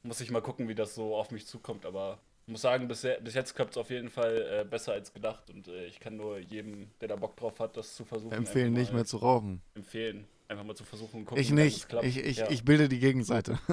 Muss 0.02 0.20
ich 0.20 0.30
mal 0.30 0.42
gucken, 0.42 0.68
wie 0.68 0.74
das 0.74 0.94
so 0.94 1.14
auf 1.16 1.30
mich 1.30 1.46
zukommt, 1.46 1.86
aber 1.86 2.18
muss 2.46 2.62
sagen, 2.62 2.88
bis, 2.88 3.06
bis 3.22 3.34
jetzt 3.34 3.54
klappt 3.54 3.72
es 3.72 3.76
auf 3.78 3.90
jeden 3.90 4.10
Fall 4.10 4.62
äh, 4.62 4.64
besser 4.64 4.92
als 4.92 5.12
gedacht 5.12 5.48
und 5.50 5.68
äh, 5.68 5.86
ich 5.86 6.00
kann 6.00 6.16
nur 6.16 6.38
jedem, 6.38 6.90
der 7.00 7.08
da 7.08 7.16
Bock 7.16 7.36
drauf 7.36 7.60
hat, 7.60 7.76
das 7.76 7.94
zu 7.94 8.04
versuchen. 8.04 8.32
Empfehlen 8.32 8.72
nicht 8.72 8.92
mehr 8.92 9.04
zu 9.04 9.18
rauchen. 9.18 9.62
Empfehlen. 9.74 10.26
Einfach 10.48 10.64
mal 10.64 10.74
zu 10.74 10.84
versuchen 10.84 11.20
und 11.20 11.24
gucken, 11.26 11.40
Ich 11.40 11.50
nicht. 11.52 11.76
es 11.78 11.88
klappt. 11.88 12.04
Ich, 12.04 12.18
ich, 12.18 12.38
ja. 12.38 12.50
ich 12.50 12.64
bilde 12.64 12.88
die 12.88 12.98
Gegenseite. 12.98 13.58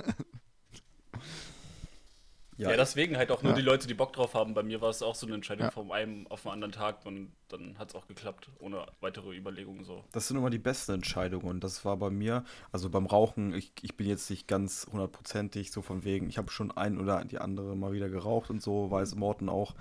ja, 2.59 2.75
deswegen 2.77 3.17
halt 3.17 3.31
auch 3.31 3.41
nur 3.41 3.53
Ja. 3.53 3.57
die 3.57 3.63
Leute, 3.63 3.87
die 3.87 3.93
Bock 3.93 4.13
drauf 4.13 4.33
haben. 4.33 4.53
Bei 4.53 4.63
mir 4.63 4.81
war 4.81 4.89
es 4.89 5.01
auch 5.01 5.15
so 5.15 5.25
eine 5.25 5.35
Entscheidung 5.35 5.65
Ja. 5.65 5.71
vom 5.71 5.91
einen 5.91 6.27
auf 6.27 6.43
den 6.43 6.51
anderen 6.51 6.71
Tag 6.71 7.05
und 7.05 7.31
dann 7.47 7.77
hat 7.79 7.89
es 7.89 7.95
auch 7.95 8.07
geklappt, 8.07 8.49
ohne 8.59 8.85
weitere 9.01 9.35
Überlegungen 9.35 9.83
so. 9.83 10.03
Das 10.11 10.27
sind 10.27 10.37
immer 10.37 10.49
die 10.49 10.59
besten 10.59 10.93
Entscheidungen. 10.93 11.47
Und 11.47 11.63
das 11.63 11.83
war 11.85 11.97
bei 11.97 12.09
mir, 12.09 12.43
also 12.71 12.89
beim 12.89 13.05
Rauchen, 13.07 13.53
ich, 13.53 13.71
ich 13.81 13.97
bin 13.97 14.07
jetzt 14.07 14.29
nicht 14.29 14.47
ganz 14.47 14.87
hundertprozentig 14.91 15.71
so 15.71 15.81
von 15.81 16.03
wegen, 16.03 16.29
ich 16.29 16.37
habe 16.37 16.51
schon 16.51 16.71
ein 16.71 16.99
oder 16.99 17.23
die 17.25 17.39
andere 17.39 17.75
mal 17.75 17.91
wieder 17.93 18.09
geraucht 18.09 18.49
und 18.49 18.61
so, 18.61 18.91
weiß 18.91 19.15
Morten 19.15 19.49
auch. 19.49 19.73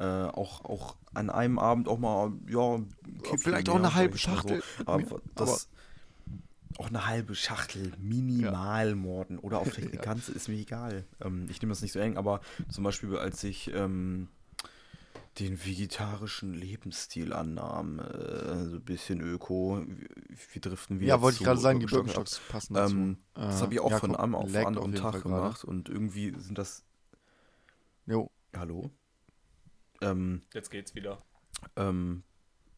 Äh, 0.00 0.04
auch, 0.04 0.64
auch 0.64 0.96
an 1.14 1.30
einem 1.30 1.58
Abend 1.60 1.86
auch 1.86 1.98
mal, 1.98 2.32
ja, 2.48 2.74
ein 2.74 2.88
Kippchen 3.22 3.38
vielleicht 3.38 3.68
auch 3.68 3.76
eine 3.76 3.94
halbe 3.94 4.18
Schachtel. 4.18 4.60
Aber 4.86 5.02
Ja, 5.02 5.16
das, 5.36 5.68
auch 6.78 6.88
eine 6.88 7.06
halbe 7.06 7.34
Schachtel, 7.34 7.92
minimal 7.98 8.94
Morden 8.94 9.38
oder 9.38 9.58
auch 9.58 9.66
vielleicht 9.68 9.88
eine 9.92 9.98
Ja. 9.98 10.02
ganze, 10.02 10.32
ist 10.32 10.48
mir 10.48 10.56
egal. 10.56 11.04
Ähm, 11.20 11.46
ich 11.50 11.60
nehme 11.60 11.70
das 11.72 11.82
nicht 11.82 11.92
so 11.92 12.00
eng, 12.00 12.16
aber 12.16 12.40
zum 12.68 12.84
Beispiel, 12.84 13.16
als 13.16 13.44
ich 13.44 13.72
ähm, 13.74 14.28
den 15.38 15.64
vegetarischen 15.64 16.54
Lebensstil 16.54 17.32
annahm, 17.32 17.98
äh, 17.98 18.66
so 18.66 18.76
ein 18.76 18.84
bisschen 18.84 19.20
Öko, 19.20 19.82
wir, 19.86 20.08
wir 20.52 20.60
driften 20.60 21.00
wieder 21.00 21.16
Ja, 21.16 21.22
wollte 21.22 21.36
ich 21.38 21.42
gerade 21.42 21.60
sagen, 21.60 21.80
die. 21.80 21.86
Birkenstocks 21.86 22.40
passen 22.40 22.74
dazu. 22.74 22.92
Ähm, 22.92 23.18
das 23.48 23.60
Äh, 23.60 23.62
habe 23.62 23.74
ich 23.74 23.80
auch 23.80 23.90
ja, 23.90 24.00
von 24.00 24.10
guck, 24.10 24.20
einem 24.20 24.34
auf 24.34 24.56
anderen 24.56 24.94
Tag 24.94 25.12
gerade. 25.22 25.24
gemacht 25.24 25.64
und 25.64 25.88
irgendwie 25.88 26.34
sind 26.38 26.56
das, 26.58 26.84
Jo, 28.06 28.30
hallo? 28.56 28.90
Ähm, 30.00 30.42
Jetzt 30.54 30.70
geht's 30.70 30.94
wieder. 30.94 31.18
ähm, 31.76 32.22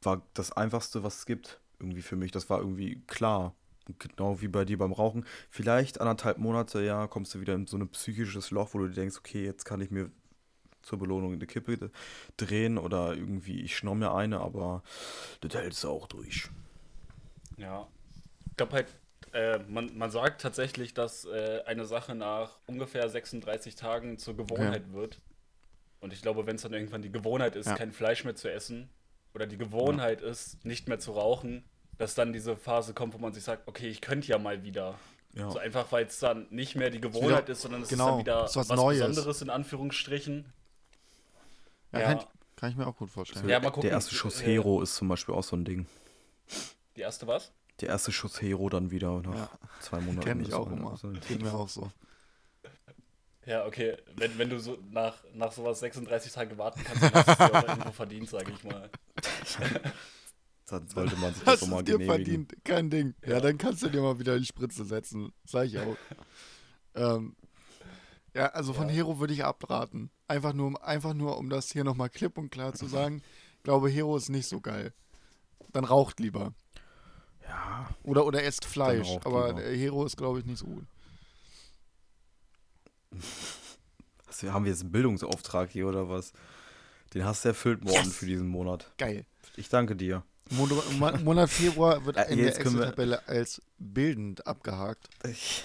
war 0.03 0.23
das 0.35 0.53
Einfachste, 0.53 1.03
was 1.03 1.20
es 1.20 1.27
gibt, 1.27 1.61
irgendwie 1.81 2.03
für 2.03 2.16
mich. 2.16 2.33
Das 2.33 2.51
war 2.51 2.61
irgendwie 2.61 3.03
klar. 3.07 3.55
Genau 3.99 4.41
wie 4.41 4.49
bei 4.49 4.64
dir 4.64 4.78
beim 4.78 4.93
Rauchen. 4.93 5.24
Vielleicht 5.49 6.01
anderthalb 6.01 6.39
Monate, 6.39 6.82
ja, 6.82 7.07
kommst 7.07 7.34
du 7.34 7.41
wieder 7.41 7.55
in 7.55 7.66
so 7.66 7.76
ein 7.76 7.89
psychisches 7.89 8.51
Loch, 8.51 8.74
wo 8.74 8.78
du 8.78 8.89
dir 8.89 8.95
denkst, 8.95 9.16
okay, 9.18 9.45
jetzt 9.45 9.64
kann 9.64 9.80
ich 9.80 9.91
mir 9.91 10.11
zur 10.82 10.99
Belohnung 10.99 11.32
eine 11.32 11.47
Kippe 11.47 11.91
drehen 12.37 12.78
oder 12.78 13.14
irgendwie, 13.14 13.61
ich 13.61 13.76
schnapp 13.76 13.97
mir 13.97 14.14
eine, 14.14 14.41
aber 14.41 14.82
das 15.41 15.55
hältst 15.55 15.84
du 15.84 15.89
auch 15.91 16.07
durch. 16.07 16.49
Ja. 17.57 17.87
Ich 18.51 18.57
glaube 18.57 18.72
halt, 18.72 18.87
äh, 19.32 19.59
man, 19.68 19.97
man 19.97 20.11
sagt 20.11 20.41
tatsächlich, 20.41 20.95
dass 20.95 21.24
äh, 21.24 21.62
eine 21.66 21.84
Sache 21.84 22.14
nach 22.14 22.59
ungefähr 22.66 23.09
36 23.09 23.74
Tagen 23.74 24.18
zur 24.18 24.37
Gewohnheit 24.37 24.93
wird. 24.93 25.20
Und 26.01 26.12
ich 26.12 26.22
glaube, 26.22 26.47
wenn 26.47 26.57
es 26.57 26.62
dann 26.62 26.72
irgendwann 26.72 27.03
die 27.03 27.12
Gewohnheit 27.12 27.57
ist, 27.57 27.66
Ja. 27.66 27.74
kein 27.74 27.93
Fleisch 27.93 28.24
mehr 28.24 28.37
zu 28.37 28.51
essen, 28.51 28.89
oder 29.34 29.47
die 29.47 29.59
Gewohnheit 29.59 30.22
ist, 30.22 30.64
nicht 30.64 30.89
mehr 30.89 30.99
zu 30.99 31.12
rauchen, 31.12 31.64
dass 31.99 32.14
dann 32.14 32.32
diese 32.32 32.57
Phase 32.57 32.94
kommt, 32.94 33.14
wo 33.14 33.18
man 33.18 33.32
sich 33.32 33.44
sagt, 33.44 33.66
okay, 33.68 33.88
ich 33.88 34.01
könnte 34.01 34.28
ja 34.28 34.38
mal 34.38 34.62
wieder. 34.62 34.99
Ja. 35.34 35.51
So 35.51 35.59
einfach, 35.59 35.90
weil 35.92 36.07
es 36.07 36.18
dann 36.18 36.47
nicht 36.51 36.76
mehr 36.76 36.88
die 36.90 37.01
Gewohnheit 37.01 37.49
ist, 37.51 37.61
sondern 37.62 37.82
es 37.82 37.88
ist 37.88 37.99
genau, 37.99 38.11
dann 38.11 38.18
wieder 38.20 38.44
es 38.44 38.51
ist 38.53 38.57
was 38.57 38.68
was, 38.70 38.76
Neues. 38.76 39.01
Besonderes 39.07 39.42
in 39.42 39.51
Anführungsstrichen. 39.51 40.47
ja, 41.92 41.99
Ja. 42.01 42.07
Kann, 42.14 42.24
kann 42.57 42.70
ich 42.70 42.76
mir 42.76 42.86
auch 42.86 42.97
gut 42.97 43.11
vorstellen. 43.11 43.47
Ja, 43.49 43.61
mal 43.61 43.66
gucken. 43.70 43.82
Der 43.82 43.90
erste 43.92 44.14
Schuss 44.14 44.42
Hero 44.42 44.80
ist 44.80 44.94
zum 44.94 45.09
Beispiel 45.09 45.34
auch 45.34 45.42
so 45.44 45.55
ein 45.57 45.64
Ding. 45.64 45.86
Die 46.97 47.03
erste 47.03 47.26
was? 47.26 47.53
Der 47.80 47.90
erste 47.90 48.12
Schuss 48.12 48.40
Hero 48.40 48.70
dann 48.70 48.90
wieder 48.90 49.20
nach 49.20 49.34
Ja. 49.34 49.51
zwei 49.80 50.01
Monaten. 50.01 50.24
Kenne 50.26 50.42
ich 50.42 50.55
auch 50.55 50.70
immer. 50.70 50.99
Geht 51.28 51.42
mir 51.42 51.53
auch 51.53 51.68
so. 51.68 51.90
Ja, 53.44 53.66
okay. 53.66 53.97
Wenn, 54.16 54.38
wenn 54.38 54.49
du 54.49 54.59
so 54.59 54.78
nach, 54.90 55.18
nach 55.34 55.53
sowas 55.53 55.80
36 55.80 56.32
Tage 56.32 56.57
warten 56.57 56.82
kannst, 56.82 57.03
dann 57.03 57.12
hast 57.14 57.28
du 57.28 57.32
es 57.44 57.53
auch 57.53 57.68
irgendwo 57.68 57.90
verdient, 57.92 58.28
sage 58.30 58.53
ich 58.53 58.64
mal. 58.64 58.88
Dann 60.67 60.89
sollte 60.89 61.17
man 61.17 61.33
sich 61.35 61.43
das 61.45 61.55
Hast 61.55 61.62
du 61.62 61.67
mal 61.67 61.79
es 61.81 61.85
dir 61.85 61.99
genehmigen. 61.99 62.25
verdient? 62.47 62.64
Kein 62.64 62.91
Ding. 62.91 63.14
Ja. 63.25 63.35
Ja. 63.35 63.41
dann 63.41 63.57
kannst 63.59 63.83
du 63.83 63.89
dir 63.89 64.01
mal 64.03 64.19
wieder 64.19 64.39
die 64.39 64.45
Spritze 64.47 64.85
setzen. 64.85 65.33
Sag 65.45 65.67
ich 65.67 65.79
auch. 65.79 65.97
ähm, 66.95 67.37
ja, 68.35 68.47
also 68.49 68.73
von 68.73 68.89
Ja. 68.89 68.95
Hero 68.97 69.19
würde 69.19 69.33
ich 69.33 69.45
abraten. 69.45 70.11
Einfach 70.29 70.53
nur, 70.53 70.67
um- 70.67 70.77
einfach 70.77 71.14
nur, 71.14 71.39
um 71.39 71.49
das 71.49 71.71
hier 71.73 71.85
nochmal 71.85 72.11
klipp 72.11 72.37
und 72.37 72.51
klar 72.51 72.75
zu 72.75 72.87
sagen. 72.87 73.23
Ich 73.59 73.62
glaube, 73.62 73.89
Hero 73.89 74.17
ist 74.17 74.29
nicht 74.29 74.49
so 74.49 74.61
geil. 74.61 74.93
Dann 75.73 75.85
raucht 75.85 76.21
lieber. 76.21 76.53
Ja, 77.49 77.89
Oder, 78.03 78.27
oder 78.27 78.43
esst 78.43 78.64
Fleisch. 78.64 79.09
Aber 79.25 79.49
lieber. 79.49 79.61
der 79.62 79.73
Hero 79.77 80.05
ist, 80.05 80.17
glaube 80.17 80.41
ich, 80.41 80.45
nicht 80.47 80.59
so 80.59 80.67
gut. 80.67 80.85
also 84.27 84.53
haben 84.53 84.64
wir 84.64 84.73
jetzt 84.73 84.83
einen 84.83 84.93
Bildungsauftrag 84.93 85.71
hier 85.71 85.87
oder 85.87 86.09
was? 86.09 86.33
Den 87.14 87.25
hast 87.25 87.45
du 87.45 87.51
erfüllt 87.51 87.85
worden 87.85 88.05
Yes! 88.07 88.17
für 88.17 88.27
diesen 88.27 88.49
Monat. 88.49 88.93
Geil. 88.99 89.25
Ich 89.57 89.69
danke 89.69 89.95
dir. 89.97 90.25
Mon 90.51 90.68
Mon- 90.99 91.24
Monat 91.24 91.51
Februar 91.51 92.05
wird 92.05 92.16
in 92.28 92.36
der 92.38 92.47
jetzt 92.47 92.59
wir- 92.59 92.66
Excel-Tabelle 92.66 93.26
als 93.28 93.61
bildend 93.78 94.47
abgehakt. 94.47 95.09
Ich- 95.24 95.62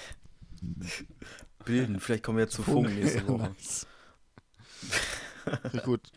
Bilden, 1.66 2.00
vielleicht 2.00 2.24
kommen 2.24 2.38
wir 2.40 2.46
jetzt 2.46 2.56
zu 2.56 2.64
Funk 2.64 2.90
nächste 2.90 3.20
Ja, 3.20 3.28
Woche. 3.28 3.56
gut. 5.84 6.12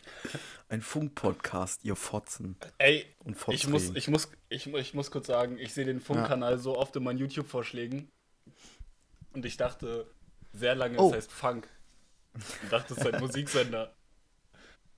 Ein 0.69 0.81
Funk-Podcast, 0.81 1.83
ihr 1.83 1.95
Fotzen 1.95 2.57
Ey, 2.79 3.05
und 3.19 3.37
ich 3.49 3.67
muss, 3.67 3.83
Fotzen. 3.83 3.95
ich, 3.97 4.07
muss, 4.07 4.27
ich, 4.49 4.67
ich 4.73 4.93
muss 4.95 5.11
kurz 5.11 5.27
sagen, 5.27 5.59
ich 5.59 5.73
sehe 5.73 5.85
den 5.85 5.99
Funkkanal 6.01 6.57
so 6.57 6.75
oft 6.77 6.95
in 6.95 7.03
meinen 7.03 7.19
YouTube-Vorschlägen. 7.19 8.09
Und 9.33 9.45
ich 9.45 9.57
dachte 9.57 10.09
sehr 10.53 10.73
lange, 10.75 10.97
Oh. 10.97 11.09
es 11.09 11.15
heißt 11.15 11.31
Funk. 11.31 11.67
Und 12.33 12.71
dachte, 12.71 12.93
es 12.93 12.99
ist 12.99 13.07
ein 13.13 13.19
Musiksender. 13.21 13.93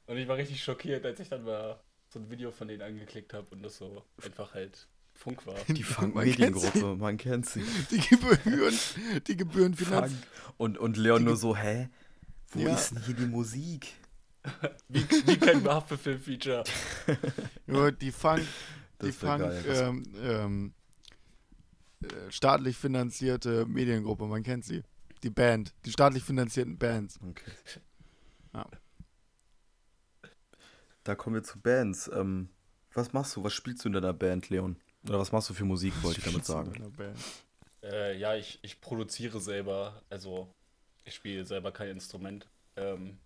Und 0.05 0.17
ich 0.17 0.27
war 0.29 0.37
richtig 0.37 0.63
schockiert, 0.63 1.05
als 1.05 1.19
ich 1.19 1.27
dann 1.29 1.43
mal 1.43 1.79
so 2.17 2.23
ein 2.23 2.31
Video 2.31 2.51
von 2.51 2.67
denen 2.67 2.81
angeklickt 2.81 3.33
habe 3.33 3.47
und 3.51 3.61
das 3.63 3.77
so 3.77 4.03
einfach 4.23 4.53
halt 4.53 4.87
Funk 5.13 5.45
war. 5.47 5.55
Die 5.67 5.83
Funk-Mediengruppe, 5.83 6.95
man 6.95 7.17
kennt 7.17 7.47
sie. 7.47 7.63
Die 7.91 7.97
Gebühren, 7.99 8.77
die 9.27 9.37
Gebühren 9.37 9.73
Finanz. 9.73 10.11
Funk. 10.11 10.23
Und, 10.57 10.77
und 10.77 10.97
Leon 10.97 11.23
nur 11.23 11.37
so, 11.37 11.55
hä? 11.55 11.89
Wo 12.49 12.59
Ja. 12.59 12.75
ist 12.75 12.91
denn 12.91 13.03
hier 13.03 13.15
die 13.15 13.25
Musik? 13.25 13.93
Wie, 14.87 15.01
wie 15.25 15.37
kein 15.37 15.63
Haftbefehl-Feature. 15.67 16.63
Ja, 17.65 17.91
die 18.01 18.11
Funk, 18.11 18.43
die 19.01 19.07
Das 19.07 19.21
wär 19.21 19.37
Funk 19.37 19.65
ähm, 19.67 20.03
ähm, 20.21 20.73
äh, 22.03 22.31
staatlich 22.31 22.77
finanzierte 22.77 23.65
Mediengruppe, 23.65 24.25
man 24.25 24.43
kennt 24.43 24.63
sie. 24.63 24.83
Die 25.23 25.29
Band, 25.31 25.73
die 25.85 25.91
staatlich 25.91 26.23
finanzierten 26.23 26.77
Bands. 26.77 27.19
Okay. 27.27 27.51
Ja. 28.53 28.65
Da 31.07 31.15
kommen 31.15 31.35
wir 31.35 31.43
zu 31.43 31.57
Bands. 31.57 32.11
Ähm, 32.13 32.49
was 32.93 33.13
machst 33.13 33.33
du? 33.37 33.43
Was 33.45 33.53
spielst 33.53 33.85
du 33.85 33.87
in 33.87 33.93
deiner 33.93 34.11
Band, 34.11 34.49
Leon? 34.49 34.75
Oder 35.07 35.19
was 35.19 35.31
machst 35.31 35.49
du 35.49 35.53
für 35.53 35.63
Musik, 35.63 35.93
wollte 36.03 36.19
ich 36.19 36.25
damit 36.25 36.45
sagen. 36.45 36.73
Äh, 37.81 38.17
ja, 38.17 38.35
ich, 38.35 38.59
ich 38.61 38.81
produziere 38.81 39.39
selber, 39.39 40.01
also 40.09 40.53
ich 41.05 41.15
spiele 41.15 41.45
selber 41.45 41.71
kein 41.71 41.91
Instrument. 41.91 42.49
Ähm, 42.75 43.19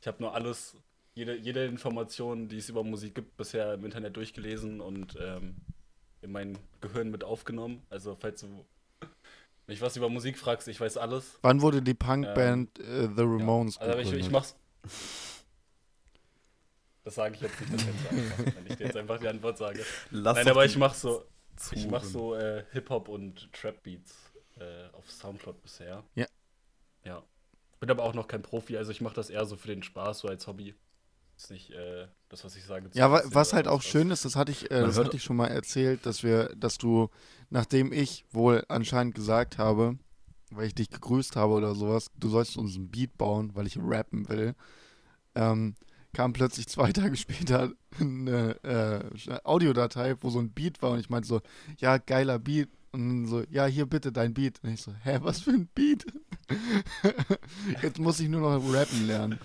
ich 0.00 0.06
habe 0.06 0.22
nur 0.22 0.34
alles, 0.34 0.76
jede, 1.14 1.36
jede 1.36 1.66
Information, 1.66 2.48
die 2.48 2.56
es 2.56 2.70
über 2.70 2.82
Musik 2.82 3.16
gibt, 3.16 3.36
bisher 3.36 3.74
im 3.74 3.84
Internet 3.84 4.16
durchgelesen 4.16 4.80
und 4.80 5.18
ähm, 5.20 5.56
in 6.22 6.32
mein 6.32 6.56
Gehirn 6.80 7.10
mit 7.10 7.22
aufgenommen. 7.22 7.82
Also 7.90 8.16
falls 8.18 8.40
du 8.40 8.64
mich 9.66 9.82
was 9.82 9.98
über 9.98 10.08
Musik 10.08 10.38
fragst, 10.38 10.68
ich 10.68 10.80
weiß 10.80 10.96
alles. 10.96 11.38
Wann 11.42 11.60
wurde 11.60 11.82
die 11.82 11.92
Punkband 11.92 12.78
äh, 12.78 13.08
The 13.14 13.22
Ramones 13.24 13.76
Also 13.76 13.92
aber 13.92 14.00
ich, 14.00 14.12
ich 14.12 14.30
mach's. 14.30 14.56
Das 17.04 17.16
sage 17.16 17.34
ich 17.34 17.42
jetzt 17.42 17.60
nicht, 17.60 17.74
das 17.74 17.84
jetzt 17.84 18.10
einfach, 18.10 18.56
wenn 18.56 18.66
ich 18.66 18.76
dir 18.76 18.86
jetzt 18.86 18.96
einfach 18.96 19.18
die 19.20 19.28
Antwort 19.28 19.58
sage. 19.58 19.84
Lass 20.10 20.36
Nein, 20.36 20.48
aber 20.48 20.64
ich 20.64 20.76
mach 20.76 20.94
so, 20.94 21.24
ich 21.72 21.86
mach 21.86 22.02
so 22.02 22.34
äh, 22.34 22.64
Hip-Hop 22.72 23.08
und 23.08 23.52
Trap-Beats 23.52 24.32
äh, 24.58 24.88
auf 24.92 25.10
Soundcloud 25.10 25.62
bisher. 25.62 26.02
Ja. 26.14 26.26
Ja. 27.04 27.22
Bin 27.78 27.90
aber 27.90 28.04
auch 28.04 28.14
noch 28.14 28.26
kein 28.26 28.40
Profi, 28.40 28.78
also 28.78 28.90
ich 28.90 29.02
mache 29.02 29.14
das 29.14 29.28
eher 29.28 29.44
so 29.44 29.56
für 29.56 29.68
den 29.68 29.82
Spaß, 29.82 30.20
so 30.20 30.28
als 30.28 30.46
Hobby. 30.46 30.74
Ist 31.36 31.50
nicht 31.50 31.70
äh, 31.72 32.06
das, 32.28 32.44
was 32.44 32.56
ich 32.56 32.64
sage. 32.64 32.88
Ja, 32.94 33.10
wa 33.10 33.22
was 33.26 33.52
halt 33.52 33.66
auch 33.68 33.78
was. 33.78 33.84
schön 33.84 34.10
ist, 34.10 34.24
das 34.24 34.36
hatte 34.36 34.52
ich, 34.52 34.70
äh, 34.70 34.80
das 34.80 34.96
hatte 34.96 35.16
ich 35.16 35.24
schon 35.24 35.36
mal 35.36 35.48
erzählt, 35.48 36.06
dass 36.06 36.22
wir, 36.22 36.54
dass 36.56 36.78
du, 36.78 37.10
nachdem 37.50 37.92
ich 37.92 38.24
wohl 38.30 38.64
anscheinend 38.68 39.14
gesagt 39.14 39.58
habe, 39.58 39.98
weil 40.50 40.68
ich 40.68 40.74
dich 40.74 40.90
gegrüßt 40.90 41.36
habe 41.36 41.52
oder 41.54 41.74
sowas, 41.74 42.06
du 42.16 42.28
sollst 42.28 42.56
uns 42.56 42.76
ein 42.76 42.88
Beat 42.88 43.18
bauen, 43.18 43.50
weil 43.54 43.66
ich 43.66 43.76
rappen 43.78 44.28
will, 44.28 44.54
ähm, 45.34 45.74
kam 46.14 46.32
plötzlich 46.32 46.66
zwei 46.68 46.92
Tage 46.92 47.16
später 47.16 47.72
eine 48.00 48.56
äh, 48.64 49.38
Audiodatei, 49.44 50.14
wo 50.20 50.30
so 50.30 50.38
ein 50.38 50.50
Beat 50.52 50.80
war 50.80 50.92
und 50.92 51.00
ich 51.00 51.10
meinte 51.10 51.28
so, 51.28 51.40
ja, 51.78 51.98
geiler 51.98 52.38
Beat. 52.38 52.68
Und 52.92 53.08
dann 53.08 53.26
so, 53.26 53.42
ja, 53.50 53.66
hier 53.66 53.86
bitte 53.86 54.12
dein 54.12 54.32
Beat. 54.34 54.60
Und 54.62 54.70
ich 54.70 54.80
so, 54.82 54.92
hä, 55.02 55.18
was 55.22 55.40
für 55.40 55.50
ein 55.50 55.68
Beat? 55.74 56.06
Jetzt 57.82 57.98
muss 57.98 58.20
ich 58.20 58.28
nur 58.28 58.40
noch 58.40 58.72
rappen 58.72 59.06
lernen. 59.06 59.38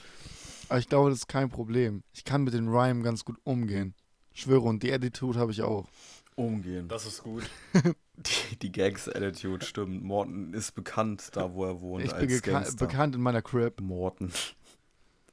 Aber 0.69 0.79
ich 0.79 0.87
glaube, 0.87 1.09
das 1.09 1.19
ist 1.19 1.27
kein 1.27 1.49
Problem. 1.49 2.03
Ich 2.13 2.23
kann 2.23 2.43
mit 2.43 2.53
den 2.53 2.67
Rhymen 2.67 3.01
ganz 3.03 3.25
gut 3.25 3.37
umgehen. 3.43 3.95
Schwöre, 4.33 4.61
und 4.61 4.83
die 4.83 4.93
Attitude 4.93 5.39
habe 5.39 5.51
ich 5.51 5.63
auch. 5.63 5.87
Umgehen. 6.35 6.87
Das 6.87 7.05
ist 7.05 7.23
gut. 7.23 7.43
Die, 8.19 8.57
die 8.57 8.71
Gags-Attitude, 8.73 9.65
stimmt. 9.65 10.03
Morten 10.03 10.53
ist 10.53 10.75
bekannt, 10.75 11.29
da 11.33 11.53
wo 11.53 11.63
er 11.63 11.79
wohnt, 11.79 12.03
ich 12.03 12.11
bin 12.11 12.19
als 12.29 12.43
geka- 12.43 12.51
Gangster. 12.51 12.85
bekannt 12.85 13.15
in 13.15 13.21
meiner 13.21 13.41
Crib. 13.41 13.79
Morten. 13.79 14.33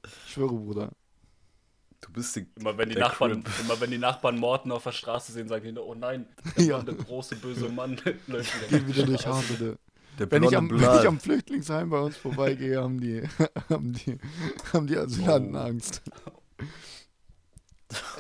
Ich 0.05 0.33
schwöre, 0.33 0.55
Bruder. 0.55 0.93
Du 2.01 2.13
bist 2.13 2.37
die, 2.37 2.47
Immer 2.57 2.77
wenn 2.79 2.89
die, 2.91 2.97
Nachbarn, 2.97 3.43
Crip. 3.43 3.61
immer 3.65 3.81
wenn 3.81 3.91
die 3.91 3.99
Nachbarn 3.99 4.39
Morten 4.39 4.71
auf 4.71 4.85
der 4.85 4.93
Straße 4.93 5.33
sehen, 5.33 5.49
sagen 5.49 5.75
die, 5.75 5.81
oh 5.81 5.95
nein, 5.95 6.27
der, 6.57 6.65
Ja. 6.65 6.77
Mann, 6.77 6.87
der 6.87 6.95
große 6.97 7.37
böse 7.37 7.69
Mann 7.69 7.97
läuft 8.27 8.29
wieder, 8.29 8.79
Geht 8.79 8.87
wieder 8.89 9.07
durch. 9.07 9.27
Hasede. 9.27 9.79
der 10.19 10.31
Wenn 10.31 10.43
ich, 10.45 10.57
am, 10.57 10.71
wenn 10.71 10.79
ich 11.01 11.07
am 11.07 11.19
Flüchtlingsheim 11.21 11.91
bei 11.91 12.01
uns 12.01 12.17
vorbeigehe, 12.17 12.81
haben 12.83 13.01
die, 13.01 13.23
haben 13.71 13.93
die, 13.93 14.19
haben 14.73 14.87
die 14.87 14.97
Asylanten 14.99 15.57
Oh. 15.57 15.59
Angst. 15.61 16.03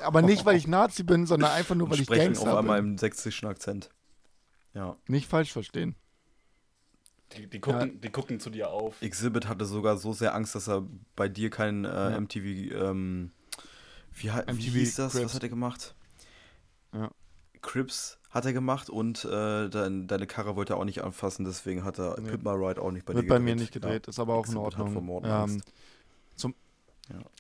Aber 0.02 0.22
nicht, 0.22 0.44
weil 0.46 0.56
ich 0.56 0.66
Nazi 0.66 1.02
bin, 1.02 1.26
sondern 1.26 1.50
einfach 1.52 1.74
nur, 1.74 1.90
weil 1.90 1.98
ich 1.98 2.04
sprechen 2.04 2.32
Gangster 2.34 2.52
auf 2.52 2.58
einmal 2.58 2.80
bin. 2.80 2.92
im 2.92 2.98
sächsischen 2.98 3.48
Akzent. 3.48 3.90
Ja. 4.74 4.96
Nicht 5.08 5.28
falsch 5.28 5.52
verstehen. 5.52 5.96
Die, 7.36 7.48
die, 7.48 7.60
gucken, 7.60 8.00
die 8.00 8.10
gucken 8.10 8.38
zu 8.38 8.50
dir 8.50 8.70
auf. 8.70 9.02
Exhibit 9.02 9.48
hatte 9.48 9.64
sogar 9.64 9.96
so 9.96 10.12
sehr 10.12 10.34
Angst, 10.34 10.54
dass 10.54 10.68
er 10.68 10.86
bei 11.16 11.28
dir 11.28 11.50
kein 11.50 11.84
äh, 11.84 11.88
Ja. 12.12 12.20
MTV, 12.20 12.44
ähm, 12.72 13.32
wie, 14.16 14.28
MTV 14.28 14.72
hieß 14.72 14.94
das? 14.96 15.12
Cribs. 15.12 15.24
Was 15.24 15.34
hat 15.34 15.42
er 15.42 15.48
gemacht? 15.48 15.94
Ja. 16.92 17.10
Crips 17.62 18.18
hat 18.30 18.44
er 18.46 18.52
gemacht 18.52 18.90
und 18.90 19.24
äh, 19.24 19.68
dein, 19.68 20.06
deine 20.08 20.26
Karre 20.26 20.56
wollte 20.56 20.74
er 20.74 20.76
auch 20.78 20.84
nicht 20.84 21.02
anfassen, 21.02 21.44
deswegen 21.44 21.84
hat 21.84 21.98
er 21.98 22.18
Nee. 22.20 22.30
Pimp 22.30 22.44
My 22.44 22.50
Ride 22.52 22.80
auch 22.82 22.90
nicht 22.92 23.06
bei 23.06 23.14
Wird 23.14 23.24
dir 23.24 23.28
bei 23.28 23.38
gedreht. 23.38 23.44
mir 23.44 23.56
nicht 23.56 23.72
gedreht, 23.72 24.08
ist 24.08 24.18
aber 24.18 24.34
auch 24.34 24.46
in 24.48 24.56
Exhibit 24.56 24.76
hat 24.76 24.88
Ordnung. 24.88 25.24
Ähm, 25.24 25.30
Angst. 25.30 25.72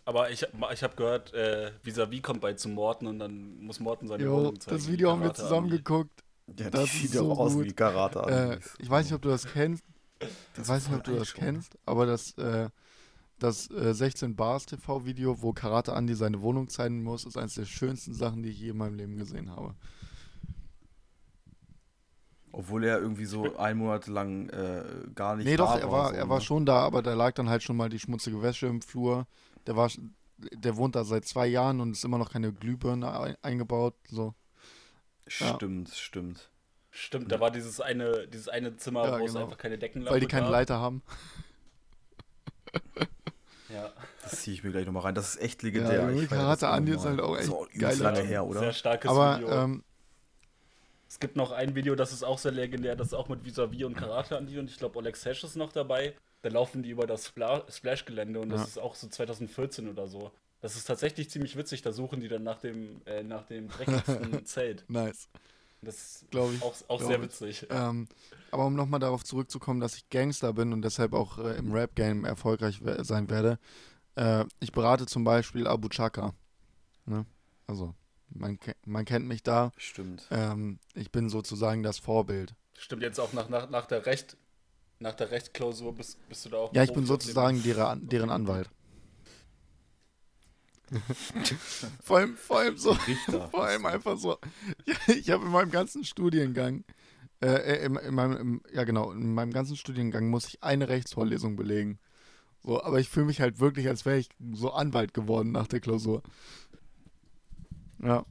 Aber 0.04 0.30
ich, 0.30 0.46
ich 0.72 0.82
habe 0.82 0.96
gehört, 0.96 1.32
äh, 1.34 1.72
Vis-a-vis 1.82 2.22
kommt 2.22 2.40
bei 2.40 2.52
zu 2.54 2.68
Morten 2.68 3.06
und 3.08 3.18
dann 3.18 3.58
muss 3.60 3.80
Morten 3.80 4.06
seine 4.06 4.24
jo, 4.24 4.32
Wohnung 4.32 4.60
zeigen. 4.60 4.76
das 4.76 4.88
Video 4.88 5.10
haben 5.10 5.22
wir 5.22 5.34
zusammen 5.34 5.68
geguckt. 5.70 6.22
Ja, 6.56 6.70
das 6.70 6.82
das 6.82 6.92
sieht 6.92 7.10
so 7.12 7.32
auch 7.32 7.40
aus 7.40 7.54
gut. 7.54 7.64
wie 7.64 7.72
Karate. 7.72 8.20
Äh, 8.20 8.60
ich 8.82 8.88
weiß 8.88 9.06
nicht, 9.06 9.14
ob 9.14 9.22
du 9.22 9.28
das 9.30 9.46
kennst. 9.46 9.82
Ich 10.20 10.28
Das 10.54 10.68
weiß 10.68 10.84
ist 10.84 10.88
nicht, 10.90 10.98
ob 10.98 11.04
du 11.04 11.16
das 11.16 11.28
schon. 11.28 11.40
kennst, 11.40 11.76
aber 11.84 12.06
das, 12.06 12.38
äh, 12.38 12.68
das 13.38 13.70
äh, 13.70 13.92
16 13.94 14.36
Bars 14.36 14.66
TV-Video, 14.66 15.42
wo 15.42 15.52
Karate 15.52 15.92
Andy 15.92 16.14
seine 16.14 16.40
Wohnung 16.40 16.68
zeigen 16.68 17.02
muss, 17.02 17.24
ist 17.24 17.36
eines 17.36 17.54
der 17.54 17.66
schönsten 17.66 18.14
Sachen, 18.14 18.42
die 18.42 18.50
ich 18.50 18.60
je 18.60 18.70
in 18.70 18.76
meinem 18.78 18.94
Leben 18.94 19.16
gesehen 19.16 19.50
habe. 19.50 19.74
Obwohl 22.52 22.84
er 22.84 22.98
irgendwie 22.98 23.26
so 23.26 23.56
einen 23.58 23.78
Monat 23.80 24.06
lang 24.06 24.48
äh, 24.48 24.82
gar 25.14 25.36
nicht 25.36 25.44
Nee, 25.44 25.56
da 25.58 25.64
doch, 25.64 25.78
er 25.78 25.92
war, 25.92 26.08
so, 26.08 26.14
er 26.14 26.28
war 26.30 26.38
ne? 26.38 26.44
schon 26.44 26.64
da, 26.64 26.78
aber 26.78 27.02
da 27.02 27.12
lag 27.12 27.34
dann 27.34 27.50
halt 27.50 27.62
schon 27.62 27.76
mal 27.76 27.90
die 27.90 27.98
schmutzige 27.98 28.40
Wäsche 28.40 28.66
im 28.66 28.80
Flur. 28.80 29.26
Der 29.66 29.76
war, 29.76 29.90
der 30.38 30.76
wohnt 30.76 30.96
da 30.96 31.04
seit 31.04 31.26
zwei 31.26 31.46
Jahren 31.46 31.80
und 31.80 31.90
ist 31.92 32.04
immer 32.04 32.16
noch 32.16 32.30
keine 32.30 32.54
Glühbirne 32.54 33.20
ein, 33.20 33.36
eingebaut. 33.42 33.94
So. 34.08 34.34
Ja. 35.38 35.54
Stimmt, 35.54 35.90
stimmt. 35.90 36.50
Stimmt, 36.90 37.30
da 37.30 37.40
war 37.40 37.50
dieses 37.50 37.82
eine, 37.82 38.26
dieses 38.26 38.48
eine 38.48 38.74
Zimmer, 38.78 39.04
Ja, 39.04 39.20
wo 39.20 39.26
es 39.26 39.32
genau. 39.34 39.44
einfach 39.44 39.58
keine 39.58 39.76
Deckenlampe 39.76 40.14
Weil 40.14 40.20
die 40.20 40.26
keine 40.26 40.44
gab. 40.44 40.52
Leiter 40.52 40.80
haben. 40.80 41.02
Ja, 43.68 43.92
Das 44.22 44.42
ziehe 44.42 44.54
ich 44.54 44.62
mir 44.64 44.70
gleich 44.70 44.86
nochmal 44.86 45.02
rein. 45.02 45.14
Das 45.14 45.34
ist 45.34 45.40
echt 45.42 45.62
legendär. 45.62 46.08
Junge, 46.08 46.22
Ich 46.22 46.28
Karate 46.30 46.68
Andi 46.68 46.92
ist 46.92 47.04
halt 47.04 47.20
auch 47.20 47.36
echt 47.36 47.48
übelst 47.48 47.78
geiler 47.80 48.12
lange 48.12 48.22
her, 48.22 48.44
oder? 48.46 48.60
sehr 48.60 48.72
starkes 48.72 49.10
Aber 49.10 49.36
Video. 49.38 49.50
ähm, 49.50 49.82
Es 51.08 51.18
gibt 51.18 51.36
noch 51.36 51.52
ein 51.52 51.74
Video, 51.74 51.94
das 51.94 52.12
ist 52.12 52.22
auch 52.24 52.38
sehr 52.38 52.52
legendär, 52.52 52.94
das 52.96 53.08
ist 53.08 53.14
auch 53.14 53.28
mit 53.28 53.44
Vis-a-vis 53.44 53.84
und 53.84 53.94
Karate 53.96 54.36
Andi 54.36 54.58
und 54.58 54.70
ich 54.70 54.78
glaube 54.78 54.98
Alex 54.98 55.24
Hesch 55.24 55.42
ist 55.44 55.56
noch 55.56 55.72
dabei. 55.72 56.14
Da 56.42 56.48
laufen 56.50 56.82
die 56.82 56.90
über 56.90 57.06
das 57.06 57.26
Spla 57.26 57.64
Splash-Gelände 57.68 58.38
und 58.40 58.50
das 58.50 58.60
Ja. 58.60 58.66
ist 58.66 58.78
auch 58.78 58.94
so 58.94 59.08
2014 59.08 59.88
oder 59.88 60.06
so. 60.06 60.30
Das 60.60 60.76
ist 60.76 60.84
tatsächlich 60.84 61.28
ziemlich 61.30 61.56
witzig, 61.56 61.82
da 61.82 61.92
suchen 61.92 62.20
die 62.20 62.28
dann 62.28 62.42
nach 62.44 62.58
dem, 62.58 63.02
äh, 63.06 63.22
nach 63.22 63.44
dem 63.46 63.68
dreckigsten 63.68 64.44
Zelt. 64.46 64.84
nice. 64.88 65.28
Das 65.82 66.24
Glaub 66.30 66.52
ich. 66.52 66.62
Auch, 66.62 66.74
auch 66.88 67.00
sehr 67.00 67.16
ich. 67.16 67.22
witzig. 67.22 67.66
Ähm, 67.70 68.08
aber 68.50 68.66
um 68.66 68.74
nochmal 68.74 69.00
darauf 69.00 69.24
zurückzukommen, 69.24 69.80
dass 69.80 69.96
ich 69.96 70.08
Gangster 70.10 70.52
bin 70.52 70.72
und 70.72 70.82
deshalb 70.82 71.12
auch 71.12 71.38
äh, 71.38 71.56
im 71.56 71.72
Rap-Game 71.72 72.24
erfolgreich 72.24 72.84
we 72.84 73.04
sein 73.04 73.28
werde, 73.30 73.58
äh, 74.16 74.44
ich 74.60 74.72
berate 74.72 75.06
zum 75.06 75.24
Beispiel 75.24 75.66
Abu 75.66 75.88
Chaka. 75.88 76.34
Ne? 77.04 77.26
Also, 77.66 77.94
man, 78.30 78.58
ke 78.58 78.74
man 78.84 79.04
kennt 79.04 79.26
mich 79.26 79.42
da. 79.42 79.72
Stimmt. 79.76 80.26
Ähm, 80.30 80.78
ich 80.94 81.12
bin 81.12 81.28
sozusagen 81.28 81.82
das 81.82 81.98
Vorbild. 81.98 82.54
Stimmt 82.78 83.02
jetzt 83.02 83.20
auch 83.20 83.32
nach, 83.32 83.48
nach, 83.48 83.70
nach 83.70 83.86
der 83.86 84.06
Recht. 84.06 84.36
Nach 84.98 85.14
der 85.14 85.30
Rechtklausur 85.30 85.94
bist, 85.94 86.26
bist 86.26 86.46
du 86.46 86.48
da 86.48 86.56
auch. 86.56 86.72
Ja, 86.72 86.82
ich 86.82 86.94
bin 86.94 87.04
sozusagen 87.04 87.62
deren, 87.62 88.08
deren 88.08 88.30
Anwalt. 88.30 88.70
vor, 92.02 92.18
allem, 92.18 92.36
vor 92.36 92.60
allem 92.60 92.76
so, 92.76 92.90
Richter. 92.90 93.48
vor 93.50 93.64
allem 93.64 93.86
einfach 93.86 94.16
so. 94.18 94.38
Ich 95.08 95.30
habe 95.30 95.44
in 95.44 95.50
meinem 95.50 95.70
ganzen 95.70 96.04
Studiengang, 96.04 96.84
äh, 97.40 97.48
äh, 97.48 97.84
in, 97.86 97.96
in 97.96 98.14
meinem, 98.14 98.36
im, 98.36 98.62
ja 98.72 98.84
genau, 98.84 99.12
in 99.12 99.34
meinem 99.34 99.52
ganzen 99.52 99.76
Studiengang 99.76 100.28
muss 100.28 100.46
ich 100.46 100.62
eine 100.62 100.88
Rechtsvorlesung 100.88 101.56
belegen. 101.56 101.98
So, 102.62 102.82
aber 102.82 102.98
ich 102.98 103.08
fühle 103.08 103.26
mich 103.26 103.40
halt 103.40 103.60
wirklich, 103.60 103.88
als 103.88 104.04
wäre 104.04 104.18
ich 104.18 104.28
so 104.52 104.72
Anwalt 104.72 105.14
geworden 105.14 105.52
nach 105.52 105.66
der 105.66 105.80
Klausur. 105.80 106.22
Ja. 108.02 108.24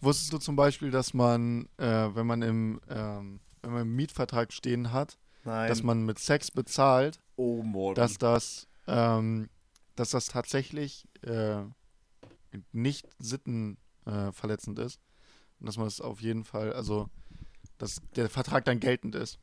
Wusstest 0.00 0.32
du 0.32 0.38
zum 0.38 0.56
Beispiel, 0.56 0.90
dass 0.90 1.14
man, 1.14 1.68
äh, 1.76 2.08
wenn 2.14 2.26
man 2.26 2.42
im, 2.42 2.80
ähm, 2.88 3.40
wenn 3.62 3.72
man 3.72 3.82
im 3.82 3.94
Mietvertrag 3.94 4.52
stehen 4.52 4.92
hat, 4.92 5.16
Nein. 5.44 5.68
dass 5.68 5.82
man 5.82 6.04
mit 6.04 6.18
Sex 6.18 6.50
bezahlt, 6.50 7.20
oh, 7.36 7.94
dass 7.94 8.18
das, 8.18 8.66
ähm, 8.86 9.48
dass 9.94 10.10
das 10.10 10.26
tatsächlich 10.26 11.06
äh, 11.22 11.62
nicht 12.72 13.08
sittenverletzend 13.18 14.78
äh, 14.78 14.84
ist. 14.84 15.00
Und 15.60 15.66
dass 15.66 15.76
man 15.76 15.86
es 15.86 16.00
auf 16.00 16.20
jeden 16.20 16.44
Fall, 16.44 16.72
also, 16.72 17.08
dass 17.78 18.02
der 18.16 18.28
Vertrag 18.28 18.64
dann 18.64 18.80
geltend 18.80 19.14
ist. 19.14 19.38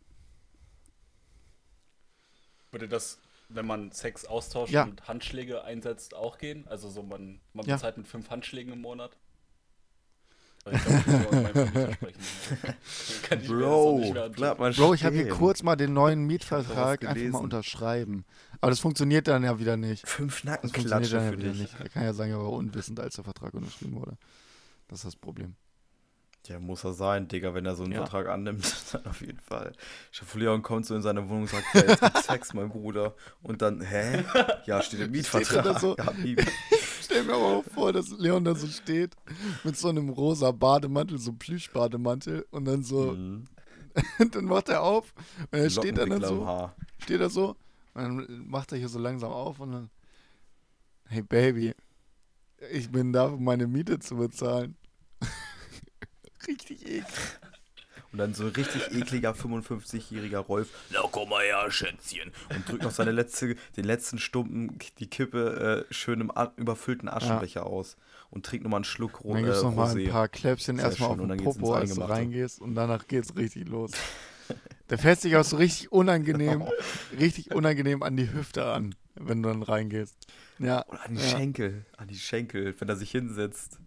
Würde 2.72 2.88
das, 2.88 3.20
wenn 3.48 3.66
man 3.66 3.92
Sex 3.92 4.26
austauscht 4.26 4.74
Ja. 4.74 4.84
und 4.84 5.08
Handschläge 5.08 5.64
einsetzt, 5.64 6.14
auch 6.14 6.38
gehen? 6.38 6.68
Also 6.68 6.90
so 6.90 7.02
man, 7.04 7.40
man 7.54 7.66
Ja. 7.66 7.76
bezahlt 7.76 7.98
mit 7.98 8.08
fünf 8.08 8.30
Handschlägen 8.30 8.74
im 8.74 8.82
Monat? 8.82 9.18
Ich 10.74 10.82
das 13.30 13.44
auch 13.44 13.48
Bro, 13.48 14.14
Bro, 14.76 14.94
ich 14.94 15.04
habe 15.04 15.16
hier 15.16 15.30
kurz 15.30 15.64
mal 15.64 15.76
den 15.76 15.94
neuen 15.94 16.26
Mietvertrag 16.26 17.06
einfach 17.06 17.32
mal 17.34 17.40
unterschreiben. 17.40 18.26
Aber 18.62 18.72
das 18.72 18.80
funktioniert 18.80 19.28
dann 19.28 19.44
ja 19.44 19.60
wieder 19.60 19.78
nicht. 19.78 20.08
Fünf 20.08 20.42
Das 20.44 20.62
funktioniert 20.62 21.02
Nackenklatsche 21.02 21.16
dann 21.16 21.26
ja 21.26 21.32
für 21.32 21.38
wieder 21.40 21.52
dich. 21.52 21.62
nicht. 21.62 21.80
Er 21.80 21.90
kann 21.90 22.04
ja 22.04 22.14
sagen, 22.14 22.32
er 22.32 22.40
war 22.40 22.52
unwissend, 22.52 23.00
als 23.00 23.16
der 23.16 23.24
Vertrag 23.24 23.54
unterschrieben 23.54 23.96
wurde. 23.96 24.18
Das 24.88 25.00
ist 25.00 25.06
das 25.06 25.16
Problem. 25.16 25.56
Ja, 26.48 26.60
muss 26.60 26.84
er 26.86 26.94
sein, 26.94 27.28
Digga, 27.28 27.54
wenn 27.54 27.66
er 27.66 27.76
so 27.76 27.84
einen 27.84 27.92
Ja. 27.92 28.00
Vertrag 28.00 28.28
annimmt, 28.30 28.66
dann 28.94 29.06
auf 29.06 29.22
jeden 29.22 29.40
Fall. 29.40 29.74
Leon 30.34 30.62
kommt 30.62 30.86
so 30.86 30.96
in 30.96 31.02
seine 31.02 31.28
Wohnung 31.30 31.42
und 31.44 31.50
sagt, 31.50 31.66
ja, 31.74 31.82
jetzt 31.82 32.02
gibt's 32.02 32.26
Sex, 32.26 32.54
mein 32.54 32.70
Bruder. 32.70 33.14
Und 33.44 33.62
dann, 33.62 33.82
hä? 33.82 34.24
Ja, 34.66 34.82
steht 34.82 35.02
im 35.02 35.06
Steht 35.08 35.12
Mietvertrag. 35.12 35.64
da 35.66 35.80
so? 35.80 35.96
Ja, 35.98 36.14
wie- 37.10 37.14
Stell 37.14 37.24
mir 37.26 37.34
aber 37.34 37.46
auch 37.58 37.66
vor, 37.66 37.92
dass 37.94 38.10
Leon 38.12 38.44
da 38.44 38.56
so 38.56 38.68
steht 38.68 39.16
mit 39.64 39.76
so 39.78 39.90
einem 39.90 40.10
rosa 40.10 40.52
Bademantel, 40.52 41.18
so 41.18 41.34
Plüschbademantel 41.34 42.46
und 42.52 42.66
dann 42.66 42.84
so, 42.84 43.14
Mhm. 43.14 43.46
dann 44.32 44.46
macht 44.46 44.70
er 44.70 44.84
auf 44.84 45.14
und 45.52 45.58
er 45.60 45.70
steht 45.70 45.98
dann, 45.98 46.10
dann 46.12 46.24
so, 46.24 46.70
steht 47.00 47.20
er 47.20 47.30
so 47.30 47.50
und 47.96 48.04
dann 48.28 48.48
macht 48.48 48.72
er 48.72 48.78
hier 48.78 48.90
so 48.90 49.00
langsam 49.00 49.32
auf 49.32 49.60
und 49.60 49.72
dann, 49.72 49.90
hey 51.08 51.24
Baby, 51.24 51.74
ich 52.72 52.90
bin 52.92 53.12
da, 53.14 53.26
um 53.28 53.44
meine 53.44 53.66
Miete 53.68 54.00
zu 54.00 54.16
bezahlen. 54.18 54.76
Richtig 56.48 56.82
eklig. 56.86 57.06
Und 58.12 58.18
dann 58.18 58.34
so 58.34 58.46
ein 58.46 58.50
richtig 58.50 58.92
ekliger 58.92 59.34
55-jähriger 59.34 60.40
Rolf. 60.40 60.70
Na 60.92 61.02
komm 61.12 61.30
mal 61.30 61.44
her, 61.44 61.70
Schätzchen. 61.70 62.32
Und 62.50 62.68
drückt 62.68 62.84
noch 62.84 62.92
seine 62.92 63.12
letzte, 63.12 63.56
den 63.78 63.86
letzten 63.86 64.18
Stumpen, 64.18 64.78
die 64.98 65.08
Kippe 65.08 65.86
äh, 65.90 65.94
schön 65.94 66.22
im 66.22 66.32
überfüllten 66.58 67.08
Aschenbecher 67.08 67.66
aus. 67.66 67.98
Und 68.32 68.46
trinkt 68.46 68.64
nochmal 68.64 68.80
einen 68.80 68.84
Schluck 68.84 69.24
Ro 69.24 69.30
Und 69.30 69.36
dann 69.36 69.44
gibt 69.46 69.56
es 69.56 69.62
äh, 69.62 69.66
noch 69.66 69.76
mal 69.76 69.90
ein 69.90 69.98
Rosé. 69.98 70.10
paar 70.10 70.28
Kläppchen 70.28 70.78
Sehr 70.78 70.86
erstmal 70.86 71.10
auf 71.10 71.16
schön, 71.16 71.22
und 71.22 71.30
den 71.30 71.38
dann 71.38 71.46
geht's 71.46 71.56
ins 71.56 71.66
Popo, 71.66 71.74
als 71.76 71.94
du 71.94 72.02
reingehst 72.02 72.62
und 72.62 72.76
danach 72.76 73.08
geht's 73.08 73.36
richtig 73.36 73.68
los. 73.68 73.92
Der 74.90 74.98
fässt 74.98 75.22
sich 75.22 75.36
auch 75.36 75.44
so 75.44 75.58
richtig 75.58 75.92
unangenehm, 75.92 76.64
richtig 77.20 77.54
unangenehm 77.54 78.02
an 78.02 78.18
die 78.18 78.32
Hüfte 78.34 78.66
an, 78.66 78.96
wenn 79.16 79.44
du 79.44 79.50
dann 79.50 79.62
reingehst. 79.62 80.16
Ja, 80.58 80.84
Oder 80.88 81.06
an 81.06 81.16
die 81.16 81.22
ja. 81.22 81.28
Schenkel. 81.28 81.86
An 81.98 82.08
die 82.08 82.18
Schenkel, 82.18 82.74
wenn 82.80 82.90
er 82.90 82.96
sich 82.96 83.12
hinsetzt. 83.12 83.80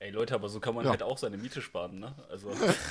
Ey 0.00 0.10
Leute, 0.10 0.34
aber 0.34 0.48
so 0.48 0.60
kann 0.60 0.74
man 0.74 0.84
Ja. 0.86 0.90
halt 0.92 1.02
auch 1.02 1.18
seine 1.18 1.36
Miete 1.36 1.60
sparen, 1.60 1.98
ne? 2.00 2.14
Also. 2.30 2.50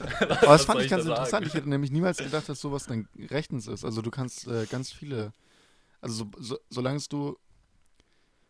Aber 0.20 0.52
das 0.52 0.64
fand 0.64 0.80
ich 0.82 0.90
ganz 0.90 1.04
da 1.04 1.26
sagen? 1.26 1.44
interessant. 1.44 1.46
Ich 1.46 1.54
hätte 1.54 1.68
nämlich 1.68 1.92
niemals 1.92 2.18
gedacht, 2.18 2.48
dass 2.48 2.60
sowas 2.60 2.86
dann 2.86 3.08
rechtens 3.30 3.68
ist. 3.68 3.84
Also 3.84 4.02
du 4.02 4.10
kannst 4.10 4.48
äh, 4.48 4.66
ganz 4.66 4.90
viele, 4.92 5.32
also 6.00 6.24
so, 6.24 6.30
so, 6.42 6.58
solange 6.68 6.96
es 6.96 7.08
du, 7.08 7.36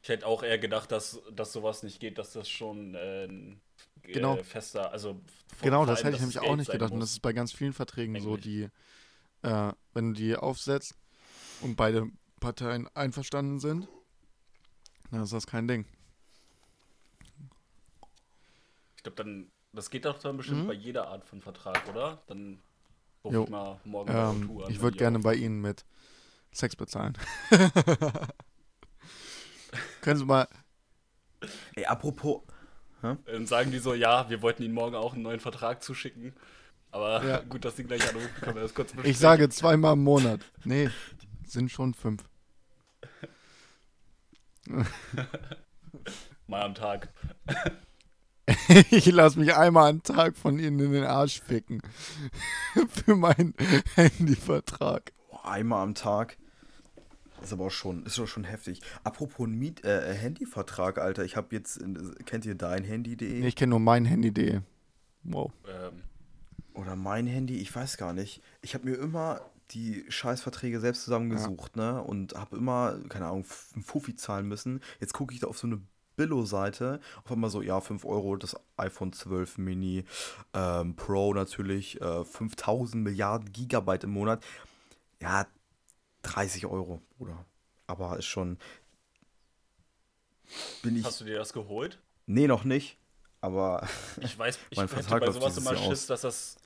Ich 0.02 0.08
hätte 0.08 0.26
auch 0.26 0.42
eher 0.42 0.58
gedacht, 0.58 0.90
dass, 0.92 1.20
dass 1.30 1.52
sowas 1.52 1.82
nicht 1.82 2.00
geht, 2.00 2.16
dass 2.16 2.32
das 2.32 2.48
schon 2.48 2.94
äh, 2.94 3.24
ein 3.26 3.60
äh, 4.04 4.12
Genau. 4.12 4.36
fester, 4.42 4.90
also 4.92 5.20
genau, 5.60 5.84
das 5.84 6.02
hätte 6.02 6.14
ich 6.16 6.20
nämlich 6.20 6.38
auch 6.38 6.56
nicht 6.56 6.70
gedacht. 6.70 6.92
Und 6.92 7.00
das 7.00 7.10
ist 7.12 7.20
bei 7.20 7.32
ganz 7.34 7.52
vielen 7.52 7.72
Verträgen 7.74 8.18
so, 8.18 8.34
Eigentlich. 8.34 8.44
die, 8.44 8.68
äh, 9.46 9.72
wenn 9.92 10.14
du 10.14 10.20
die 10.20 10.36
aufsetzt 10.36 10.94
und 11.60 11.76
beide 11.76 12.06
Parteien 12.40 12.88
einverstanden 12.94 13.60
sind, 13.60 13.88
dann 15.10 15.22
ist 15.22 15.32
das 15.32 15.46
kein 15.46 15.68
Ding. 15.68 15.86
Ich 19.00 19.02
glaube, 19.02 19.16
dann, 19.16 19.50
das 19.72 19.88
geht 19.88 20.04
doch 20.04 20.18
dann 20.18 20.36
bestimmt 20.36 20.64
Mhm. 20.64 20.66
bei 20.66 20.74
jeder 20.74 21.08
Art 21.08 21.24
von 21.24 21.40
Vertrag, 21.40 21.88
oder? 21.88 22.20
Dann 22.26 22.60
ruf 23.24 23.32
Jo. 23.32 23.44
ich 23.44 23.48
mal 23.48 23.80
morgen 23.84 24.10
Ähm, 24.10 24.50
O2 24.50 24.64
an, 24.66 24.70
ich 24.70 24.82
würde 24.82 24.98
gerne 24.98 25.16
auf- 25.16 25.24
bei 25.24 25.34
Ihnen 25.36 25.62
mit 25.62 25.86
Sex 26.52 26.76
bezahlen. 26.76 27.16
Können 30.02 30.18
Sie 30.18 30.26
mal, 30.26 30.46
Ey, 31.76 31.86
apropos. 31.86 32.42
Dann 33.00 33.46
sagen 33.46 33.70
die 33.70 33.78
so, 33.78 33.94
ja, 33.94 34.28
wir 34.28 34.42
wollten 34.42 34.62
Ihnen 34.64 34.74
morgen 34.74 34.94
auch 34.94 35.14
einen 35.14 35.22
neuen 35.22 35.40
Vertrag 35.40 35.82
zuschicken. 35.82 36.34
Aber 36.90 37.24
Ja. 37.26 37.40
gut, 37.48 37.64
dass 37.64 37.76
Sie 37.76 37.84
gleich 37.84 38.06
anrufen, 38.06 38.28
können 38.42 38.56
wir 38.56 38.62
das 38.62 38.74
kurz 38.74 38.88
besprechen. 38.90 39.10
ich 39.10 39.18
sage 39.18 39.48
zweimal 39.48 39.94
im 39.94 40.04
Monat. 40.04 40.42
Nee, 40.64 40.90
sind 41.46 41.70
schon 41.70 41.94
fünf. 41.94 42.22
Mal 46.46 46.62
am 46.62 46.74
Tag. 46.74 47.08
Ich 48.90 49.06
lasse 49.06 49.38
mich 49.38 49.54
einmal 49.54 49.90
am 49.90 50.02
Tag 50.02 50.36
von 50.36 50.58
Ihnen 50.58 50.78
in 50.80 50.92
den 50.92 51.04
Arsch 51.04 51.40
ficken. 51.42 51.80
Für 52.88 53.16
meinen 53.16 53.54
Handyvertrag. 53.94 55.12
Boah, 55.30 55.44
einmal 55.50 55.82
am 55.82 55.94
Tag. 55.94 56.36
Ist 57.42 57.52
aber 57.54 57.66
auch 57.66 57.70
schon, 57.70 58.04
ist 58.04 58.18
doch 58.18 58.26
schon 58.26 58.44
heftig. 58.44 58.82
Apropos 59.02 59.48
Miet, 59.48 59.82
äh, 59.84 60.14
Handyvertrag, 60.14 60.98
Alter. 60.98 61.24
Ich 61.24 61.36
habe 61.36 61.48
jetzt, 61.56 61.78
in- 61.78 62.14
kennt 62.26 62.44
ihr 62.44 62.54
dein 62.54 62.84
Handy.de? 62.84 63.40
Nee, 63.40 63.48
ich 63.48 63.56
kenne 63.56 63.70
nur 63.70 63.80
mein 63.80 64.04
Handy.de. 64.04 64.60
Wow. 65.22 65.50
Ähm, 65.66 66.02
Oder 66.74 66.96
mein 66.96 67.26
Handy? 67.26 67.56
Ich 67.58 67.74
weiß 67.74 67.96
gar 67.96 68.12
nicht. 68.12 68.42
Ich 68.62 68.74
habe 68.74 68.88
mir 68.88 68.96
immer 68.96 69.40
die 69.70 70.04
Scheißverträge 70.08 70.80
selbst 70.80 71.04
zusammengesucht, 71.04 71.76
ne? 71.76 72.02
Und 72.02 72.34
habe 72.34 72.56
immer, 72.56 72.98
keine 73.08 73.26
Ahnung, 73.26 73.44
einen 73.74 73.82
Fuffi 73.84 74.16
zahlen 74.16 74.46
müssen. 74.48 74.80
Jetzt 75.00 75.14
gucke 75.14 75.32
ich 75.32 75.40
da 75.40 75.46
auf 75.46 75.58
so 75.58 75.66
eine 75.66 75.80
Billo-Seite. 76.16 77.00
Auf 77.24 77.32
einmal 77.32 77.50
so, 77.50 77.62
ja, 77.62 77.80
5 77.80 78.04
Euro, 78.04 78.36
das 78.36 78.56
iPhone 78.76 79.12
12 79.12 79.58
Mini 79.58 80.04
ähm, 80.54 80.96
Pro 80.96 81.32
natürlich, 81.34 82.00
äh, 82.00 82.24
5000 82.24 83.02
Milliarden 83.02 83.52
Gigabyte 83.52 84.04
im 84.04 84.10
Monat. 84.10 84.44
Ja, 85.20 85.46
30 86.22 86.66
Euro, 86.66 87.00
oder? 87.18 87.44
Aber 87.86 88.18
ist 88.18 88.26
schon. 88.26 88.58
Bin 90.82 90.96
ich. 90.96 91.04
hast 91.04 91.20
du 91.20 91.24
dir 91.24 91.38
das 91.38 91.52
geholt? 91.52 91.98
Nee, 92.26 92.46
noch 92.46 92.64
nicht. 92.64 92.98
Aber 93.40 93.86
Ich 94.20 94.38
weiß, 94.38 94.58
ich 94.70 94.76
Mein 94.76 94.86
hätte 94.88 94.94
Vertrag 95.02 95.20
bei 95.20 95.26
läuft 95.26 95.40
sowas 95.40 95.56
immer 95.58 95.76
Schiss, 95.76 96.02
aus. 96.02 96.06
dass 96.06 96.20
das 96.22 96.56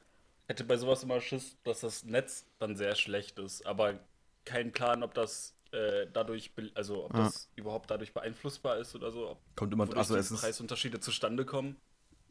hätte 0.49 0.65
bei 0.65 0.77
sowas 0.77 1.03
immer 1.03 1.21
Schiss, 1.21 1.57
dass 1.65 1.81
das 1.81 2.05
Netz 2.05 2.47
dann 2.59 2.77
sehr 2.77 2.95
schlecht 2.97 3.39
ist, 3.39 3.65
aber 3.67 3.99
kein 4.45 4.73
Plan, 4.73 5.03
ob 5.03 5.15
das 5.15 5.55
äh, 5.75 6.07
dadurch, 6.13 6.53
also 6.75 7.05
ob 7.05 7.15
Ja. 7.15 7.25
das 7.25 7.49
überhaupt 7.57 7.91
dadurch 7.91 8.15
beeinflussbar 8.15 8.79
ist 8.79 8.95
oder 8.95 9.11
so, 9.11 9.31
ob 9.31 9.39
kommt 9.57 9.73
immer. 9.73 9.95
Also 9.97 10.17
es 10.17 10.31
ist, 10.31 10.41
Preisunterschiede 10.41 11.01
zustande 11.01 11.45
kommen. 11.45 11.77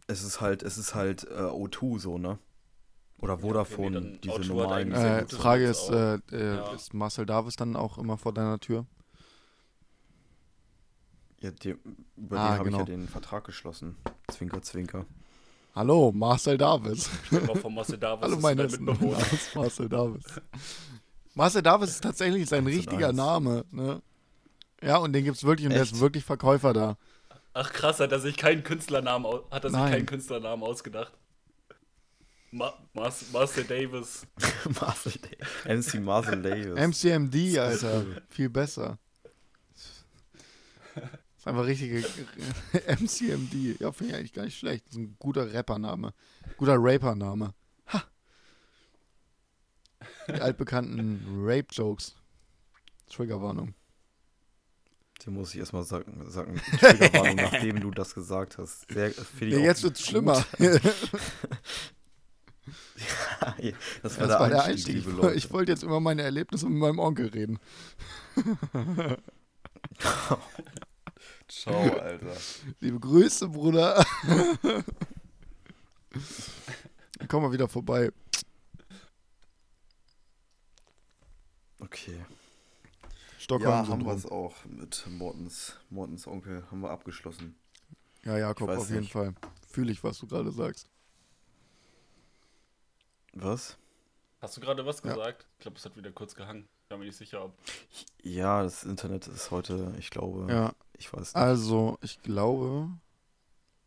es 0.07 0.23
ist 0.23 0.41
halt, 0.41 0.63
es 0.63 0.77
ist 0.77 0.95
halt 0.95 1.23
äh, 1.25 1.33
O2 1.35 1.99
so, 1.99 2.17
ne? 2.17 2.39
Oder 3.19 3.37
Vodafone, 3.39 4.01
dann 4.01 4.19
diese 4.21 4.35
O2 4.35 4.39
hat 4.39 4.47
normalen. 4.47 4.91
Äh, 4.91 5.27
Frage 5.27 5.65
ist, 5.65 5.89
auch. 5.89 5.93
äh, 5.93 6.15
äh, 6.31 6.55
Ja. 6.57 6.73
ist 6.73 6.93
Marcel 6.93 7.25
Davis 7.25 7.55
dann 7.55 7.75
auch 7.75 7.97
immer 7.97 8.17
vor 8.17 8.33
deiner 8.33 8.59
Tür? 8.59 8.85
Ja, 11.39 11.51
die, 11.51 11.75
über 12.15 12.37
Ah, 12.39 12.51
den 12.51 12.59
habe 12.59 12.69
ich 12.69 12.75
ja 12.75 12.83
genau. 12.83 12.85
den 12.85 13.07
Vertrag 13.07 13.43
geschlossen. 13.45 13.97
Zwinker, 14.31 14.61
zwinker. 14.61 15.05
Hallo, 15.75 16.11
Marcel 16.13 16.57
Davis. 16.57 17.09
Immer 17.31 17.55
von 17.55 17.73
Marcel 17.73 17.97
Davis 17.97 18.21
Hallo, 18.23 18.35
ist 18.35 18.41
mein 18.41 18.57
dein 18.57 18.67
Essen. 18.67 18.83
Mitbewohner. 18.85 19.17
Marcel 19.55 19.89
Davis. 19.89 20.23
Marcel 21.35 21.61
Davis 21.61 21.89
ist 21.89 22.03
tatsächlich 22.03 22.47
sein 22.47 22.65
richtiger. 22.65 23.11
Name, 23.11 23.65
ne? 23.71 24.01
Ja, 24.81 24.97
und 24.97 25.13
den 25.13 25.23
gibt's 25.23 25.43
wirklich 25.43 25.65
und 25.67 25.73
der 25.73 25.83
ist 25.83 25.93
Echt? 25.93 26.01
wirklich 26.01 26.23
Verkäufer 26.25 26.73
da. 26.73 26.97
Ach 27.53 27.71
krass, 27.71 27.99
hat 27.99 28.11
er 28.11 28.19
sich 28.19 28.35
keinen 28.35 28.63
Künstlernamen 28.63 29.25
hat 29.51 29.63
er 29.63 29.69
sich 29.69 29.79
Nein. 29.79 29.91
keinen 29.91 30.05
Künstlernamen 30.05 30.63
ausgedacht. 30.63 31.13
Ma 32.51 32.73
Mas 32.93 33.31
Marcel 33.31 33.63
Davis. 33.63 34.27
Marcel 34.79 35.13
Davis. 35.13 35.93
MC 35.93 36.01
Marcel 36.01 36.41
Davis. 36.41 36.75
MCMD, 36.75 37.57
Alter. 37.57 38.05
Viel 38.29 38.49
besser. 38.49 38.99
Das 39.73 41.03
ist 41.39 41.47
einfach 41.47 41.65
richtige 41.65 41.97
MCMD. 42.99 43.79
Ja, 43.79 43.91
finde 43.91 44.13
ich 44.13 44.19
eigentlich 44.19 44.33
gar 44.33 44.45
nicht 44.45 44.57
schlecht. 44.57 44.85
Das 44.85 44.93
ist 44.93 44.99
ein 44.99 45.15
guter 45.17 45.51
Rappername. 45.51 46.13
Guter 46.57 46.75
Rapername. 46.77 47.53
Die 50.27 50.33
altbekannten 50.41 51.25
Rape-Jokes. 51.43 52.15
Triggerwarnung. 53.09 53.73
Die 55.23 55.29
muss 55.29 55.53
ich 55.53 55.59
erstmal 55.59 55.83
sagen, 55.83 56.29
sagen 56.29 56.59
Triggerwarnung, 56.79 57.35
nachdem 57.37 57.79
du 57.79 57.91
das 57.91 58.13
gesagt 58.15 58.57
hast. 58.57 58.91
Sehr, 58.91 59.11
Ja, 59.11 59.59
auch 59.59 59.63
jetzt 59.63 59.83
wird's 59.83 59.99
gut. 60.01 60.07
schlimmer. 60.09 60.45
das 64.01 64.17
Das 64.17 64.19
war 64.19 64.27
der 64.27 64.39
war 64.39 64.49
der 64.49 64.63
Einstieg, 64.63 64.95
Einstieg. 64.95 64.97
Ich, 64.97 65.05
Leute. 65.05 65.35
ich 65.35 65.51
wollte 65.51 65.71
jetzt 65.71 65.83
über 65.83 65.99
meine 65.99 66.21
Erlebnisse 66.23 66.67
mit 66.67 66.79
meinem 66.79 66.99
Onkel 66.99 67.27
reden. 67.27 67.59
Ciao, 71.47 71.97
Alter. 71.99 72.35
Liebe 72.79 72.99
Grüße, 72.99 73.49
Bruder. 73.49 74.05
Komm 77.27 77.43
mal 77.43 77.51
wieder 77.51 77.67
vorbei. 77.67 78.11
Okay. 81.83 82.25
Stockholm. 83.39 83.69
Ja, 83.71 83.87
haben 83.87 84.05
wir 84.05 84.13
es 84.13 84.25
auch 84.25 84.53
mit 84.65 85.05
Mortens, 85.09 85.75
Mortens 85.89 86.27
Onkel. 86.27 86.63
Haben 86.71 86.81
wir 86.81 86.89
abgeschlossen. 86.91 87.55
Ja, 88.23 88.37
Jakob, 88.37 88.69
auf 88.69 88.89
jeden 88.89 89.01
nicht. 89.01 89.11
Fall. 89.11 89.33
Fühle 89.69 89.91
ich, 89.91 90.03
was 90.03 90.17
du 90.19 90.27
gerade 90.27 90.51
sagst. 90.51 90.87
Was? 93.33 93.77
Hast 94.39 94.55
du 94.57 94.61
gerade 94.61 94.85
was 94.85 95.01
Ja. 95.03 95.13
gesagt? 95.13 95.45
Ich 95.57 95.59
glaube, 95.63 95.77
es 95.77 95.85
hat 95.85 95.97
wieder 95.97 96.11
kurz 96.11 96.35
gehangen. 96.35 96.67
Ich 96.83 96.89
bin 96.89 96.99
mir 96.99 97.05
nicht 97.05 97.17
sicher, 97.17 97.43
ob. 97.45 97.53
Ja, 98.21 98.63
das 98.63 98.83
Internet 98.83 99.27
ist 99.27 99.51
heute, 99.51 99.93
ich 99.97 100.09
glaube, 100.09 100.51
Ja, 100.51 100.73
ich 100.97 101.11
weiß 101.11 101.33
nicht. 101.33 101.35
also 101.35 101.97
ich 102.01 102.21
glaube 102.21 102.89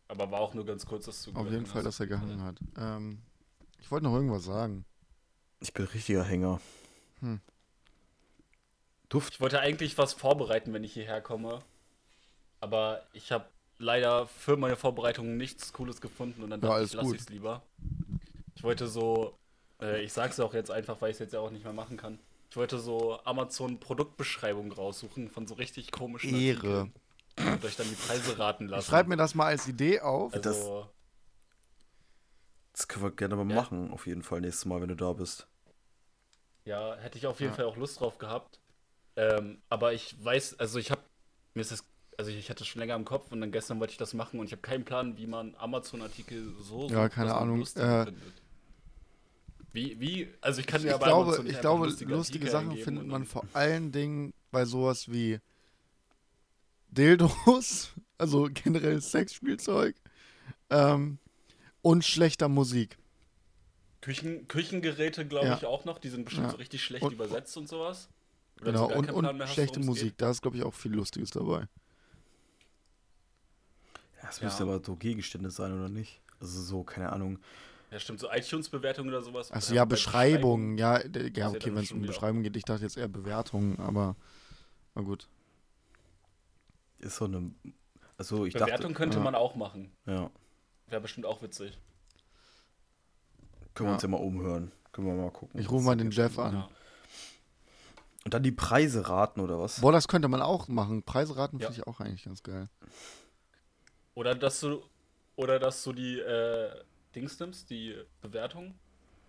Aber 0.09 0.29
war 0.31 0.39
auch 0.41 0.53
nur 0.53 0.65
ganz 0.65 0.85
kurz, 0.85 1.05
dass 1.05 1.23
du. 1.23 1.31
auf 1.33 1.49
jeden 1.49 1.65
Fall, 1.65 1.77
hast. 1.77 1.85
dass 1.85 1.99
er 2.01 2.07
gehangen 2.07 2.41
hat. 2.43 2.59
Ähm, 2.77 3.21
ich 3.79 3.89
wollte 3.89 4.03
noch 4.05 4.13
irgendwas 4.13 4.43
sagen. 4.43 4.85
Ich 5.61 5.73
bin 5.73 5.85
richtiger 5.85 6.23
Hänger. 6.23 6.59
Hm. 7.21 7.39
Duft. 9.09 9.35
Ich 9.35 9.41
wollte 9.41 9.59
eigentlich 9.59 9.97
was 9.97 10.13
vorbereiten, 10.13 10.73
wenn 10.73 10.83
ich 10.83 10.93
hierher 10.93 11.21
komme. 11.21 11.59
Aber 12.59 13.03
ich 13.13 13.31
habe 13.31 13.45
leider 13.77 14.27
für 14.27 14.57
meine 14.57 14.75
Vorbereitungen 14.75 15.37
nichts 15.37 15.71
Cooles 15.73 16.01
gefunden 16.01 16.43
und 16.43 16.49
dann 16.49 16.61
Ja, 16.61 16.69
dachte 16.69 16.83
ich, 16.85 16.93
lass 16.93 17.05
gut. 17.05 17.15
ich's 17.15 17.29
lieber. 17.29 17.61
Ich 18.55 18.63
wollte 18.63 18.87
so, 18.87 19.37
äh, 19.81 20.01
ich 20.01 20.11
sag's 20.13 20.39
auch 20.39 20.53
jetzt 20.53 20.71
einfach, 20.71 20.99
weil 21.01 21.11
ich 21.11 21.15
es 21.15 21.19
jetzt 21.19 21.33
ja 21.33 21.39
auch 21.39 21.51
nicht 21.51 21.63
mehr 21.63 21.73
machen 21.73 21.95
kann. 21.97 22.19
Ich 22.49 22.57
wollte 22.57 22.79
so 22.79 23.19
Amazon-Produktbeschreibungen 23.23 24.71
raussuchen 24.71 25.29
von 25.29 25.45
so 25.47 25.53
richtig 25.55 25.91
komischen 25.91 26.35
Ehre. 26.39 26.57
Artikeln 26.57 26.93
und 27.53 27.65
euch 27.65 27.75
dann 27.75 27.87
die 27.87 27.95
Preise 27.95 28.39
raten 28.39 28.67
lassen. 28.67 28.89
Schreib 28.89 29.07
mir 29.07 29.17
das 29.17 29.35
mal 29.35 29.45
als 29.45 29.67
Idee 29.67 29.99
auf. 29.99 30.33
also, 30.33 30.89
Das 32.73 32.87
können 32.87 33.05
wir 33.05 33.11
gerne 33.11 33.35
mal 33.35 33.47
Ja. 33.49 33.55
machen, 33.61 33.91
auf 33.91 34.07
jeden 34.07 34.23
Fall 34.23 34.41
nächstes 34.41 34.65
Mal, 34.65 34.81
wenn 34.81 34.87
du 34.89 34.95
da 34.95 35.13
bist. 35.13 35.47
Ja, 36.65 36.95
hätte 36.95 37.17
ich 37.17 37.27
auf 37.27 37.39
jeden 37.39 37.51
Ja. 37.51 37.55
Fall 37.57 37.65
auch 37.65 37.77
Lust 37.77 37.99
drauf 37.99 38.17
gehabt. 38.17 38.59
Ähm, 39.17 39.57
aber 39.67 39.93
ich 39.93 40.15
weiß, 40.23 40.59
also 40.59 40.79
ich 40.79 40.91
habe 40.91 41.01
mir 41.53 41.61
ist 41.61 41.71
das, 41.71 41.83
also 42.17 42.29
ich 42.31 42.49
hatte 42.49 42.63
es 42.63 42.67
schon 42.67 42.79
länger 42.79 42.95
im 42.95 43.03
Kopf 43.03 43.31
und 43.31 43.41
dann 43.41 43.51
gestern 43.51 43.79
wollte 43.79 43.91
ich 43.91 43.97
das 43.97 44.13
machen 44.13 44.39
und 44.39 44.45
ich 44.45 44.51
habe 44.51 44.61
keinen 44.61 44.85
Plan, 44.85 45.17
wie 45.17 45.25
man 45.27 45.55
Amazon-Artikel 45.55 46.53
so 46.61 46.87
Ja, 46.89 47.09
keine 47.09 47.33
Ahnung, 47.35 47.57
lustig 47.59 47.83
äh, 47.83 48.05
findet. 48.05 48.41
Wie, 49.73 49.99
wie, 49.99 50.29
also 50.39 50.59
ich 50.61 50.67
kann 50.67 50.81
Ich, 50.81 50.87
ich 50.87 50.93
aber 50.93 51.05
glaube, 51.05 51.23
Amazon 51.25 51.45
nicht 51.45 51.55
ich 51.55 51.61
glaube 51.61 51.85
lustige, 51.87 52.13
lustige 52.13 52.49
Sachen 52.49 52.77
findet 52.77 53.07
man 53.07 53.25
vor 53.25 53.43
allen 53.53 53.91
Dingen 53.91 54.33
bei 54.51 54.65
sowas 54.65 55.11
wie 55.11 55.39
Dildos, 56.89 57.91
also 58.17 58.49
generell 58.53 59.01
Sexspielzeug 59.01 59.95
ähm, 60.69 61.17
und 61.81 62.05
schlechter 62.05 62.49
Musik. 62.49 62.97
Küchen, 64.01 64.47
Küchengeräte, 64.47 65.25
glaube 65.27 65.47
Ja. 65.47 65.57
ich, 65.57 65.65
auch 65.65 65.85
noch. 65.85 65.99
Die 65.99 66.09
sind 66.09 66.25
bestimmt 66.25 66.47
Ja. 66.47 66.51
so 66.51 66.57
richtig 66.57 66.83
schlecht 66.83 67.03
Und- 67.03 67.13
übersetzt 67.13 67.57
und 67.57 67.67
sowas. 67.67 68.09
Genau, 68.61 68.91
und, 68.91 69.11
und 69.11 69.47
schlechte 69.47 69.79
Musik. 69.79 70.17
Da 70.17 70.31
ist, 70.31 70.41
glaube 70.41 70.57
ich, 70.57 70.63
auch 70.63 70.73
viel 70.73 70.93
Lustiges 70.93 71.29
dabei. 71.29 71.67
Ja, 74.21 74.29
es 74.29 74.39
Ja. 74.39 74.45
müsste 74.45 74.63
aber 74.63 74.81
so 74.83 74.95
Gegenstände 74.95 75.51
sein, 75.51 75.73
oder 75.73 75.89
nicht? 75.89 76.21
Also 76.39 76.61
so, 76.61 76.83
keine 76.83 77.11
Ahnung. 77.11 77.35
geht. 77.37 77.43
Ja, 77.91 77.99
stimmt, 77.99 78.19
so 78.19 78.29
iTunes-Bewertungen 78.31 79.09
oder 79.09 79.21
sowas. 79.21 79.51
Also 79.51 79.73
ja, 79.73 79.85
Beschreibungen. 79.85 80.77
Ja, 80.77 80.99
d- 80.99 81.31
ja 81.35 81.49
ja 81.49 81.49
okay, 81.49 81.73
wenn 81.73 81.83
es 81.83 81.91
um 81.91 82.01
Beschreibungen 82.01 82.43
geht, 82.43 82.57
ich 82.57 82.65
dachte 82.65 82.83
jetzt 82.83 82.97
eher 82.97 83.07
Bewertungen, 83.07 83.79
aber 83.79 84.15
na 84.93 85.03
gut. 85.03 85.27
Ist 86.99 87.15
so 87.17 87.25
eine. 87.25 87.51
Also 88.17 88.45
ich 88.45 88.53
Bewertung 88.55 88.93
könnte 88.93 89.17
ja. 89.19 89.23
man 89.23 89.35
auch 89.35 89.55
machen. 89.55 89.91
dachte. 90.05 90.13
Ja. 90.23 90.31
Wäre 90.87 91.01
bestimmt 91.01 91.25
auch 91.27 91.41
witzig. 91.41 91.77
Können 93.73 93.87
wir 93.87 93.91
Ja. 93.91 93.93
uns 93.93 94.03
ja 94.03 94.09
mal 94.09 94.17
umhören. 94.17 94.71
Können 94.91 95.07
wir 95.07 95.13
mal 95.13 95.31
gucken. 95.31 95.59
Ich 95.59 95.69
rufe 95.69 95.85
mal 95.85 95.95
den 95.95 96.11
Jeff 96.11 96.37
an. 96.39 96.65
Und 98.27 98.33
dann 98.33 98.43
die 98.43 98.51
Preise 98.51 99.07
raten, 99.07 99.39
oder 99.39 99.57
was? 99.57 99.79
Boah, 99.79 99.93
das 99.93 100.09
könnte 100.09 100.27
man 100.27 100.41
auch 100.41 100.67
machen. 100.67 101.01
Preise 101.01 101.37
raten 101.37 101.61
Ja. 101.61 101.67
finde 101.67 101.79
ich 101.79 101.87
auch 101.87 102.01
eigentlich 102.01 102.25
ganz 102.25 102.43
geil. 102.43 102.67
Oder 104.15 104.35
dass 104.35 104.59
du, 104.59 104.83
oder 105.37 105.59
dass 105.59 105.81
du 105.85 105.93
die 105.93 106.19
äh, 106.19 106.69
Dings 107.15 107.39
nimmst, 107.39 107.69
die 107.69 107.95
Bewertung, 108.21 108.73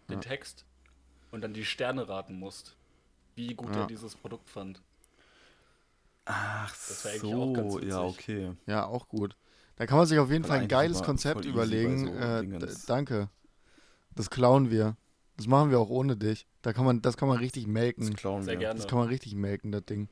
den 0.08 0.16
Ja. 0.16 0.20
Text 0.20 0.64
und 1.30 1.42
dann 1.42 1.52
die 1.54 1.64
Sterne 1.64 2.08
raten 2.08 2.40
musst, 2.40 2.74
wie 3.36 3.54
gut 3.54 3.68
Ja. 3.76 3.82
er 3.82 3.86
dieses 3.86 4.16
Produkt 4.16 4.50
fand. 4.50 4.82
Ach 6.24 6.74
Das 6.88 7.04
wär 7.04 7.12
eigentlich 7.12 7.34
auch 7.36 7.52
ganz 7.54 7.72
so, 7.74 7.78
ja, 7.78 8.02
okay. 8.02 8.56
Ja, 8.66 8.86
auch 8.86 9.06
gut. 9.06 9.36
Da 9.76 9.86
kann 9.86 9.98
man 9.98 10.08
sich 10.08 10.18
auf 10.18 10.28
jeden 10.28 10.42
Voll 10.42 10.50
Fall 10.56 10.62
ein 10.62 10.68
geiles 10.68 11.04
Konzept 11.04 11.44
überlegen. 11.44 11.98
so 12.04 12.14
äh, 12.16 12.74
danke. 12.88 13.30
Das 14.16 14.28
klauen 14.28 14.72
wir. 14.72 14.96
Das 15.38 15.46
machen 15.46 15.70
wir 15.70 15.78
auch 15.78 15.88
ohne 15.88 16.16
dich. 16.16 16.46
Da 16.62 16.72
kann 16.74 16.84
man, 16.84 17.00
das 17.00 17.16
kann 17.16 17.28
man 17.28 17.38
richtig 17.38 17.64
Das 17.64 17.72
melken. 17.72 18.14
klauen 18.14 18.42
Sehr 18.42 18.54
wir. 18.54 18.58
gerne. 18.58 18.78
Das 18.78 18.86
kann 18.88 18.98
man 18.98 19.08
richtig 19.08 19.34
melken, 19.34 19.72
das 19.72 19.84
Ding. 19.86 20.08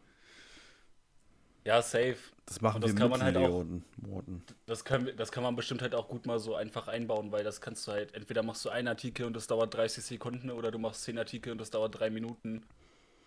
Ja, 1.64 1.83
safe. 1.83 2.16
Das 2.47 2.61
machen 2.61 2.81
das 2.81 2.93
wir 2.93 2.95
kann 2.97 3.11
mit 3.11 3.18
man 3.18 3.22
halt 3.27 3.37
auch- 3.37 3.64
Morten. 3.97 4.45
Das, 4.66 4.85
können, 4.85 5.11
das 5.16 5.33
kann 5.33 5.43
man 5.43 5.57
bestimmt 5.57 5.83
halt 5.83 5.97
auch 5.97 6.07
gut 6.09 6.24
mal 6.24 6.39
so 6.39 6.55
einfach 6.55 6.87
einbauen, 6.87 7.33
weil 7.33 7.43
das 7.43 7.61
kannst 7.61 7.87
du 7.89 7.93
halt, 7.93 8.14
entweder 8.14 8.45
machst 8.45 8.64
du 8.64 8.68
einen 8.68 8.87
Artikel 8.87 9.27
und 9.27 9.35
das 9.35 9.49
dauert 9.49 9.74
30 9.74 10.05
Sekunden 10.05 10.51
oder 10.51 10.70
du 10.70 10.79
machst 10.79 11.03
10 11.03 11.18
Artikel 11.18 11.51
und 11.51 11.59
das 11.61 11.70
dauert 11.70 11.99
3 11.99 12.09
Minuten. 12.11 12.62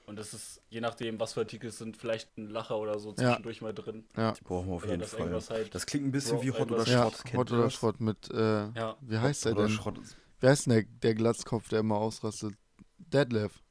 Und 0.06 0.16
das 0.18 0.34
ist, 0.34 0.62
je 0.70 0.80
nachdem, 0.80 1.20
was 1.20 1.34
für 1.34 1.42
Artikel 1.42 1.68
es 1.68 1.78
sind, 1.78 1.98
vielleicht 1.98 2.36
ein 2.38 2.50
Lacher 2.50 2.78
oder 2.80 2.98
so 2.98 3.10
Ja. 3.10 3.16
zwischendurch 3.16 3.62
mal 3.62 3.74
drin. 3.74 4.06
Ja, 4.16 4.32
Die 4.32 4.42
brauchen 4.44 4.68
wir 4.70 4.74
auf 4.76 4.84
Oder 4.84 4.92
jeden 4.94 5.04
Fall. 5.04 5.42
halt- 5.50 5.76
Das 5.76 5.86
klingt 5.86 6.06
ein 6.08 6.12
bisschen 6.12 6.38
Bro, 6.38 6.44
wie 6.46 6.52
Hot 6.52 6.72
oder 6.72 6.84
ja 6.86 7.02
Schrott. 7.10 7.26
Kennt 7.26 7.38
Hot 7.38 7.52
oder 7.52 7.64
das? 7.64 7.74
Schrott 7.74 8.00
mit, 8.00 8.32
äh, 8.32 8.70
Ja. 8.72 8.96
wie 9.02 9.18
heißt 9.18 9.46
der 9.46 9.52
oder 9.52 9.64
denn? 9.64 9.72
Schrott. 9.72 10.00
Wie 10.40 10.48
heißt 10.48 10.66
denn 10.68 10.74
der, 10.74 10.84
der 10.84 11.16
Glatzkopf, 11.16 11.70
der 11.70 11.80
immer 11.80 11.96
ausrastet? 11.98 12.56
Deadlift. 12.98 13.62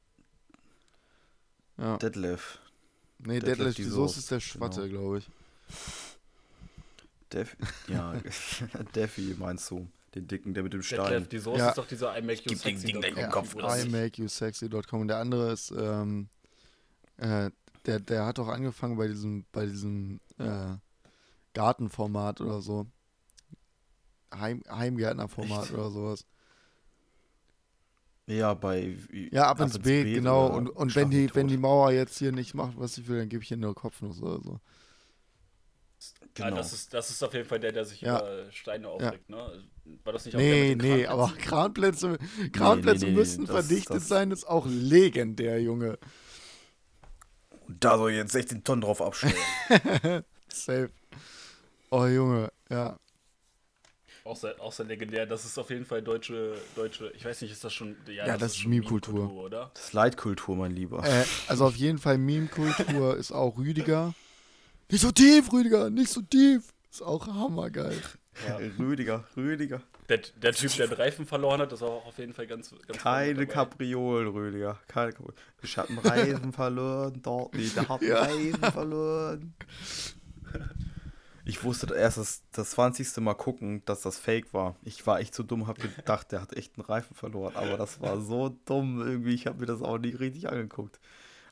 Ja. 1.77 1.97
Deadlift. 1.97 2.59
nee, 3.19 3.39
Detlef 3.39 3.57
Deadlift, 3.57 3.77
die 3.77 3.83
Soße 3.83 4.19
ist 4.19 4.31
der 4.31 4.39
Schwatte, 4.39 4.81
genau. 4.87 4.91
glaube 5.01 5.17
ich. 5.19 5.29
Def 7.31 7.55
ja, 7.87 8.15
Defi 8.95 9.35
meinst 9.37 9.69
du? 9.71 9.87
Den 10.15 10.27
dicken, 10.27 10.53
der 10.55 10.63
mit 10.63 10.73
dem 10.73 10.81
Stein. 10.81 10.99
Detlef, 11.11 11.27
die 11.29 11.37
Soße 11.39 11.59
Ja. 11.59 11.69
ist 11.69 11.77
doch 11.77 11.87
dieser 11.87 12.17
I 12.17 12.21
make 12.21 12.39
you 12.41 12.49
Gib 12.49 12.61
den 12.63 12.77
sexy. 12.77 12.87
Ding 12.87 13.01
deinen 13.01 13.15
Dot 13.15 13.23
com, 13.25 13.31
Kopf 13.43 13.55
oder 13.55 13.65
raus. 13.65 13.77
nicht? 13.77 13.87
imakeyousexy.com. 13.87 15.01
Und 15.01 15.07
der 15.09 15.17
andere 15.17 15.51
ist, 15.51 15.71
ähm, 15.71 16.27
äh, 17.17 17.51
der, 17.85 17.99
der 17.99 18.25
hat 18.25 18.39
auch 18.39 18.47
angefangen 18.47 18.97
bei 18.97 19.07
diesem, 19.07 19.45
bei 19.51 19.65
diesem 19.67 20.19
äh, 20.39 20.75
Gartenformat 21.53 22.41
oder 22.41 22.61
so. 22.61 22.87
Heim, 24.33 24.63
Heimgärtnerformat 24.69 25.71
oder 25.71 25.91
sowas. 25.91 26.25
Ja, 28.29 28.53
bei. 28.53 28.95
Ja, 29.31 29.47
ab, 29.47 29.59
ins, 29.59 29.79
Beet, 29.79 30.13
genau. 30.13 30.47
oder 30.47 30.55
Und, 30.55 30.69
und 30.69 30.95
wenn, 30.95 31.09
die, 31.09 31.33
wenn 31.33 31.47
die. 31.47 31.57
Mauer 31.57 31.91
jetzt 31.91 32.17
hier 32.19 32.31
nicht 32.31 32.53
macht, 32.53 32.77
was 32.77 32.97
ich 32.97 33.07
will, 33.07 33.17
dann 33.19 33.29
gebe 33.29 33.43
ich 33.43 33.49
ihr 33.51 33.57
nur 33.57 33.73
Kopfnuss 33.73 34.21
oder 34.21 34.39
so. 34.41 34.59
Ja, 36.37 36.45
Genau. 36.45 36.57
das, 36.57 36.71
ist, 36.71 36.93
das 36.93 37.09
ist 37.09 37.21
auf 37.23 37.33
jeden 37.33 37.47
Fall 37.47 37.59
der, 37.59 37.71
der 37.73 37.83
sich 37.85 38.01
Ja. 38.01 38.19
über 38.19 38.51
Steine 38.51 38.87
aufregt, 38.87 39.29
ne? 39.29 39.63
War 40.03 40.13
das 40.13 40.25
nicht 40.25 40.35
auch 40.35 40.39
Nee, 40.39 40.67
der 40.69 40.75
mit 40.77 40.85
den 40.85 40.95
nee, 40.97 41.05
aber? 41.07 41.33
Kranplätze, 41.37 42.17
Kranplätze 42.53 43.05
nee, 43.05 43.11
nee, 43.11 43.17
müssen 43.17 43.45
das- 43.45 43.65
verdichtet 43.65 43.95
das- 43.97 44.07
sein, 44.07 44.31
ist 44.31 44.45
auch 44.47 44.65
legendär, 44.67 45.59
Junge. 45.61 45.97
Und 47.67 47.83
da 47.83 47.97
soll 47.97 48.11
jetzt 48.11 48.31
16 48.31 48.63
Tonnen 48.63 48.81
drauf 48.81 49.01
abstellen. 49.01 49.33
Safe. 50.47 50.89
Oh, 51.89 52.05
Junge, 52.05 52.51
ja. 52.69 52.97
Auch 54.23 54.35
sehr, 54.35 54.59
auch 54.61 54.71
sehr 54.71 54.85
legendär. 54.85 55.25
Das 55.25 55.45
ist 55.45 55.57
auf 55.57 55.69
jeden 55.69 55.85
Fall 55.85 56.01
deutsche, 56.01 56.55
deutsche, 56.75 57.11
ich 57.15 57.23
weiß 57.25 57.41
nicht, 57.41 57.51
ist 57.51 57.63
das 57.63 57.73
schon. 57.73 57.95
Ja, 58.07 58.37
das 58.37 58.51
ist 58.53 58.57
schon 58.59 58.71
Meme-Kultur. 58.71 59.31
oder? 59.33 59.71
Das 59.73 59.85
ist 59.85 59.93
Leitkultur, 59.93 60.55
mein 60.55 60.71
Lieber. 60.71 61.03
Äh, 61.05 61.23
also 61.47 61.65
auf 61.65 61.75
jeden 61.75 61.97
Fall 61.97 62.17
Meme-Kultur 62.17 63.17
ist 63.17 63.31
auch 63.31 63.57
Rüdiger. 63.57 64.13
Nicht 64.91 65.01
so 65.01 65.11
tief, 65.11 65.51
Rüdiger, 65.53 65.89
nicht 65.89 66.11
so 66.11 66.21
tief. 66.21 66.63
Ist 66.91 67.01
auch 67.01 67.27
hammergeil. 67.27 68.01
Ja. 68.47 68.57
Rüdiger, 68.79 69.25
Rüdiger. 69.35 69.81
Der, 70.07 70.17
der 70.41 70.53
Typ, 70.53 70.75
der 70.75 70.87
den 70.87 70.95
Reifen 70.97 71.25
verloren 71.27 71.61
hat, 71.61 71.71
ist 71.71 71.83
auch 71.83 72.05
auf 72.05 72.17
jeden 72.17 72.33
Fall 72.33 72.47
ganz, 72.47 72.73
ganz 72.87 72.99
Keine. 73.01 73.45
Kapriolen, 73.45 74.27
Rüdiger. 74.29 74.79
Keine 74.87 75.11
Kapriolen. 75.11 75.35
Ich 75.61 75.77
hab 75.77 75.89
einen 75.89 75.99
Reifen 75.99 76.51
verloren, 76.53 77.19
dort 77.21 77.53
nicht. 77.53 77.75
Der 77.75 77.87
hat 77.89 78.01
einen 78.01 78.09
Ja. 78.09 78.21
Reifen 78.23 78.63
verloren. 78.71 79.53
Ich 81.49 81.63
wusste 81.63 81.93
erst 81.95 82.17
das, 82.17 82.43
das 82.51 82.71
20. 82.71 83.17
Mal 83.17 83.33
gucken, 83.33 83.81
dass 83.85 84.01
das 84.01 84.17
Fake 84.19 84.53
war. 84.53 84.75
Ich 84.83 85.05
war 85.07 85.19
echt 85.19 85.33
so 85.33 85.43
dumm, 85.43 85.67
hab 85.67 85.79
gedacht, 85.79 86.31
der 86.31 86.41
hat 86.41 86.53
echt 86.53 86.77
einen 86.77 86.85
Reifen 86.85 87.15
verloren. 87.15 87.55
Aber 87.55 87.77
das 87.77 87.99
war 88.01 88.21
so 88.21 88.55
dumm 88.65 89.01
irgendwie. 89.01 89.33
Ich 89.33 89.47
habe 89.47 89.59
mir 89.59 89.65
das 89.65 89.81
auch 89.81 89.97
nicht 89.97 90.19
richtig 90.19 90.47
angeguckt. 90.49 90.99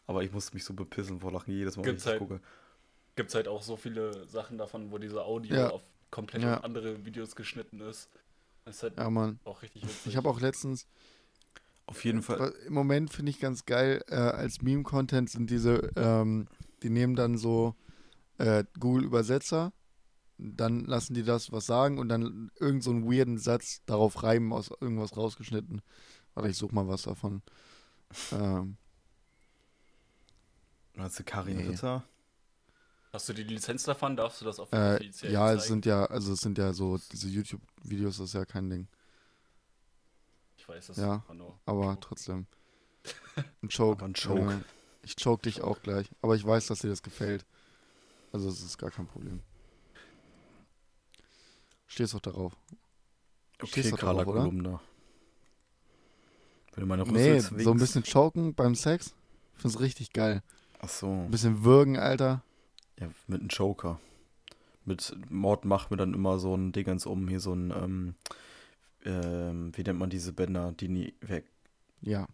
Aber 0.05 0.23
ich 0.23 0.31
musste 0.31 0.53
mich 0.53 0.63
so 0.63 0.73
bepissen 0.73 1.19
vor 1.19 1.31
Lachen 1.31 1.51
jedes 1.53 1.75
Mal, 1.77 1.83
wenn 1.83 1.89
ich 1.89 1.93
Gibt's 1.95 2.03
das 2.05 2.11
halt- 2.11 2.19
gucke. 2.19 2.39
Gibt 3.15 3.29
es 3.29 3.35
halt 3.35 3.47
auch 3.47 3.63
so 3.63 3.75
viele 3.75 4.27
Sachen 4.27 4.57
davon, 4.59 4.91
wo 4.91 4.99
diese 4.99 5.23
Audio 5.23 5.55
Ja. 5.55 5.69
auf 5.71 5.81
komplett 6.11 6.43
Ja. 6.43 6.59
andere 6.61 7.03
Videos 7.03 7.35
geschnitten 7.35 7.81
ist. 7.81 8.09
Das 8.65 8.75
ist 8.77 8.83
halt 8.83 8.97
Ja, 8.97 9.09
Mann. 9.09 9.39
auch 9.43 9.61
richtig 9.63 9.83
witzig. 9.83 10.07
Ich 10.07 10.15
habe 10.17 10.29
auch 10.29 10.39
letztens, 10.39 10.85
Auf 11.87 12.03
jeden 12.05 12.21
Fall. 12.21 12.53
Im 12.67 12.73
Moment 12.73 13.11
finde 13.13 13.29
ich 13.31 13.39
ganz 13.39 13.65
geil, 13.65 14.03
äh, 14.09 14.15
als 14.15 14.61
Meme-Content 14.61 15.29
sind 15.29 15.49
diese, 15.49 15.89
ähm, 15.95 16.47
die 16.83 16.89
nehmen 16.89 17.15
dann 17.15 17.37
so 17.37 17.75
äh, 18.39 18.65
Google-Übersetzer, 18.79 19.71
dann 20.37 20.85
lassen 20.85 21.13
die 21.13 21.23
das 21.23 21.51
was 21.51 21.65
sagen 21.65 21.97
und 21.97 22.09
dann 22.09 22.51
irgend 22.59 22.83
so 22.83 22.91
einen 22.91 23.05
weirden 23.11 23.37
Satz 23.37 23.81
darauf 23.85 24.23
reimen, 24.23 24.53
aus 24.53 24.69
irgendwas 24.81 25.17
rausgeschnitten. 25.17 25.81
Warte, 26.33 26.49
ich 26.49 26.57
such 26.57 26.71
mal 26.71 26.87
was 26.87 27.03
davon. 27.03 27.41
Ähm, 28.31 28.77
Hast 30.97 31.19
du 31.19 31.23
Karin 31.23 31.57
Nee. 31.57 31.67
Ritter? 31.67 32.03
Hast 33.13 33.29
du 33.29 33.33
die 33.33 33.43
Lizenz 33.43 33.83
davon? 33.83 34.15
Darfst 34.15 34.41
du 34.41 34.45
das 34.45 34.59
auf 34.59 34.71
äh, 34.73 34.95
offiziell 34.95 35.31
ja, 35.31 35.51
es 35.53 35.61
zeigen? 35.61 35.73
sind 35.73 35.85
ja, 35.85 36.05
also 36.05 36.33
es 36.33 36.41
sind 36.41 36.57
ja 36.57 36.73
so, 36.73 36.99
diese 37.11 37.27
YouTube-Videos, 37.29 38.17
das 38.17 38.27
ist 38.27 38.33
ja 38.33 38.45
kein 38.45 38.69
Ding. 38.69 38.87
Ich 40.57 40.67
weiß 40.67 40.89
es 40.89 40.97
Ja, 40.97 41.23
aber 41.25 41.33
nur. 41.33 41.59
Aber 41.65 41.99
trotzdem. 41.99 42.45
Ein 43.63 43.69
Choke. 43.69 44.03
Ein 44.03 44.13
Choke. 44.13 44.53
Äh, 44.53 44.59
ich 45.03 45.15
choke 45.15 45.43
dich 45.43 45.61
auch 45.61 45.81
gleich. 45.81 46.09
Aber 46.21 46.35
ich 46.35 46.45
weiß, 46.45 46.67
dass 46.67 46.79
dir 46.79 46.89
das 46.89 47.01
gefällt. 47.01 47.45
Also 48.33 48.49
es 48.49 48.61
ist 48.61 48.77
gar 48.77 48.91
kein 48.91 49.07
Problem. 49.07 49.41
Stehst 51.87 52.13
doch 52.13 52.19
darauf. 52.19 52.53
Okay, 53.59 53.67
Stehst 53.71 53.93
doch 53.93 53.97
Carla 53.99 54.23
drauf, 54.23 54.33
oder? 54.33 54.41
Kolumna. 54.43 54.81
Wenn 56.73 56.81
du 56.81 56.87
meine 56.87 57.03
Rüssel 57.03 57.33
Nee, 57.33 57.39
zwingst. 57.41 57.63
so 57.63 57.71
ein 57.71 57.77
bisschen 57.77 58.03
choken 58.03 58.53
beim 58.53 58.75
Sex. 58.75 59.15
Find's 59.55 59.79
richtig 59.79 60.13
geil. 60.13 60.43
Ach 60.79 60.89
so. 60.89 61.07
Ein 61.11 61.31
bisschen 61.31 61.63
würgen, 61.63 61.97
Alter. 61.97 62.43
Ja, 62.99 63.07
mit 63.25 63.39
einem 63.41 63.49
Joker. 63.49 63.99
Mit 64.85 65.15
Mord 65.29 65.65
macht 65.65 65.89
mir 65.91 65.97
dann 65.97 66.13
immer 66.13 66.37
so 66.39 66.55
ein 66.55 66.71
Dingens 66.71 67.05
um, 67.05 67.27
hier 67.27 67.39
so 67.39 67.53
ein, 67.53 67.71
ähm, 67.71 68.15
ähm, 69.05 69.71
wie 69.75 69.83
nennt 69.83 69.99
man 69.99 70.09
diese 70.09 70.33
Bänder, 70.33 70.71
die 70.73 70.87
nie 70.87 71.13
weg. 71.21 71.45
Ja. 72.01 72.27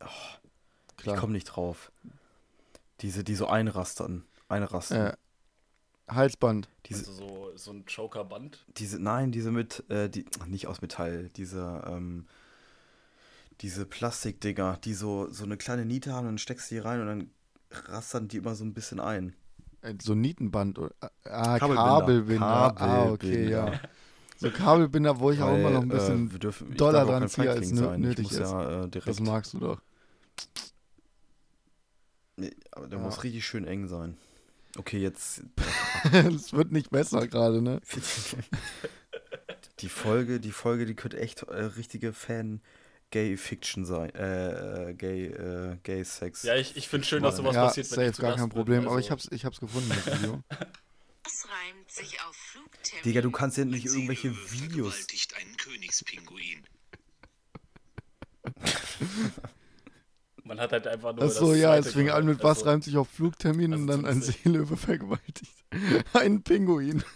Ich 0.97 0.97
Klar. 1.03 1.17
komme 1.17 1.33
nicht 1.33 1.45
drauf. 1.45 1.91
Diese, 2.99 3.23
die 3.23 3.35
so 3.35 3.47
einrastern. 3.47 4.25
Einrasten. 4.49 4.97
Äh, 4.97 5.13
Halsband. 6.07 6.67
diese, 6.87 7.09
also 7.09 7.13
so, 7.27 7.51
so 7.55 7.71
ein 7.71 7.85
Joker-Band. 7.87 8.65
diese, 8.77 8.99
nein, 8.99 9.31
diese 9.31 9.51
mit, 9.51 9.83
äh, 9.89 10.09
die, 10.09 10.25
nicht 10.47 10.67
aus 10.67 10.81
Metall, 10.81 11.29
diese, 11.35 11.81
ähm, 11.87 12.25
diese 13.61 13.85
Plastikdinger, 13.85 14.77
die 14.83 14.93
so, 14.93 15.29
so 15.29 15.43
eine 15.45 15.57
kleine 15.57 15.85
Niete 15.85 16.11
haben, 16.13 16.25
dann 16.25 16.37
steckst 16.37 16.69
du 16.71 16.75
die 16.75 16.79
rein 16.79 16.99
und 17.01 17.07
dann 17.07 17.29
rastern 17.87 18.27
die 18.27 18.37
immer 18.37 18.55
so 18.55 18.65
ein 18.65 18.73
bisschen 18.73 18.99
ein. 18.99 19.33
Äh, 19.81 19.95
so 20.01 20.13
ein 20.13 20.21
Nietenband. 20.21 20.77
oder- 20.79 20.93
Ah, 21.23 21.57
Kabelbinder. 21.59 21.75
Kabelbinder. 21.85 22.45
Ah, 22.45 23.03
okay, 23.11 23.49
Kabelbinder. 23.49 23.49
ja. 23.73 23.79
So 24.37 24.49
Kabelbinder, 24.51 25.19
wo 25.19 25.31
ich 25.31 25.41
auch 25.41 25.55
immer 25.55 25.69
noch 25.69 25.83
ein 25.83 25.89
Weil, 25.89 25.97
bisschen. 25.99 26.27
äh, 26.27 26.31
wir 26.33 26.39
dürfen, 26.39 26.73
auch 26.73 26.91
dran 26.91 27.29
ziehe, 27.29 27.49
als 27.49 27.69
sein. 27.69 28.01
nötig 28.01 28.29
ist. 28.31 28.39
ja 28.39 28.83
äh, 28.83 28.89
das 28.89 29.19
magst 29.21 29.53
du 29.53 29.59
doch. 29.59 29.81
Nee, 32.35 32.51
aber 32.71 32.87
der 32.87 32.99
Ja. 32.99 33.05
muss 33.05 33.23
richtig 33.23 33.45
schön 33.45 33.65
eng 33.65 33.87
sein. 33.87 34.17
Okay, 34.77 34.97
jetzt 34.97 35.43
Es 36.35 36.53
wird 36.53 36.71
nicht 36.71 36.89
besser 36.89 37.27
gerade, 37.27 37.61
ne? 37.61 37.81
die 39.79 39.89
Folge, 39.89 40.39
die 40.39 40.51
Folge, 40.51 40.85
die 40.85 40.95
könnte 40.95 41.19
echt 41.19 41.43
äh, 41.43 41.63
richtige 41.63 42.13
Fan 42.13 42.61
Gay 43.11 43.37
Fiction 43.37 43.85
sein, 43.85 44.09
äh, 44.15 44.89
äh, 44.89 44.93
Gay 44.95 45.27
äh, 45.27 45.77
Gay 45.83 46.03
Sex. 46.03 46.43
Ja, 46.43 46.55
ich, 46.55 46.75
ich 46.75 46.87
finde 46.87 47.05
schön, 47.05 47.21
dass 47.21 47.37
sowas 47.37 47.55
ja, 47.55 47.67
passiert, 47.67 47.85
safe, 47.85 48.11
gar 48.21 48.35
kein 48.35 48.49
bin. 48.49 48.49
Problem. 48.49 48.79
Also, 48.79 48.89
Aber 48.89 48.99
ich 48.99 49.11
hab's, 49.11 49.27
ich 49.31 49.45
hab's 49.45 49.59
gefunden, 49.59 49.89
das 49.89 50.19
Video. 50.19 50.43
Das 51.25 51.47
reimt 51.47 51.89
sich 51.89 52.19
auf 52.27 52.35
Flugtermin. 52.35 53.03
Digga, 53.05 53.21
du 53.21 53.31
kannst 53.31 53.57
ja 53.57 53.63
nicht 53.63 53.85
irgendwelche 53.85 54.35
Videos. 54.51 55.07
einen 55.37 55.55
Königspinguin. 55.55 56.65
Man 60.43 60.59
hat 60.59 60.71
halt 60.71 60.87
einfach 60.87 61.15
nur. 61.15 61.23
Achso, 61.23 61.51
das 61.51 61.59
ja, 61.59 61.77
es 61.77 61.93
fing 61.93 62.09
an 62.09 62.25
mit 62.25 62.43
was 62.43 62.59
Also, 62.59 62.69
reimt 62.69 62.83
sich 62.83 62.97
auf 62.97 63.09
Flugtermin 63.09 63.73
und 63.73 63.89
also 63.89 64.01
dann 64.01 64.05
ein. 64.05 64.21
Seelöwe 64.21 64.77
vergewaltigt. 64.77 65.51
Ein 66.13 66.43
Pinguin. 66.43 67.03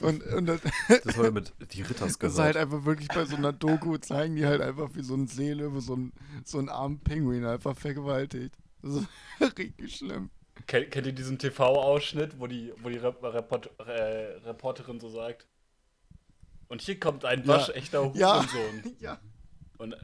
und, 0.00 0.22
und 0.24 0.46
das, 0.46 0.60
Das 1.04 1.16
war 1.16 1.26
ja 1.26 1.30
mit 1.30 1.52
die 1.72 1.82
Ritters 1.82 2.18
das 2.18 2.32
ist 2.32 2.38
halt 2.38 2.56
einfach 2.56 2.84
wirklich 2.84 3.08
bei 3.08 3.24
so 3.24 3.36
einer 3.36 3.52
Doku, 3.52 3.96
zeigen 3.98 4.34
die 4.34 4.46
halt 4.46 4.60
einfach 4.60 4.90
wie 4.94 5.02
so 5.02 5.14
ein 5.14 5.28
Seelöwe, 5.28 5.80
so 5.80 5.94
ein, 5.94 6.12
so 6.44 6.58
ein 6.58 6.68
armen 6.68 7.00
Pinguin 7.00 7.44
einfach 7.44 7.76
vergewaltigt. 7.76 8.56
Das 8.82 8.94
ist 8.94 9.08
richtig 9.58 9.96
schlimm. 9.96 10.30
Kennt, 10.66 10.90
kennt 10.90 11.06
ihr 11.06 11.12
diesen 11.12 11.38
TV-Ausschnitt, 11.38 12.40
wo 12.40 12.48
die, 12.48 12.72
wo 12.82 12.88
die 12.88 12.98
Rep 12.98 13.22
Report 13.22 13.70
äh, 13.78 14.38
Reporterin 14.44 14.98
so 14.98 15.08
sagt? 15.08 15.46
Und 16.66 16.82
hier 16.82 16.98
kommt 16.98 17.24
ein 17.24 17.46
waschechter 17.46 18.10
Ja. 18.14 18.36
Hurensohn. 18.36 18.96
Ja. 18.98 19.20
Und 19.78 19.96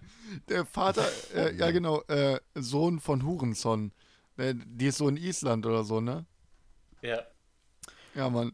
Der 0.48 0.64
Vater, 0.64 1.06
äh, 1.34 1.54
ja 1.58 1.70
genau, 1.70 2.00
äh, 2.02 2.40
Sohn 2.54 3.00
von 3.00 3.24
Hurenson. 3.26 3.92
Äh, 4.36 4.54
die 4.56 4.86
ist 4.86 4.98
so 4.98 5.08
in 5.08 5.16
Island 5.16 5.66
oder 5.66 5.84
so, 5.84 6.00
ne? 6.00 6.24
ja, 7.02 7.22
Ja, 8.14 8.30
Mann. 8.30 8.52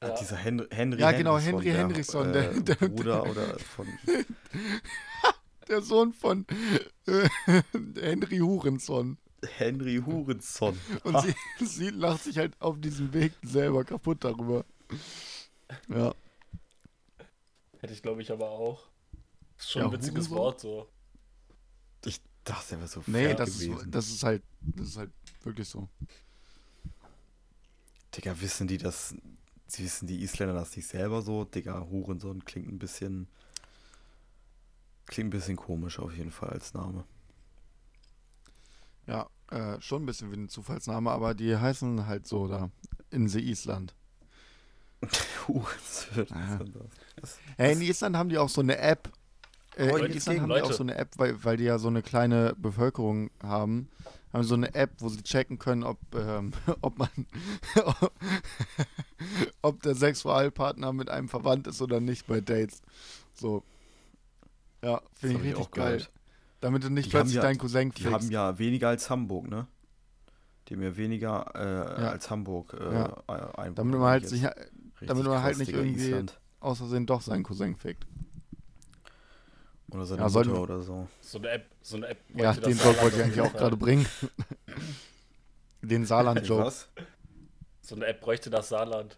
Ah, 0.00 0.08
ja. 0.08 0.14
dieser 0.14 0.36
Henry, 0.36 0.66
Henry 0.70 1.00
Ja, 1.00 1.12
genau, 1.12 1.38
Henry 1.38 1.64
der, 1.64 1.78
Henrysson, 1.78 2.28
äh, 2.30 2.32
der- 2.32 2.60
der- 2.76 2.88
Bruder 2.88 3.22
oder 3.28 3.58
von 3.58 3.86
Der 5.68 5.82
Sohn 5.82 6.12
von 6.12 6.46
äh, 7.06 7.28
Henry 8.00 8.38
Hurenson. 8.38 9.18
Henry 9.56 10.00
Hurenson. 10.04 10.78
Und 11.02 11.20
sie, 11.22 11.34
sie 11.64 11.90
lacht 11.90 12.22
sich 12.24 12.38
halt 12.38 12.54
auf 12.60 12.80
diesem 12.80 13.12
Weg 13.12 13.32
selber 13.42 13.84
kaputt 13.84 14.18
darüber. 14.22 14.64
Ja. 15.88 16.14
hätte 17.80 17.92
ich 17.92 18.02
glaube 18.02 18.22
ich 18.22 18.30
aber 18.30 18.48
auch. 18.50 18.86
Ist 19.58 19.70
schon 19.70 19.82
Ja, 19.82 19.86
ein 19.86 19.92
witziges 19.92 20.30
Hurensohn? 20.30 20.30
Wort 20.30 20.60
so. 20.60 20.88
Ich 22.04 22.20
dachte, 22.44 22.74
er 22.76 22.78
wäre 22.78 22.88
so 22.88 23.02
Nee, 23.06 23.34
das 23.34 23.56
ist, 23.60 23.70
das 23.86 24.08
ist 24.08 24.22
halt, 24.22 24.42
das 24.74 24.88
ist 24.88 24.96
halt 24.96 25.12
wirklich 25.42 25.68
so. 25.68 25.88
Digga, 28.14 28.40
wissen 28.40 28.66
die 28.66 28.78
das, 28.78 29.14
sie 29.66 29.84
wissen 29.84 30.06
die 30.06 30.22
Isländer 30.22 30.54
das 30.54 30.74
nicht 30.76 30.88
selber 30.88 31.22
so? 31.22 31.44
Digga, 31.44 31.86
Hurensohn 31.90 32.44
klingt 32.44 32.68
ein 32.68 32.78
bisschen, 32.78 33.28
klingt 35.06 35.28
ein 35.28 35.30
bisschen 35.30 35.56
komisch 35.56 35.98
auf 35.98 36.16
jeden 36.16 36.30
Fall 36.30 36.50
als 36.50 36.72
Name. 36.74 37.04
Ja, 39.06 39.28
äh, 39.50 39.80
schon 39.80 40.02
ein 40.02 40.06
bisschen 40.06 40.30
wie 40.32 40.36
ein 40.36 40.48
Zufallsname, 40.48 41.10
aber 41.10 41.34
die 41.34 41.56
heißen 41.56 42.06
halt 42.06 42.26
so 42.26 42.48
da. 42.48 42.70
Insel 43.10 43.42
Island. 43.48 43.94
Hurensohn. 45.48 46.26
Was? 47.20 47.40
Hey, 47.56 47.72
in 47.72 47.80
Island 47.82 48.16
haben 48.16 48.28
die 48.28 48.38
auch 48.38 48.48
so 48.48 48.60
eine 48.60 48.78
App. 48.78 49.10
Äh, 49.76 49.88
in 49.88 49.88
Island 50.12 50.24
gegen 50.24 50.40
haben 50.42 50.48
die 50.54 50.62
auch 50.62 50.72
so 50.72 50.82
eine 50.82 50.94
App, 50.96 51.10
weil, 51.18 51.44
weil 51.44 51.56
die 51.56 51.64
ja 51.64 51.78
so 51.78 51.88
eine 51.88 52.02
kleine 52.02 52.54
Bevölkerung 52.58 53.30
haben. 53.42 53.88
Haben 54.32 54.42
so 54.44 54.54
eine 54.54 54.74
App, 54.74 54.90
wo 54.98 55.08
sie 55.08 55.22
checken 55.22 55.58
können, 55.58 55.82
ob, 55.84 55.98
ähm, 56.14 56.52
ob 56.82 56.98
man 56.98 57.08
ob 59.62 59.82
der 59.82 59.94
Sexualpartner 59.94 60.92
mit 60.92 61.08
einem 61.10 61.28
verwandt 61.28 61.66
ist 61.66 61.80
oder 61.82 62.00
nicht 62.00 62.26
bei 62.26 62.40
Dates. 62.40 62.82
So. 63.34 63.62
Ja, 64.82 65.00
finde 65.14 65.36
ich 65.36 65.42
richtig 65.42 65.64
auch 65.64 65.70
geil. 65.70 65.96
gehört. 65.96 66.10
Damit 66.60 66.84
du 66.84 66.90
nicht 66.90 67.06
Die 67.06 67.10
plötzlich 67.10 67.34
ja- 67.36 67.42
deinen 67.42 67.58
Cousin 67.58 67.90
Die 67.92 68.06
haben 68.06 68.30
ja 68.30 68.58
weniger 68.58 68.88
als 68.88 69.10
Hamburg, 69.10 69.48
ne? 69.48 69.66
Die 70.68 70.74
haben 70.74 70.82
ja 70.82 70.96
weniger 70.96 71.52
äh, 71.54 72.02
Ja. 72.02 72.10
als 72.10 72.30
Hamburg 72.30 72.74
äh, 72.74 72.92
Ja. 72.94 73.22
Einwohner. 73.26 73.70
Damit 73.74 73.94
man 74.00 74.08
halt 74.10 74.28
sich 74.28 74.42
damit 75.00 75.24
man 75.26 75.42
halt 75.42 75.58
nicht 75.58 75.72
irgendwie- 75.72 76.06
Island. 76.08 76.40
aus 76.60 76.78
Versehen 76.78 77.06
doch 77.06 77.20
seinen 77.20 77.42
Cousin 77.42 77.76
fickt. 77.76 78.06
Oder 79.90 80.04
seine 80.06 80.22
Ja, 80.22 80.28
Mutter 80.28 80.60
oder 80.60 80.80
so. 80.82 81.06
So 81.20 81.38
eine 81.38 81.50
App, 81.50 81.66
so 81.80 81.96
eine 81.96 82.08
App. 82.08 82.18
Ja, 82.34 82.52
den 82.52 82.76
Joke 82.76 83.00
wollte 83.02 83.16
ich 83.18 83.22
eigentlich 83.22 83.40
auch 83.40 83.52
gerade 83.52 83.76
bringen. 83.76 84.06
Den 85.82 86.04
Saarland-Joke. 86.04 86.72
So 87.82 87.94
eine 87.94 88.06
App 88.06 88.20
bräuchte 88.20 88.50
das 88.50 88.68
Saarland. 88.68 89.16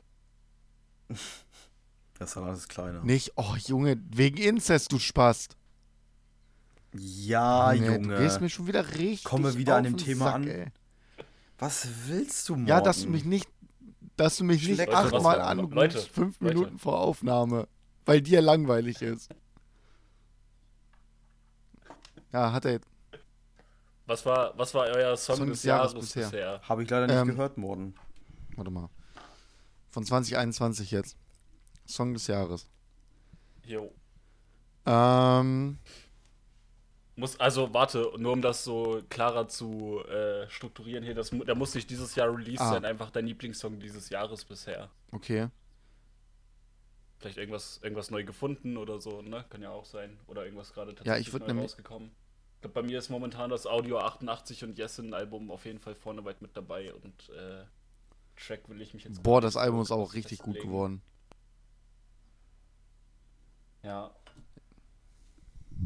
Das 2.19 2.33
Saarland 2.33 2.59
ist 2.59 2.69
kleiner. 2.69 3.03
Nicht, 3.03 3.33
oh 3.37 3.55
Junge, 3.67 3.99
wegen 4.11 4.37
Inzest, 4.37 4.93
du 4.93 4.99
Spast. 4.99 5.57
Ja, 6.93 7.73
Nee, 7.73 7.87
Junge. 7.87 8.17
Du 8.17 8.23
gehst 8.23 8.41
mir 8.41 8.51
schon 8.51 8.67
wieder 8.67 8.87
richtig 8.95 9.25
Kommen 9.25 9.45
wir 9.45 9.57
wieder 9.57 9.75
auf 9.75 9.79
an 9.79 9.85
dem 9.85 9.97
den 9.97 10.05
Thema 10.05 10.25
Sack, 10.27 10.35
an. 10.35 10.49
Ey. 10.49 10.67
Was 11.59 11.89
willst 12.07 12.49
du 12.49 12.55
morgen? 12.57 12.67
Ja, 12.67 12.81
dass 12.81 13.03
du 13.03 13.09
mich 13.09 13.25
nicht 13.25 13.49
dass 14.17 14.37
du 14.37 14.45
mich 14.45 14.67
nicht 14.67 14.75
Schleck- 14.75 14.89
Leute, 14.91 15.17
achtmal 15.17 15.41
anrufst, 15.41 15.75
Leute, 15.75 15.99
fünf 16.01 16.41
Leute. 16.41 16.55
Minuten 16.55 16.79
vor 16.79 16.99
Aufnahme, 16.99 17.69
weil 18.05 18.21
dir 18.21 18.41
langweilig 18.43 19.01
ist. 19.01 19.29
Ja, 22.33 22.53
hat 22.53 22.65
er 22.65 22.73
jetzt. 22.73 22.89
Was 24.07 24.25
war, 24.25 24.57
was 24.57 24.73
war 24.75 24.87
euer 24.87 25.17
Song, 25.17 25.37
Song 25.37 25.49
des 25.49 25.59
des 25.59 25.65
Jahres 25.65 25.93
Jahres, 25.93 26.07
bisher. 26.07 26.25
bisher? 26.25 26.61
Habe 26.69 26.83
ich 26.83 26.91
leider 26.91 27.07
nicht 27.07 27.17
Ähm, 27.17 27.29
gehört 27.29 27.59
worden. 27.61 27.95
Warte 28.57 28.71
mal. 28.71 28.89
Von 29.91 30.05
2021 30.05 30.91
jetzt. 30.91 31.17
Song 31.87 32.13
des 32.15 32.27
Jahres. 32.27 32.67
Jo. 33.67 33.93
Ähm, 34.87 35.79
Muss, 37.17 37.39
also 37.41 37.73
warte, 37.75 38.13
nur 38.17 38.33
um 38.33 38.41
das 38.43 38.65
so 38.65 39.03
klarer 39.11 39.49
zu 39.49 40.01
äh, 40.07 40.49
strukturieren 40.49 41.03
hier, 41.05 41.15
das, 41.15 41.31
da 41.47 41.55
muss 41.55 41.75
nicht 41.75 41.91
dieses 41.91 42.15
Jahr 42.15 42.29
released 42.35 42.61
Ah. 42.63 42.71
sein, 42.71 42.85
einfach 42.85 43.11
dein 43.11 43.27
Lieblingssong 43.27 43.79
dieses 43.81 44.09
Jahres 44.09 44.45
bisher. 44.45 44.89
okay. 45.13 45.49
Vielleicht 47.19 47.39
irgendwas, 47.39 47.81
irgendwas 47.83 48.11
neu 48.11 48.25
gefunden 48.25 48.77
oder 48.77 49.01
so, 49.01 49.23
ne? 49.23 49.45
Kann 49.51 49.63
ja 49.63 49.71
auch 49.71 49.85
sein. 49.85 50.19
Oder 50.27 50.45
irgendwas 50.45 50.73
gerade 50.73 50.93
Ja, 50.93 50.97
tatsächlich 50.97 51.27
ich 51.29 51.33
würd 51.33 51.49
neu 51.49 51.63
rausgekommen. 51.63 52.11
Ich 52.55 52.61
glaube, 52.63 52.75
bei 52.75 52.83
mir 52.83 52.99
ist 52.99 53.09
momentan 53.09 53.51
das 53.51 53.67
Audio 53.67 53.99
88 53.99 54.65
und 54.65 54.79
Yesin 54.79 55.15
Album 55.15 55.51
auf 55.51 55.65
jeden 55.65 55.79
Fall 55.79 55.95
vorneweit 55.95 56.43
mit 56.43 56.57
dabei 56.57 56.93
und 56.93 57.31
äh, 57.31 57.65
Track 58.37 58.69
will 58.69 58.81
ich 58.81 58.95
mich 58.95 59.05
jetzt. 59.05 59.23
Boah, 59.23 59.41
das 59.41 59.57
Album 59.57 59.81
ist 59.81 59.91
auch 59.91 60.15
richtig 60.15 60.39
gut 60.39 60.55
festlegen. 60.55 60.73
geworden. 60.73 61.03
Ja. 63.83 64.11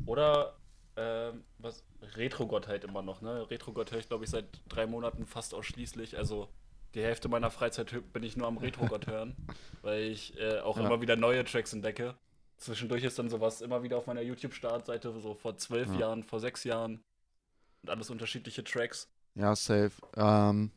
Oder 0.06 0.56
ähm, 0.96 1.44
was 1.58 1.84
Retro-Gottheit 2.00 2.84
immer 2.84 3.02
noch, 3.02 3.22
ne? 3.22 3.48
Retro-Gott 3.50 3.92
höre 3.92 4.00
ich, 4.00 4.08
glaube 4.08 4.24
ich, 4.24 4.30
seit 4.30 4.46
drei 4.68 4.86
Monaten 4.86 5.26
fast 5.26 5.54
ausschließlich. 5.54 6.18
Also 6.18 6.48
die 6.94 7.02
Hälfte 7.02 7.28
meiner 7.28 7.50
Freizeit 7.50 7.94
bin 8.12 8.22
ich 8.22 8.36
nur 8.36 8.46
am 8.46 8.58
Retro-Gott 8.58 9.06
hören, 9.06 9.34
weil 9.82 10.02
ich 10.04 10.38
äh, 10.38 10.60
auch 10.60 10.78
Ja. 10.78 10.86
immer 10.86 11.00
wieder 11.00 11.16
neue 11.16 11.44
Tracks 11.44 11.72
entdecke. 11.72 12.14
Zwischendurch 12.58 13.02
ist 13.02 13.18
dann 13.18 13.28
sowas 13.28 13.60
immer 13.60 13.82
wieder 13.82 13.98
auf 13.98 14.06
meiner 14.06 14.22
YouTube-Startseite, 14.22 15.12
so 15.20 15.34
vor 15.34 15.56
zwölf 15.56 15.92
Ja. 15.94 16.00
Jahren, 16.00 16.22
vor 16.22 16.38
sechs 16.40 16.64
Jahren. 16.64 17.02
Und 17.82 17.90
alles 17.90 18.10
unterschiedliche 18.10 18.62
Tracks. 18.62 19.08
Ja, 19.34 19.56
safe. 19.56 19.92
Ähm, 20.16 20.70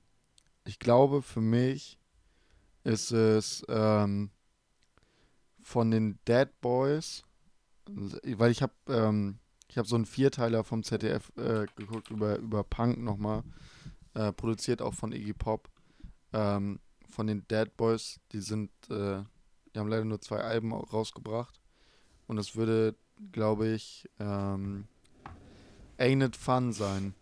ich 0.63 0.79
glaube, 0.79 1.21
für 1.21 1.41
mich 1.41 1.99
ist 2.83 3.11
es 3.11 3.63
ähm, 3.69 4.31
von 5.61 5.91
den 5.91 6.17
Dead 6.27 6.49
Boys, 6.61 7.23
weil 7.87 8.51
ich 8.51 8.61
habe 8.63 8.73
ähm, 8.87 9.37
ich 9.69 9.77
habe 9.77 9.87
so 9.87 9.95
einen 9.95 10.05
Vierteiler 10.05 10.63
vom 10.63 10.83
ZDF 10.83 11.31
äh, 11.37 11.65
geguckt 11.75 12.09
über, 12.09 12.37
über 12.37 12.63
Punk 12.63 12.97
nochmal, 12.99 13.43
äh, 14.13 14.31
produziert 14.31 14.81
auch 14.81 14.93
von 14.93 15.11
Iggy 15.11 15.33
Pop. 15.33 15.69
Ähm, 16.35 16.79
von 17.09 17.27
den 17.27 17.47
Dead 17.47 17.75
Boys, 17.77 18.19
die 18.33 18.41
sind, 18.41 18.69
äh, 18.89 19.23
die 19.73 19.79
haben 19.79 19.87
leider 19.87 20.03
nur 20.03 20.19
zwei 20.19 20.39
Alben 20.39 20.73
au- 20.73 20.79
rausgebracht. 20.91 21.61
Und 22.27 22.37
es 22.37 22.55
würde, 22.57 22.93
glaube 23.31 23.69
ich, 23.69 24.09
ähm, 24.19 24.87
Ain't 25.97 26.25
It 26.25 26.35
Fun 26.35 26.73
sein. 26.73 27.13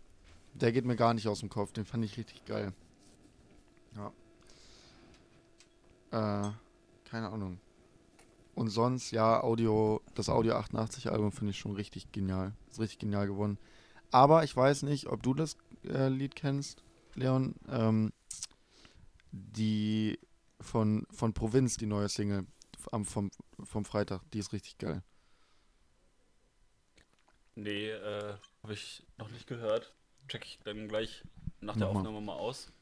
Der 0.54 0.72
geht 0.72 0.84
mir 0.84 0.96
gar 0.96 1.14
nicht 1.14 1.28
aus 1.28 1.40
dem 1.40 1.48
Kopf, 1.48 1.72
den 1.72 1.84
fand 1.84 2.04
ich 2.04 2.16
richtig 2.16 2.44
geil. 2.44 2.72
Ja. 3.94 4.12
Äh, 6.48 6.52
keine 7.04 7.30
Ahnung. 7.30 7.60
Und 8.56 8.70
sonst, 8.70 9.10
ja, 9.12 9.42
Audio, 9.42 10.00
das 10.14 10.28
Audio 10.28 10.54
88 10.54 11.10
Album 11.10 11.32
finde 11.32 11.50
ich 11.50 11.58
schon 11.58 11.72
richtig 11.72 12.10
genial. 12.12 12.52
Ist 12.70 12.80
richtig 12.80 12.98
genial 13.00 13.26
geworden. 13.26 13.58
Aber 14.10 14.44
ich 14.44 14.56
weiß 14.56 14.82
nicht, 14.84 15.06
ob 15.08 15.22
du 15.22 15.34
das 15.34 15.56
äh, 15.84 16.08
Lied 16.08 16.34
kennst, 16.36 16.82
Leon. 17.14 17.54
Ähm, 17.68 18.12
die 19.34 20.18
von, 20.60 21.06
von 21.10 21.34
Provinz, 21.34 21.76
die 21.76 21.86
neue 21.86 22.08
Single 22.08 22.46
am, 22.92 23.04
vom, 23.04 23.30
vom 23.62 23.84
Freitag, 23.84 24.22
die 24.32 24.38
ist 24.38 24.52
richtig 24.52 24.78
geil. 24.78 25.02
Nee, 27.56 27.90
äh, 27.90 28.36
habe 28.62 28.72
ich 28.72 29.04
noch 29.18 29.30
nicht 29.30 29.46
gehört. 29.46 29.94
Check 30.28 30.44
ich 30.44 30.58
dann 30.64 30.88
gleich 30.88 31.24
nach 31.60 31.76
der 31.76 31.86
Mach 31.86 31.94
mal. 31.94 32.00
Aufnahme 32.00 32.20
mal 32.20 32.34
aus. 32.34 32.72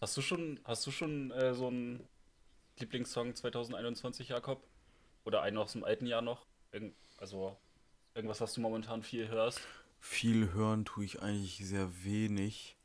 Hast 0.00 0.16
du 0.16 0.22
schon, 0.22 0.60
hast 0.64 0.86
du 0.86 0.90
schon 0.90 1.30
äh, 1.30 1.54
so 1.54 1.68
einen 1.68 2.06
Lieblingssong 2.78 3.34
2021, 3.34 4.28
Jakob? 4.28 4.62
Oder 5.24 5.42
einen 5.42 5.58
aus 5.58 5.72
dem 5.72 5.84
alten 5.84 6.06
Jahr 6.06 6.22
noch? 6.22 6.46
Irgend, 6.72 6.94
also 7.18 7.56
irgendwas, 8.14 8.40
was 8.40 8.52
du 8.54 8.60
momentan 8.60 9.02
viel 9.02 9.28
hörst? 9.28 9.60
Viel 9.98 10.52
hören 10.52 10.84
tue 10.84 11.04
ich 11.04 11.22
eigentlich 11.22 11.58
sehr 11.64 12.04
wenig. 12.04 12.76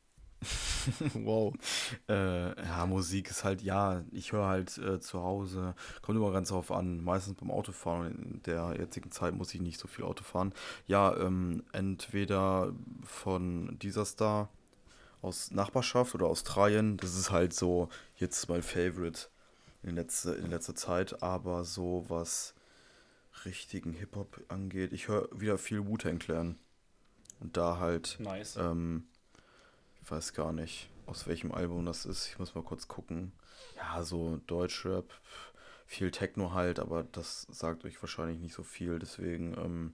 Wow. 1.14 1.54
Äh, 2.10 2.64
ja, 2.64 2.86
Musik 2.86 3.30
ist 3.30 3.44
halt, 3.44 3.62
ja, 3.62 4.04
ich 4.12 4.32
höre 4.32 4.48
halt 4.48 4.78
äh, 4.78 5.00
zu 5.00 5.22
Hause, 5.22 5.76
kommt 6.02 6.18
immer 6.18 6.32
ganz 6.32 6.50
drauf 6.50 6.72
an, 6.72 7.04
meistens 7.04 7.36
beim 7.36 7.52
Autofahren. 7.52 8.08
und 8.08 8.16
In 8.18 8.44
der 8.44 8.76
jetzigen 8.78 9.12
Zeit 9.12 9.34
muss 9.34 9.54
ich 9.54 9.62
nicht 9.62 9.80
so 9.80 9.88
viel 9.88 10.06
Auto 10.06 10.24
fahren. 10.24 10.54
Ja, 10.88 11.16
ähm, 11.18 11.64
entweder 11.72 12.74
von 13.04 13.78
dieser 13.80 14.06
Star 14.06 14.50
aus 15.22 15.52
Nachbarschaft 15.52 16.16
oder 16.16 16.28
Australien, 16.28 16.98
das 16.98 17.16
ist 17.16 17.32
halt 17.32 17.54
so 17.54 17.90
jetzt 18.16 18.50
mein 18.50 18.64
Favorite 18.64 19.28
in 19.84 19.96
letzter, 19.96 20.38
in 20.38 20.50
letzter 20.50 20.76
Zeit, 20.76 21.22
aber 21.22 21.64
so 21.64 22.06
was 22.08 22.56
richtigen 23.46 23.94
Hip-Hop 23.94 24.42
angeht, 24.50 24.94
ich 24.94 25.08
höre 25.08 25.28
wieder 25.34 25.58
viel 25.58 25.88
Wu-Tang 25.88 26.20
Clan. 26.20 26.58
Und 27.40 27.58
da 27.58 27.80
halt 27.80 28.18
Nice. 28.20 28.56
ähm, 28.58 29.06
ich 30.04 30.12
weiß 30.12 30.34
gar 30.34 30.52
nicht, 30.54 30.90
aus 31.06 31.28
welchem 31.28 31.52
Album 31.52 31.86
das 31.86 32.06
ist. 32.06 32.28
Ich 32.28 32.40
muss 32.40 32.56
mal 32.56 32.64
kurz 32.64 32.88
gucken. 32.88 33.32
Ja, 33.78 34.04
so 34.04 34.40
Deutschrap, 34.48 35.06
viel 35.86 36.12
Techno 36.12 36.54
halt, 36.54 36.80
aber 36.80 37.04
das 37.04 37.44
sagt 37.52 37.86
euch 37.86 38.02
wahrscheinlich 38.02 38.40
nicht 38.40 38.54
so 38.54 38.64
viel. 38.64 39.00
Deswegen, 39.00 39.54
ähm, 39.58 39.94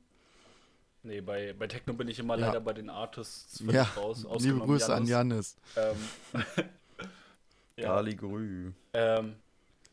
Nee, 1.04 1.22
bei, 1.22 1.54
bei 1.54 1.68
Techno 1.68 1.94
bin 1.94 2.08
ich 2.10 2.20
immer 2.20 2.38
Ja. 2.38 2.48
leider 2.48 2.60
bei 2.60 2.74
den 2.74 2.90
Artists 2.90 3.64
Ja, 3.72 3.84
raus. 3.96 4.26
liebe 4.40 4.60
Grüße 4.60 4.94
an 4.94 5.06
Janus. 5.06 5.56
Janis. 5.76 5.96
Ähm, 6.36 6.64
ja, 7.78 7.96
Ali 7.96 8.16
Grü. 8.16 8.72
ähm, 8.94 9.36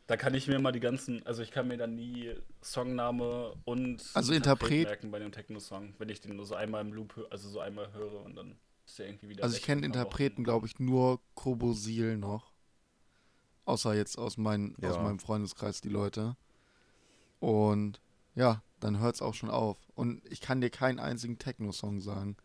da 0.07 0.17
kann 0.17 0.33
ich 0.33 0.47
mir 0.47 0.59
mal 0.59 0.71
die 0.71 0.79
ganzen, 0.79 1.25
also 1.25 1.41
ich 1.41 1.51
kann 1.51 1.67
mir 1.67 1.77
dann 1.77 1.95
nie 1.95 2.33
Songname 2.61 3.55
und 3.63 4.03
Also 4.13 4.33
Interpret- 4.33 4.87
merken 4.87 5.09
bei 5.11 5.19
dem 5.19 5.31
Techno-Song, 5.31 5.93
wenn 5.99 6.09
ich 6.09 6.19
den 6.21 6.35
nur 6.35 6.45
so 6.45 6.55
einmal 6.55 6.81
im 6.81 6.91
Loop, 6.93 7.25
also 7.29 7.47
so 7.49 7.59
einmal 7.59 7.91
höre 7.93 8.21
und 8.25 8.35
dann 8.35 8.57
ist 8.85 8.99
der 8.99 9.07
irgendwie 9.07 9.29
wieder 9.29 9.43
Also 9.43 9.55
ich 9.57 9.63
kenne 9.63 9.85
Interpreten, 9.85 10.43
glaube 10.43 10.67
ich, 10.67 10.79
nur 10.79 11.19
Kobosil 11.33 12.17
noch. 12.17 12.51
Außer 13.65 13.95
jetzt 13.95 14.17
aus, 14.17 14.37
mein, 14.37 14.75
aus 14.81 14.95
Ja. 14.95 15.01
meinem 15.01 15.19
Freundeskreis 15.19 15.81
die 15.81 15.89
Leute. 15.89 16.35
Und 17.39 17.99
ja, 18.35 18.61
dann 18.79 18.99
hört 18.99 19.15
es 19.15 19.21
auch 19.21 19.33
schon 19.33 19.49
auf. 19.49 19.77
Und 19.95 20.21
ich 20.29 20.41
kann 20.41 20.61
dir 20.61 20.69
keinen 20.69 20.99
einzigen 20.99 21.39
Techno-Song 21.39 21.99
sagen. 22.01 22.37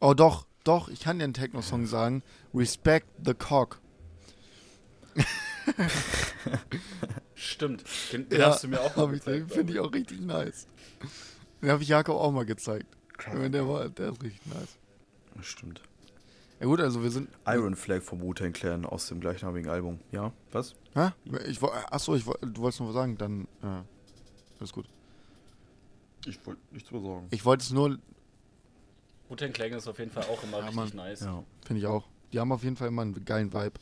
Oh 0.00 0.14
doch, 0.14 0.46
doch, 0.64 0.88
ich 0.88 1.00
kann 1.00 1.18
dir 1.18 1.24
einen 1.24 1.34
Techno-Song 1.34 1.86
sagen. 1.86 2.22
Respect 2.54 3.06
the 3.24 3.34
Cock. 3.34 3.80
Stimmt, 7.34 7.84
den, 8.12 8.28
den 8.28 8.40
Ja, 8.40 8.48
hast 8.50 8.64
du 8.64 8.68
mir 8.68 8.80
auch 8.80 8.96
mal 8.96 9.14
ich, 9.14 9.22
den 9.22 9.34
gezeigt, 9.46 9.52
finde 9.52 9.72
ich 9.72 9.78
auch 9.80 9.92
richtig 9.92 10.20
nice. 10.20 10.66
Den 11.62 11.70
habe 11.70 11.82
ich 11.82 11.88
Jakob 11.88 12.16
auch 12.16 12.32
mal 12.32 12.44
gezeigt. 12.44 12.86
Krass. 13.16 13.50
Der, 13.50 13.68
war, 13.68 13.88
der 13.88 14.12
ist 14.12 14.22
richtig 14.22 14.46
nice. 14.46 14.76
Stimmt. 15.42 15.82
Ja 16.60 16.66
gut, 16.66 16.80
also 16.80 17.02
wir 17.02 17.10
sind... 17.10 17.28
Iron 17.46 17.74
Flag 17.74 18.02
vom 18.02 18.20
Wu-Tang 18.20 18.52
Clan 18.52 18.84
aus 18.84 19.08
dem 19.08 19.20
gleichnamigen 19.20 19.70
Album. 19.70 19.98
Ja, 20.12 20.32
was? 20.52 20.74
Hä? 20.94 21.10
Ich, 21.46 21.62
woll- 21.62 21.72
achso, 21.90 22.14
ich, 22.14 22.24
du 22.24 22.60
wolltest 22.62 22.80
noch 22.80 22.88
was 22.88 22.94
sagen, 22.94 23.16
dann... 23.16 23.48
Ja, 23.62 23.84
alles 24.58 24.72
gut. 24.72 24.86
Ich 26.26 26.44
wollte 26.46 26.60
nichts 26.72 26.90
mehr 26.90 27.00
sagen. 27.00 27.28
Ich 27.30 27.44
wollte 27.46 27.62
es 27.62 27.70
nur, 27.70 27.98
Wu-Tang 29.30 29.52
Clan 29.52 29.72
ist 29.72 29.88
auf 29.88 29.98
jeden 29.98 30.10
Fall 30.10 30.24
auch 30.24 30.42
immer 30.42 30.58
Ja, 30.58 30.64
richtig 30.66 30.76
Mann. 30.94 31.06
nice. 31.06 31.20
Ja. 31.20 31.42
finde 31.64 31.80
ich 31.80 31.86
auch. 31.86 32.06
Die 32.32 32.38
haben 32.38 32.52
auf 32.52 32.62
jeden 32.62 32.76
Fall 32.76 32.88
immer 32.88 33.02
einen 33.02 33.24
geilen 33.24 33.52
Vibe. 33.54 33.72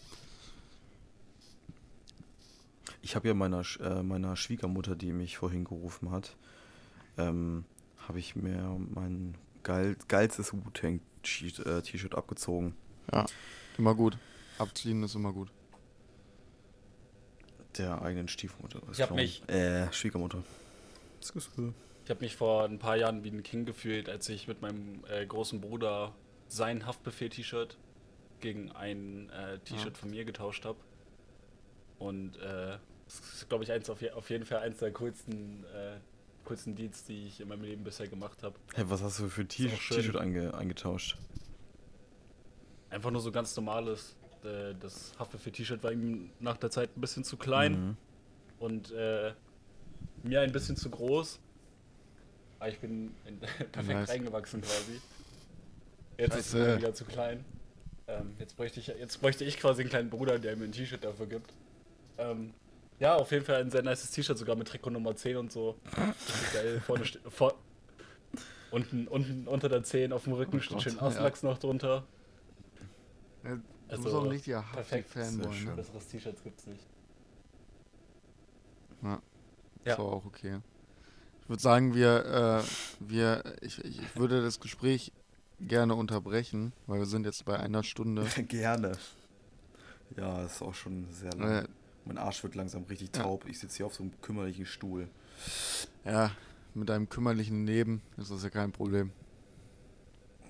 Ich 3.03 3.17
habe 3.17 3.29
ja 3.29 3.35
meiner, 3.35 3.63
äh, 3.81 4.03
meiner 4.03 4.37
Schwiegermutter, 4.37 4.95
die 4.97 5.13
mich 5.13 5.39
vorhin 5.39 5.65
gerufen 5.65 6.11
hat, 6.11 6.37
ähm, 7.17 7.65
habe 8.07 8.19
ich 8.19 8.37
mir 8.37 8.79
mein 8.95 9.35
geil, 9.63 9.97
geilstes 10.09 10.53
Wu-Tang-T-Shirt 11.23 12.15
abgezogen. 12.15 12.75
Ja, 13.13 13.27
immer 13.77 13.95
gut. 13.95 14.17
Abziehen 14.59 15.03
ist 15.03 15.15
immer 15.15 15.33
gut. 15.33 15.51
Der 17.77 18.03
eigenen 18.03 18.29
Stiefmutter. 18.29 18.81
Ich 18.93 19.01
hab 19.01 19.13
mich- 19.13 19.43
Äh, 19.49 19.93
Schwiegermutter. 19.93 20.43
Ich 22.05 22.11
habe 22.11 22.21
mich 22.21 22.37
vor 22.37 22.65
ein 22.65 22.79
paar 22.79 22.97
Jahren 22.97 23.23
wie 23.23 23.29
ein 23.31 23.43
King 23.43 23.67
gefühlt, 23.67 24.09
als 24.09 24.29
ich 24.29 24.49
mit 24.49 24.63
meinem 24.63 25.05
äh, 25.11 25.27
großen 25.27 25.61
Bruder 25.61 26.15
sein 26.49 26.87
Haftbefehl-T-Shirt 26.87 27.77
gegen 28.41 28.73
ein 28.73 29.29
äh, 29.31 29.59
T-Shirt 29.61 29.99
von 29.99 30.11
mir 30.11 30.25
getauscht 30.25 30.65
habe. 30.65 30.79
Und 31.99 32.37
äh, 32.37 32.79
das 33.07 33.21
ist, 33.35 33.49
glaube 33.49 33.65
ich, 33.65 33.73
eins 33.73 33.91
auf, 33.91 34.01
je 34.01 34.11
auf 34.13 34.31
jeden 34.31 34.45
Fall 34.47 34.59
eins 34.59 34.79
der 34.79 34.93
coolsten, 34.93 35.65
äh, 35.65 35.99
coolsten 36.49 36.75
Deeds, 36.75 37.05
die 37.05 37.27
ich 37.27 37.41
in 37.41 37.49
meinem 37.49 37.63
Leben 37.63 37.85
bisher 37.85 38.09
gemacht 38.09 38.43
habe. 38.43 38.55
Hey, 38.75 38.85
was 38.89 39.03
hast 39.03 39.19
du 39.21 39.29
für 39.29 39.43
ein. 39.43 39.49
T-Shirt 39.49 40.17
einge 40.17 40.55
eingetauscht? 40.55 41.17
Einfach 42.91 43.11
nur 43.11 43.21
so 43.21 43.31
ganz 43.31 43.55
normales 43.57 44.17
äh, 44.45 44.75
das 44.81 45.13
Haftbefehl-T-Shirt 45.19 45.83
war 45.83 45.93
ihm 45.93 46.31
nach 46.41 46.57
der 46.57 46.71
Zeit 46.71 46.97
ein 46.97 47.01
bisschen 47.01 47.25
zu 47.25 47.37
klein 47.37 47.73
Mhm. 47.73 47.97
und 48.61 48.91
äh, 48.93 49.33
mir 50.23 50.41
ein 50.41 50.53
bisschen 50.53 50.77
zu 50.77 50.89
groß. 50.91 51.39
Aber 52.61 52.69
ich 52.71 52.79
bin 52.79 53.15
in, 53.27 53.39
perfekt 53.73 53.89
Nice. 53.89 54.09
reingewachsen 54.09 54.61
quasi. 54.63 55.01
Jetzt 56.17 56.37
ist 56.37 56.47
es 56.47 56.53
Scheiße. 56.53 56.79
wieder 56.79 56.95
zu 56.95 57.05
klein. 57.05 57.45
Ähm, 58.07 58.35
jetzt, 58.39 58.57
bräuchte 58.57 58.81
ich, 58.81 58.87
jetzt 58.87 59.21
bräuchte 59.21 59.45
ich 59.45 59.59
quasi 59.59 59.83
einen 59.83 59.91
kleinen 59.91 60.11
Bruder, 60.11 60.39
der 60.39 60.57
mir 60.57 60.65
ein 60.65 60.73
T-Shirt 60.73 61.05
dafür 61.05 61.27
gibt. 61.27 61.53
Ähm, 62.17 62.55
ja, 63.01 63.17
auf 63.17 63.31
jeden 63.31 63.45
Fall 63.45 63.57
ein 63.57 63.71
sehr 63.71 63.83
nices 63.83 64.11
T-Shirt, 64.11 64.37
sogar 64.39 64.57
mit 64.57 64.69
Trikot 64.69 64.91
Nummer 64.91 65.15
10 65.15 65.37
und 65.37 65.53
so. 65.53 65.77
Richtig 65.97 66.53
geil. 66.53 66.81
Vorne 66.85 67.05
steht. 67.05 67.23
Vor, 67.29 67.55
unten, 68.71 69.07
unten 69.09 69.47
unter 69.47 69.69
der 69.69 69.83
10 69.83 70.13
auf 70.13 70.25
dem 70.25 70.33
Rücken 70.35 70.57
Oh 70.59 70.61
steht 70.61 70.83
schön 70.83 70.97
ja. 70.97 71.03
Aslaks 71.03 71.43
noch 71.43 71.59
drunter. 71.59 72.05
Ja, 73.45 73.57
Du 73.89 73.93
Also, 73.93 74.03
bist 74.05 74.15
auch 74.17 74.25
ein 74.25 74.29
richtiger 74.31 74.65
perfekt. 74.73 75.17
Hafti-Fanboy, 75.17 75.61
ne? 75.65 75.73
Besseres 75.77 76.07
T-Shirts 76.09 76.43
gibt's 76.43 76.67
nicht. 76.67 76.85
Ja. 79.03 79.23
Ja. 79.85 79.93
Ist 79.93 79.99
aber 79.99 80.13
auch 80.13 80.25
okay. 80.27 80.59
Ich 81.43 81.49
würde 81.49 81.63
sagen, 81.63 81.95
wir, 81.95 82.63
äh, 82.63 82.63
wir, 83.01 83.43
ich, 83.63 83.83
ich 83.83 84.03
ich 84.03 84.17
würde 84.17 84.43
das 84.43 84.61
Gespräch 84.61 85.13
gerne 85.61 85.95
unterbrechen, 85.95 86.75
weil 86.87 86.99
wir 86.99 87.07
sind 87.07 87.25
jetzt 87.25 87.45
bei 87.47 87.59
einer 87.59 87.83
Stunde. 87.83 88.25
Gerne. 88.49 88.93
Ja, 90.17 90.43
ist 90.45 90.61
auch 90.61 90.75
schon 90.75 91.07
sehr 91.11 91.33
lang. 91.33 91.65
Äh, 91.65 91.69
Mein 92.09 92.19
Arsch 92.19 92.43
wird 92.43 92.55
langsam 92.55 92.85
richtig 92.85 93.11
Ja. 93.15 93.23
taub. 93.23 93.47
Ich 93.47 93.59
sitze 93.61 93.77
hier 93.77 93.87
auf 93.87 93.95
so 93.95 94.03
einem 94.03 94.13
kümmerlichen 94.23 94.67
Stuhl. 94.67 95.09
ja, 96.05 96.31
mit 96.75 96.91
einem 96.91 97.09
kümmerlichen 97.09 97.67
Leben 97.67 98.03
ist 98.17 98.31
das 98.31 98.43
ja 98.43 98.51
kein 98.51 98.73
Problem. 98.73 99.13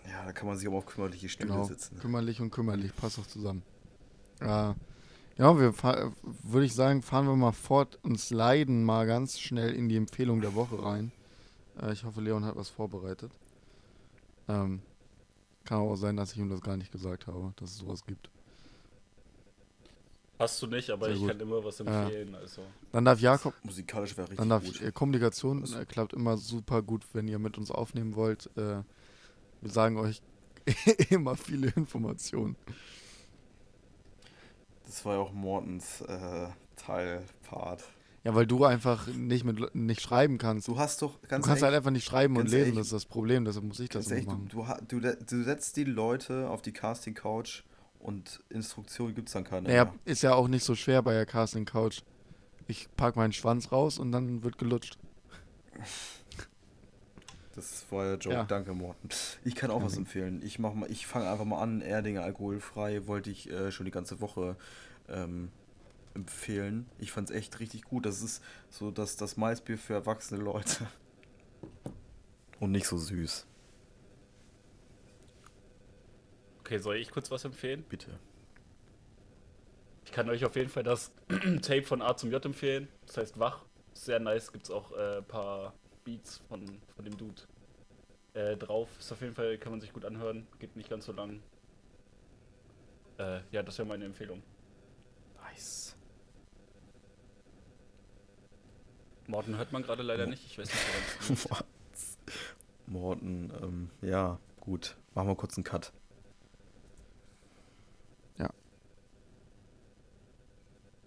Ja, 0.08 0.24
da 0.24 0.32
kann 0.32 0.46
man 0.48 0.56
sich 0.56 0.68
auch 0.68 0.74
auf 0.74 0.86
kümmerliche 0.86 1.28
Stühle 1.28 1.50
Genau. 1.52 1.64
sitzen. 1.64 1.98
Kümmerlich 1.98 2.40
und 2.40 2.50
kümmerlich, 2.50 2.94
passt 2.96 3.18
doch 3.18 3.26
zusammen. 3.26 3.62
Äh, 4.40 4.46
ja, 4.46 4.76
wir 5.58 5.74
würde 6.42 6.64
ich 6.66 6.74
sagen, 6.74 7.02
fahren 7.02 7.26
wir 7.26 7.36
mal 7.36 7.52
fort 7.52 7.98
und 8.02 8.18
sliden 8.18 8.84
mal 8.84 9.06
ganz 9.06 9.38
schnell 9.38 9.74
in 9.74 9.88
die 9.88 9.96
Empfehlung 9.96 10.40
der 10.40 10.54
Woche 10.54 10.82
rein. 10.82 11.12
Äh, 11.82 11.92
ich 11.92 12.04
hoffe, 12.04 12.20
Leon 12.20 12.44
hat 12.44 12.56
was 12.56 12.68
vorbereitet. 12.70 13.30
Ähm, 14.48 14.80
kann 15.64 15.78
auch 15.78 15.96
sein, 15.96 16.16
dass 16.16 16.32
ich 16.32 16.38
ihm 16.38 16.48
das 16.48 16.60
gar 16.62 16.76
nicht 16.76 16.92
gesagt 16.92 17.26
habe, 17.26 17.52
dass 17.56 17.70
es 17.72 17.78
sowas 17.78 18.04
gibt. 18.06 18.30
Hast 20.38 20.62
du 20.62 20.66
nicht, 20.68 20.88
aber 20.90 21.06
Sehr 21.06 21.14
ich 21.14 21.20
gut. 21.20 21.30
kann 21.30 21.40
immer 21.40 21.64
was 21.64 21.80
empfehlen. 21.80 22.34
Also. 22.36 22.62
Dann 22.92 23.04
darf 23.04 23.20
Jakob, 23.20 23.54
Musikalisch 23.64 24.16
wäre 24.16 24.28
richtig 24.28 24.38
dann 24.38 24.48
darf 24.48 24.64
gut. 24.64 24.80
äh, 24.80 24.92
Kommunikation 24.92 25.64
äh, 25.74 25.84
klappt 25.84 26.12
immer 26.12 26.36
super 26.36 26.80
gut, 26.82 27.04
wenn 27.12 27.26
ihr 27.26 27.38
mit 27.40 27.58
uns 27.58 27.70
aufnehmen 27.72 28.14
wollt. 28.14 28.46
Äh, 28.56 28.82
wir 29.60 29.70
sagen 29.70 29.96
euch 29.98 30.22
immer 31.10 31.34
viele 31.36 31.68
Informationen. 31.74 32.54
Das 34.86 35.04
war 35.04 35.14
ja 35.14 35.20
auch 35.20 35.32
Mortens 35.32 36.00
äh, 36.02 36.48
Teilpart. 36.76 37.84
Ja, 38.24 38.34
weil 38.34 38.46
du 38.46 38.64
einfach 38.64 39.06
nicht 39.08 39.44
mit 39.44 39.74
nicht 39.74 40.00
schreiben 40.00 40.38
kannst. 40.38 40.68
Du 40.68 40.78
hast 40.78 41.02
doch 41.02 41.18
Du 41.20 41.28
ganz 41.28 41.46
kannst 41.46 41.62
halt 41.62 41.70
ehrlich, 41.72 41.76
einfach 41.78 41.90
nicht 41.90 42.04
schreiben 42.04 42.36
und 42.36 42.44
lesen, 42.46 42.58
ehrlich- 42.58 42.74
das 42.76 42.86
ist 42.88 42.92
das 42.92 43.06
Problem, 43.06 43.44
deshalb 43.44 43.64
muss 43.64 43.80
ich 43.80 43.88
das 43.88 44.10
ehrlich 44.10 44.26
du, 44.26 44.58
machen. 44.58 44.86
du, 44.88 45.00
du, 45.00 45.16
du 45.16 45.42
setzt 45.44 45.76
die 45.76 45.84
Leute 45.84 46.48
auf 46.50 46.60
die 46.62 46.72
Casting 46.72 47.14
Couch 47.14 47.62
und 48.00 48.40
Instruktionen 48.48 49.14
gibt 49.14 49.28
es 49.28 49.32
dann 49.34 49.44
keine 49.44 49.68
Naja, 49.68 49.84
mehr. 49.86 49.94
ist 50.04 50.22
ja 50.22 50.34
auch 50.34 50.48
nicht 50.48 50.64
so 50.64 50.74
schwer 50.74 51.02
bei 51.02 51.12
der 51.14 51.26
Casting 51.26 51.64
Couch. 51.64 52.00
Ich 52.66 52.88
pack 52.96 53.16
meinen 53.16 53.32
Schwanz 53.32 53.72
raus 53.72 53.98
und 53.98 54.12
dann 54.12 54.42
wird 54.42 54.58
gelutscht. 54.58 54.98
Das 57.54 57.84
war 57.90 58.06
ja 58.06 58.14
Joke, 58.14 58.36
Ja. 58.36 58.44
danke 58.44 58.72
Morten. 58.72 59.08
Ich 59.44 59.54
kann 59.56 59.70
auch 59.70 59.82
was 59.82 59.96
empfehlen. 59.96 60.42
Ich 60.44 60.58
mach 60.58 60.74
mal, 60.74 60.90
ich 60.90 61.06
fange 61.06 61.28
einfach 61.28 61.44
mal 61.44 61.60
an, 61.60 61.80
Erdinger 61.80 62.22
alkoholfrei, 62.22 63.06
wollte 63.06 63.30
ich 63.30 63.50
äh, 63.50 63.72
schon 63.72 63.84
die 63.86 63.90
ganze 63.90 64.20
Woche 64.20 64.56
ähm, 65.08 65.50
empfehlen. 66.14 66.86
Ich 66.98 67.10
fand 67.10 67.30
es 67.30 67.36
echt 67.36 67.58
richtig 67.58 67.82
gut. 67.82 68.06
Das 68.06 68.22
ist 68.22 68.42
so 68.70 68.90
das, 68.92 69.16
das 69.16 69.36
Maisbier 69.36 69.76
für 69.78 69.94
erwachsene 69.94 70.40
Leute. 70.40 70.86
Und 72.60 72.70
nicht 72.72 72.86
so 72.86 72.96
süß. 72.96 73.46
Okay, 76.68 76.80
soll 76.80 76.96
ich 76.96 77.10
kurz 77.10 77.30
was 77.30 77.46
empfehlen? 77.46 77.82
Bitte. 77.88 78.18
Ich 80.04 80.12
kann 80.12 80.28
euch 80.28 80.44
auf 80.44 80.54
jeden 80.54 80.68
Fall 80.68 80.82
das 80.82 81.14
Tape 81.62 81.82
von 81.82 82.02
A 82.02 82.14
zum 82.14 82.30
J 82.30 82.44
empfehlen. 82.44 82.88
Das 83.06 83.16
heißt 83.16 83.38
Wach. 83.38 83.64
Sehr 83.94 84.20
nice. 84.20 84.52
Gibt 84.52 84.66
es 84.66 84.70
auch 84.70 84.92
ein 84.92 85.20
äh, 85.20 85.22
paar 85.22 85.72
Beats 86.04 86.42
von, 86.46 86.78
von 86.94 87.04
dem 87.06 87.16
Dude 87.16 87.40
äh, 88.34 88.54
drauf. 88.54 88.90
Ist 88.98 89.10
auf 89.10 89.22
jeden 89.22 89.34
Fall, 89.34 89.56
kann 89.56 89.72
man 89.72 89.80
sich 89.80 89.94
gut 89.94 90.04
anhören. 90.04 90.46
Geht 90.58 90.76
nicht 90.76 90.90
ganz 90.90 91.06
so 91.06 91.12
lang. 91.12 91.40
Äh, 93.16 93.40
ja, 93.50 93.62
das 93.62 93.78
wäre 93.78 93.88
meine 93.88 94.04
Empfehlung. 94.04 94.42
Nice. 95.40 95.96
Morten 99.26 99.56
hört 99.56 99.72
man 99.72 99.84
gerade 99.84 100.02
leider 100.02 100.26
nicht. 100.26 100.44
Ich 100.44 100.58
weiß 100.58 100.68
nicht, 100.68 101.48
woran 101.48 101.64
es. 101.94 102.18
Morten, 102.86 103.52
ähm, 103.62 103.90
ja, 104.02 104.38
gut. 104.60 104.98
Machen 105.14 105.28
wir 105.28 105.34
kurz 105.34 105.56
einen 105.56 105.64
Cut. 105.64 105.94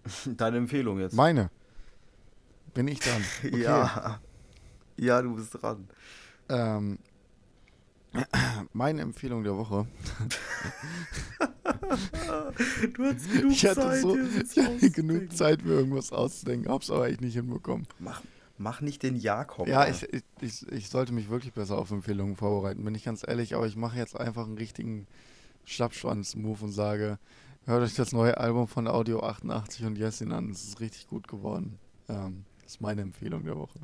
Deine 0.37 0.57
Empfehlung 0.57 0.99
jetzt. 0.99 1.13
Meine. 1.13 1.49
Bin 2.73 2.87
ich 2.87 2.99
dran. 2.99 3.23
Okay. 3.45 3.61
Ja. 3.61 4.19
Ja, 4.97 5.21
du 5.21 5.35
bist 5.35 5.53
dran. 5.61 5.87
Ähm, 6.49 6.99
meine 8.73 9.01
Empfehlung 9.01 9.43
der 9.43 9.55
Woche. 9.57 9.87
Du 12.93 13.05
hattest 13.05 13.31
genug 13.31 13.51
Ich 13.51 13.65
hatte, 13.65 13.81
Zeit. 13.81 14.01
so, 14.01 14.17
ich 14.17 14.57
hatte 14.57 14.91
genug 14.91 15.33
Zeit, 15.35 15.63
mir 15.65 15.73
irgendwas 15.73 16.11
auszudenken, 16.11 16.71
hab's 16.71 16.89
aber 16.89 17.07
echt 17.09 17.21
nicht 17.21 17.33
hinbekommen. 17.33 17.87
Mach, 17.99 18.21
mach 18.57 18.81
nicht 18.81 19.03
den 19.03 19.15
Jakob. 19.15 19.67
Ja, 19.67 19.87
ich, 19.87 20.07
ich, 20.41 20.71
ich 20.71 20.89
sollte 20.89 21.13
mich 21.13 21.29
wirklich 21.29 21.53
besser 21.53 21.77
auf 21.77 21.91
Empfehlungen 21.91 22.35
vorbereiten, 22.35 22.83
bin 22.83 22.95
ich 22.95 23.03
ganz 23.03 23.25
ehrlich, 23.27 23.55
aber 23.55 23.67
ich 23.67 23.75
mache 23.75 23.97
jetzt 23.97 24.17
einfach 24.17 24.45
einen 24.45 24.57
richtigen 24.57 25.07
Schlappschwanz-Move 25.65 26.65
und 26.65 26.71
sage, 26.71 27.19
hört 27.65 27.83
euch 27.83 27.95
das 27.95 28.11
neue 28.11 28.37
Album 28.37 28.67
von 28.67 28.87
Audio 28.87 29.21
88 29.23 29.85
und 29.85 29.97
Jessin 29.97 30.31
an, 30.31 30.49
es 30.51 30.63
ist 30.65 30.79
richtig 30.79 31.07
gut 31.07 31.27
geworden. 31.27 31.79
Ähm, 32.09 32.45
das 32.63 32.73
ist 32.73 32.81
meine 32.81 33.01
Empfehlung 33.01 33.43
der 33.45 33.57
Woche. 33.57 33.79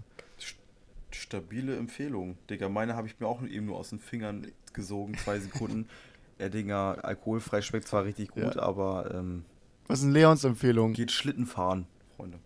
Stabile 1.11 1.77
Empfehlung. 1.77 2.37
Digga, 2.49 2.69
meine 2.69 2.95
habe 2.95 3.07
ich 3.07 3.19
mir 3.19 3.27
auch 3.27 3.41
eben 3.43 3.65
nur 3.67 3.77
aus 3.77 3.89
den 3.89 3.99
Fingern 3.99 4.47
gesogen, 4.73 5.17
zwei 5.17 5.39
Sekunden. 5.39 5.87
Erdinger 6.37 6.99
alkoholfrei 7.01 7.61
schmeckt 7.63 7.87
zwar 7.87 8.03
richtig 8.03 8.29
gut, 8.29 8.55
Ja. 8.55 8.61
aber 8.61 9.11
ähm, 9.13 9.43
Was 9.87 9.99
ist 9.99 10.05
denn 10.05 10.11
Leons 10.13 10.43
Empfehlung? 10.43 10.93
geht 10.93 11.11
Schlitten 11.11 11.47
fahren, 11.47 11.87
Freunde. 12.15 12.37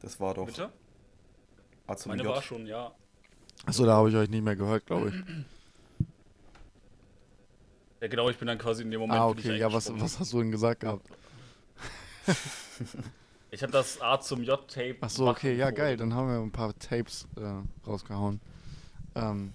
Das 0.00 0.18
war 0.18 0.34
doch 0.34 0.46
Bitte? 0.46 0.70
Meine 2.06 2.22
J. 2.24 2.32
war 2.34 2.42
schon, 2.42 2.66
ja. 2.66 2.92
Achso, 3.66 3.84
da 3.86 3.94
habe 3.96 4.10
ich 4.10 4.16
euch 4.16 4.28
nicht 4.28 4.42
mehr 4.42 4.56
gehört, 4.56 4.86
glaube 4.86 5.10
ich. 5.10 5.14
Ja, 8.00 8.06
genau, 8.08 8.28
ich 8.30 8.38
bin 8.38 8.46
dann 8.46 8.58
quasi 8.58 8.82
in 8.82 8.90
dem 8.90 9.00
Moment. 9.00 9.18
Ah, 9.20 9.28
okay, 9.28 9.56
ja, 9.56 9.72
was, 9.72 9.90
was 10.00 10.20
hast 10.20 10.32
du 10.32 10.38
denn 10.40 10.50
gesagt 10.50 10.80
gehabt? 10.80 11.06
Ich 13.50 13.62
habe 13.62 13.72
das 13.72 13.98
A 14.02 14.20
zum 14.20 14.42
J-Tape. 14.42 14.98
Achso, 15.00 15.30
okay, 15.30 15.56
ja, 15.56 15.70
geil, 15.70 15.96
dann 15.96 16.12
haben 16.12 16.28
wir 16.28 16.38
ein 16.38 16.52
paar 16.52 16.78
Tapes 16.78 17.26
äh, 17.38 17.86
rausgehauen. 17.88 18.40
Ähm, 19.14 19.54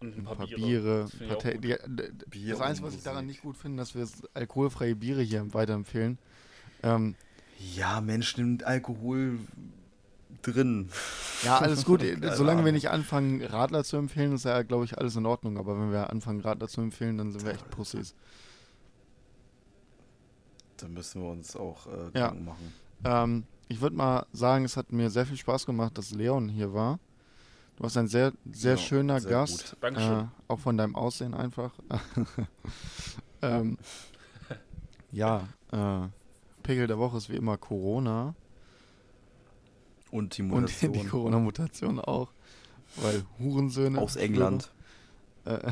Und 0.00 0.18
ein 0.18 0.24
paar 0.24 0.46
Biere, 0.46 1.04
Das 1.04 1.14
ein 1.14 1.18
find 1.18 1.30
paar 1.30 1.38
ich 1.38 1.42
Ta 1.42 1.48
auch 1.48 1.52
gut. 1.54 1.64
die, 1.64 1.68
d- 1.68 1.78
d- 2.12 2.26
Bier 2.28 2.50
Das 2.52 2.60
Einzige, 2.60 2.86
was 2.86 2.94
ich 2.96 3.02
daran 3.02 3.24
nicht 3.26 3.40
gut 3.40 3.56
finde, 3.56 3.78
dass 3.78 3.94
wir 3.94 4.06
alkoholfreie 4.34 4.94
Biere 4.94 5.22
hier 5.22 5.54
weiterempfehlen. 5.54 6.18
Ähm, 6.82 7.14
Ja, 7.74 8.02
Mensch, 8.02 8.36
nimmt 8.36 8.62
Alkohol 8.64 9.38
drin. 10.46 10.88
ja, 11.42 11.58
alles 11.58 11.84
gut. 11.84 12.00
Keine 12.20 12.36
Solange 12.36 12.64
wir 12.64 12.72
nicht 12.72 12.90
anfangen, 12.90 13.42
Radler 13.42 13.84
zu 13.84 13.96
empfehlen, 13.96 14.34
ist 14.34 14.44
ja, 14.44 14.62
glaube 14.62 14.84
ich, 14.84 14.96
alles 14.98 15.16
in 15.16 15.26
Ordnung. 15.26 15.58
Aber 15.58 15.78
wenn 15.80 15.90
wir 15.92 16.10
anfangen, 16.10 16.40
Radler 16.40 16.68
zu 16.68 16.80
empfehlen, 16.80 17.18
dann 17.18 17.32
sind 17.32 17.44
wir 17.44 17.52
echt 17.52 17.68
Pussys. 17.70 18.14
Da 20.76 20.88
müssen 20.88 21.22
wir 21.22 21.30
uns 21.30 21.56
auch 21.56 21.86
äh, 21.86 21.90
Ja. 21.90 22.28
Gedanken 22.28 22.44
machen. 22.44 22.72
Ähm, 23.04 23.44
ich 23.68 23.80
würde 23.80 23.96
mal 23.96 24.26
sagen, 24.32 24.64
es 24.64 24.76
hat 24.76 24.92
mir 24.92 25.10
sehr 25.10 25.26
viel 25.26 25.36
Spaß 25.36 25.66
gemacht, 25.66 25.96
dass 25.98 26.10
Leon 26.12 26.48
hier 26.48 26.72
war. 26.72 26.98
Du 27.76 27.82
warst 27.82 27.96
ein 27.96 28.08
sehr, 28.08 28.32
sehr 28.52 28.72
Ja, 28.72 28.78
schöner 28.78 29.20
sehr 29.20 29.30
Gast. 29.30 29.70
gut. 29.70 29.76
Dankeschön. 29.82 30.20
Äh, 30.20 30.26
auch 30.48 30.60
von 30.60 30.76
deinem 30.76 30.94
Aussehen 30.94 31.34
einfach. 31.34 31.72
ähm, 33.42 33.76
ja, 35.12 35.48
äh, 35.72 36.08
Pickel 36.62 36.86
der 36.86 36.98
Woche 36.98 37.16
ist 37.18 37.28
wie 37.30 37.36
immer 37.36 37.56
Corona. 37.58 38.34
Und 40.16 40.36
die 40.38 40.42
Und 40.42 40.48
Mutation 40.48 40.92
die 40.92 41.04
Corona-Mutation 41.04 42.00
auch. 42.00 42.32
Weil 42.96 43.24
Hurensöhne. 43.38 44.00
aus 44.00 44.16
England. 44.16 44.72
Äh, 45.44 45.70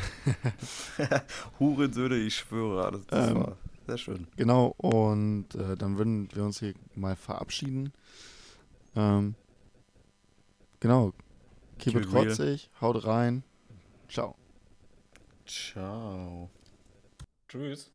Hurensöhne, 1.58 2.16
ich 2.16 2.36
schwöre. 2.36 2.92
Das, 2.92 3.06
das 3.06 3.30
Ähm, 3.30 3.36
war 3.36 3.56
sehr 3.86 3.98
schön. 3.98 4.26
genau, 4.36 4.74
und 4.76 5.54
äh, 5.54 5.76
dann 5.76 5.96
würden 5.98 6.28
wir 6.34 6.44
uns 6.44 6.58
hier 6.60 6.74
mal 6.94 7.16
verabschieden. 7.16 7.92
Ähm, 8.94 9.34
genau. 10.80 11.12
Keep 11.78 11.94
Keep 11.94 12.02
it 12.04 12.10
trotzig, 12.10 12.70
haut 12.80 13.04
rein. 13.06 13.42
Ciao. 14.08 14.36
Ciao. 15.46 16.50
Tschüss. 17.48 17.93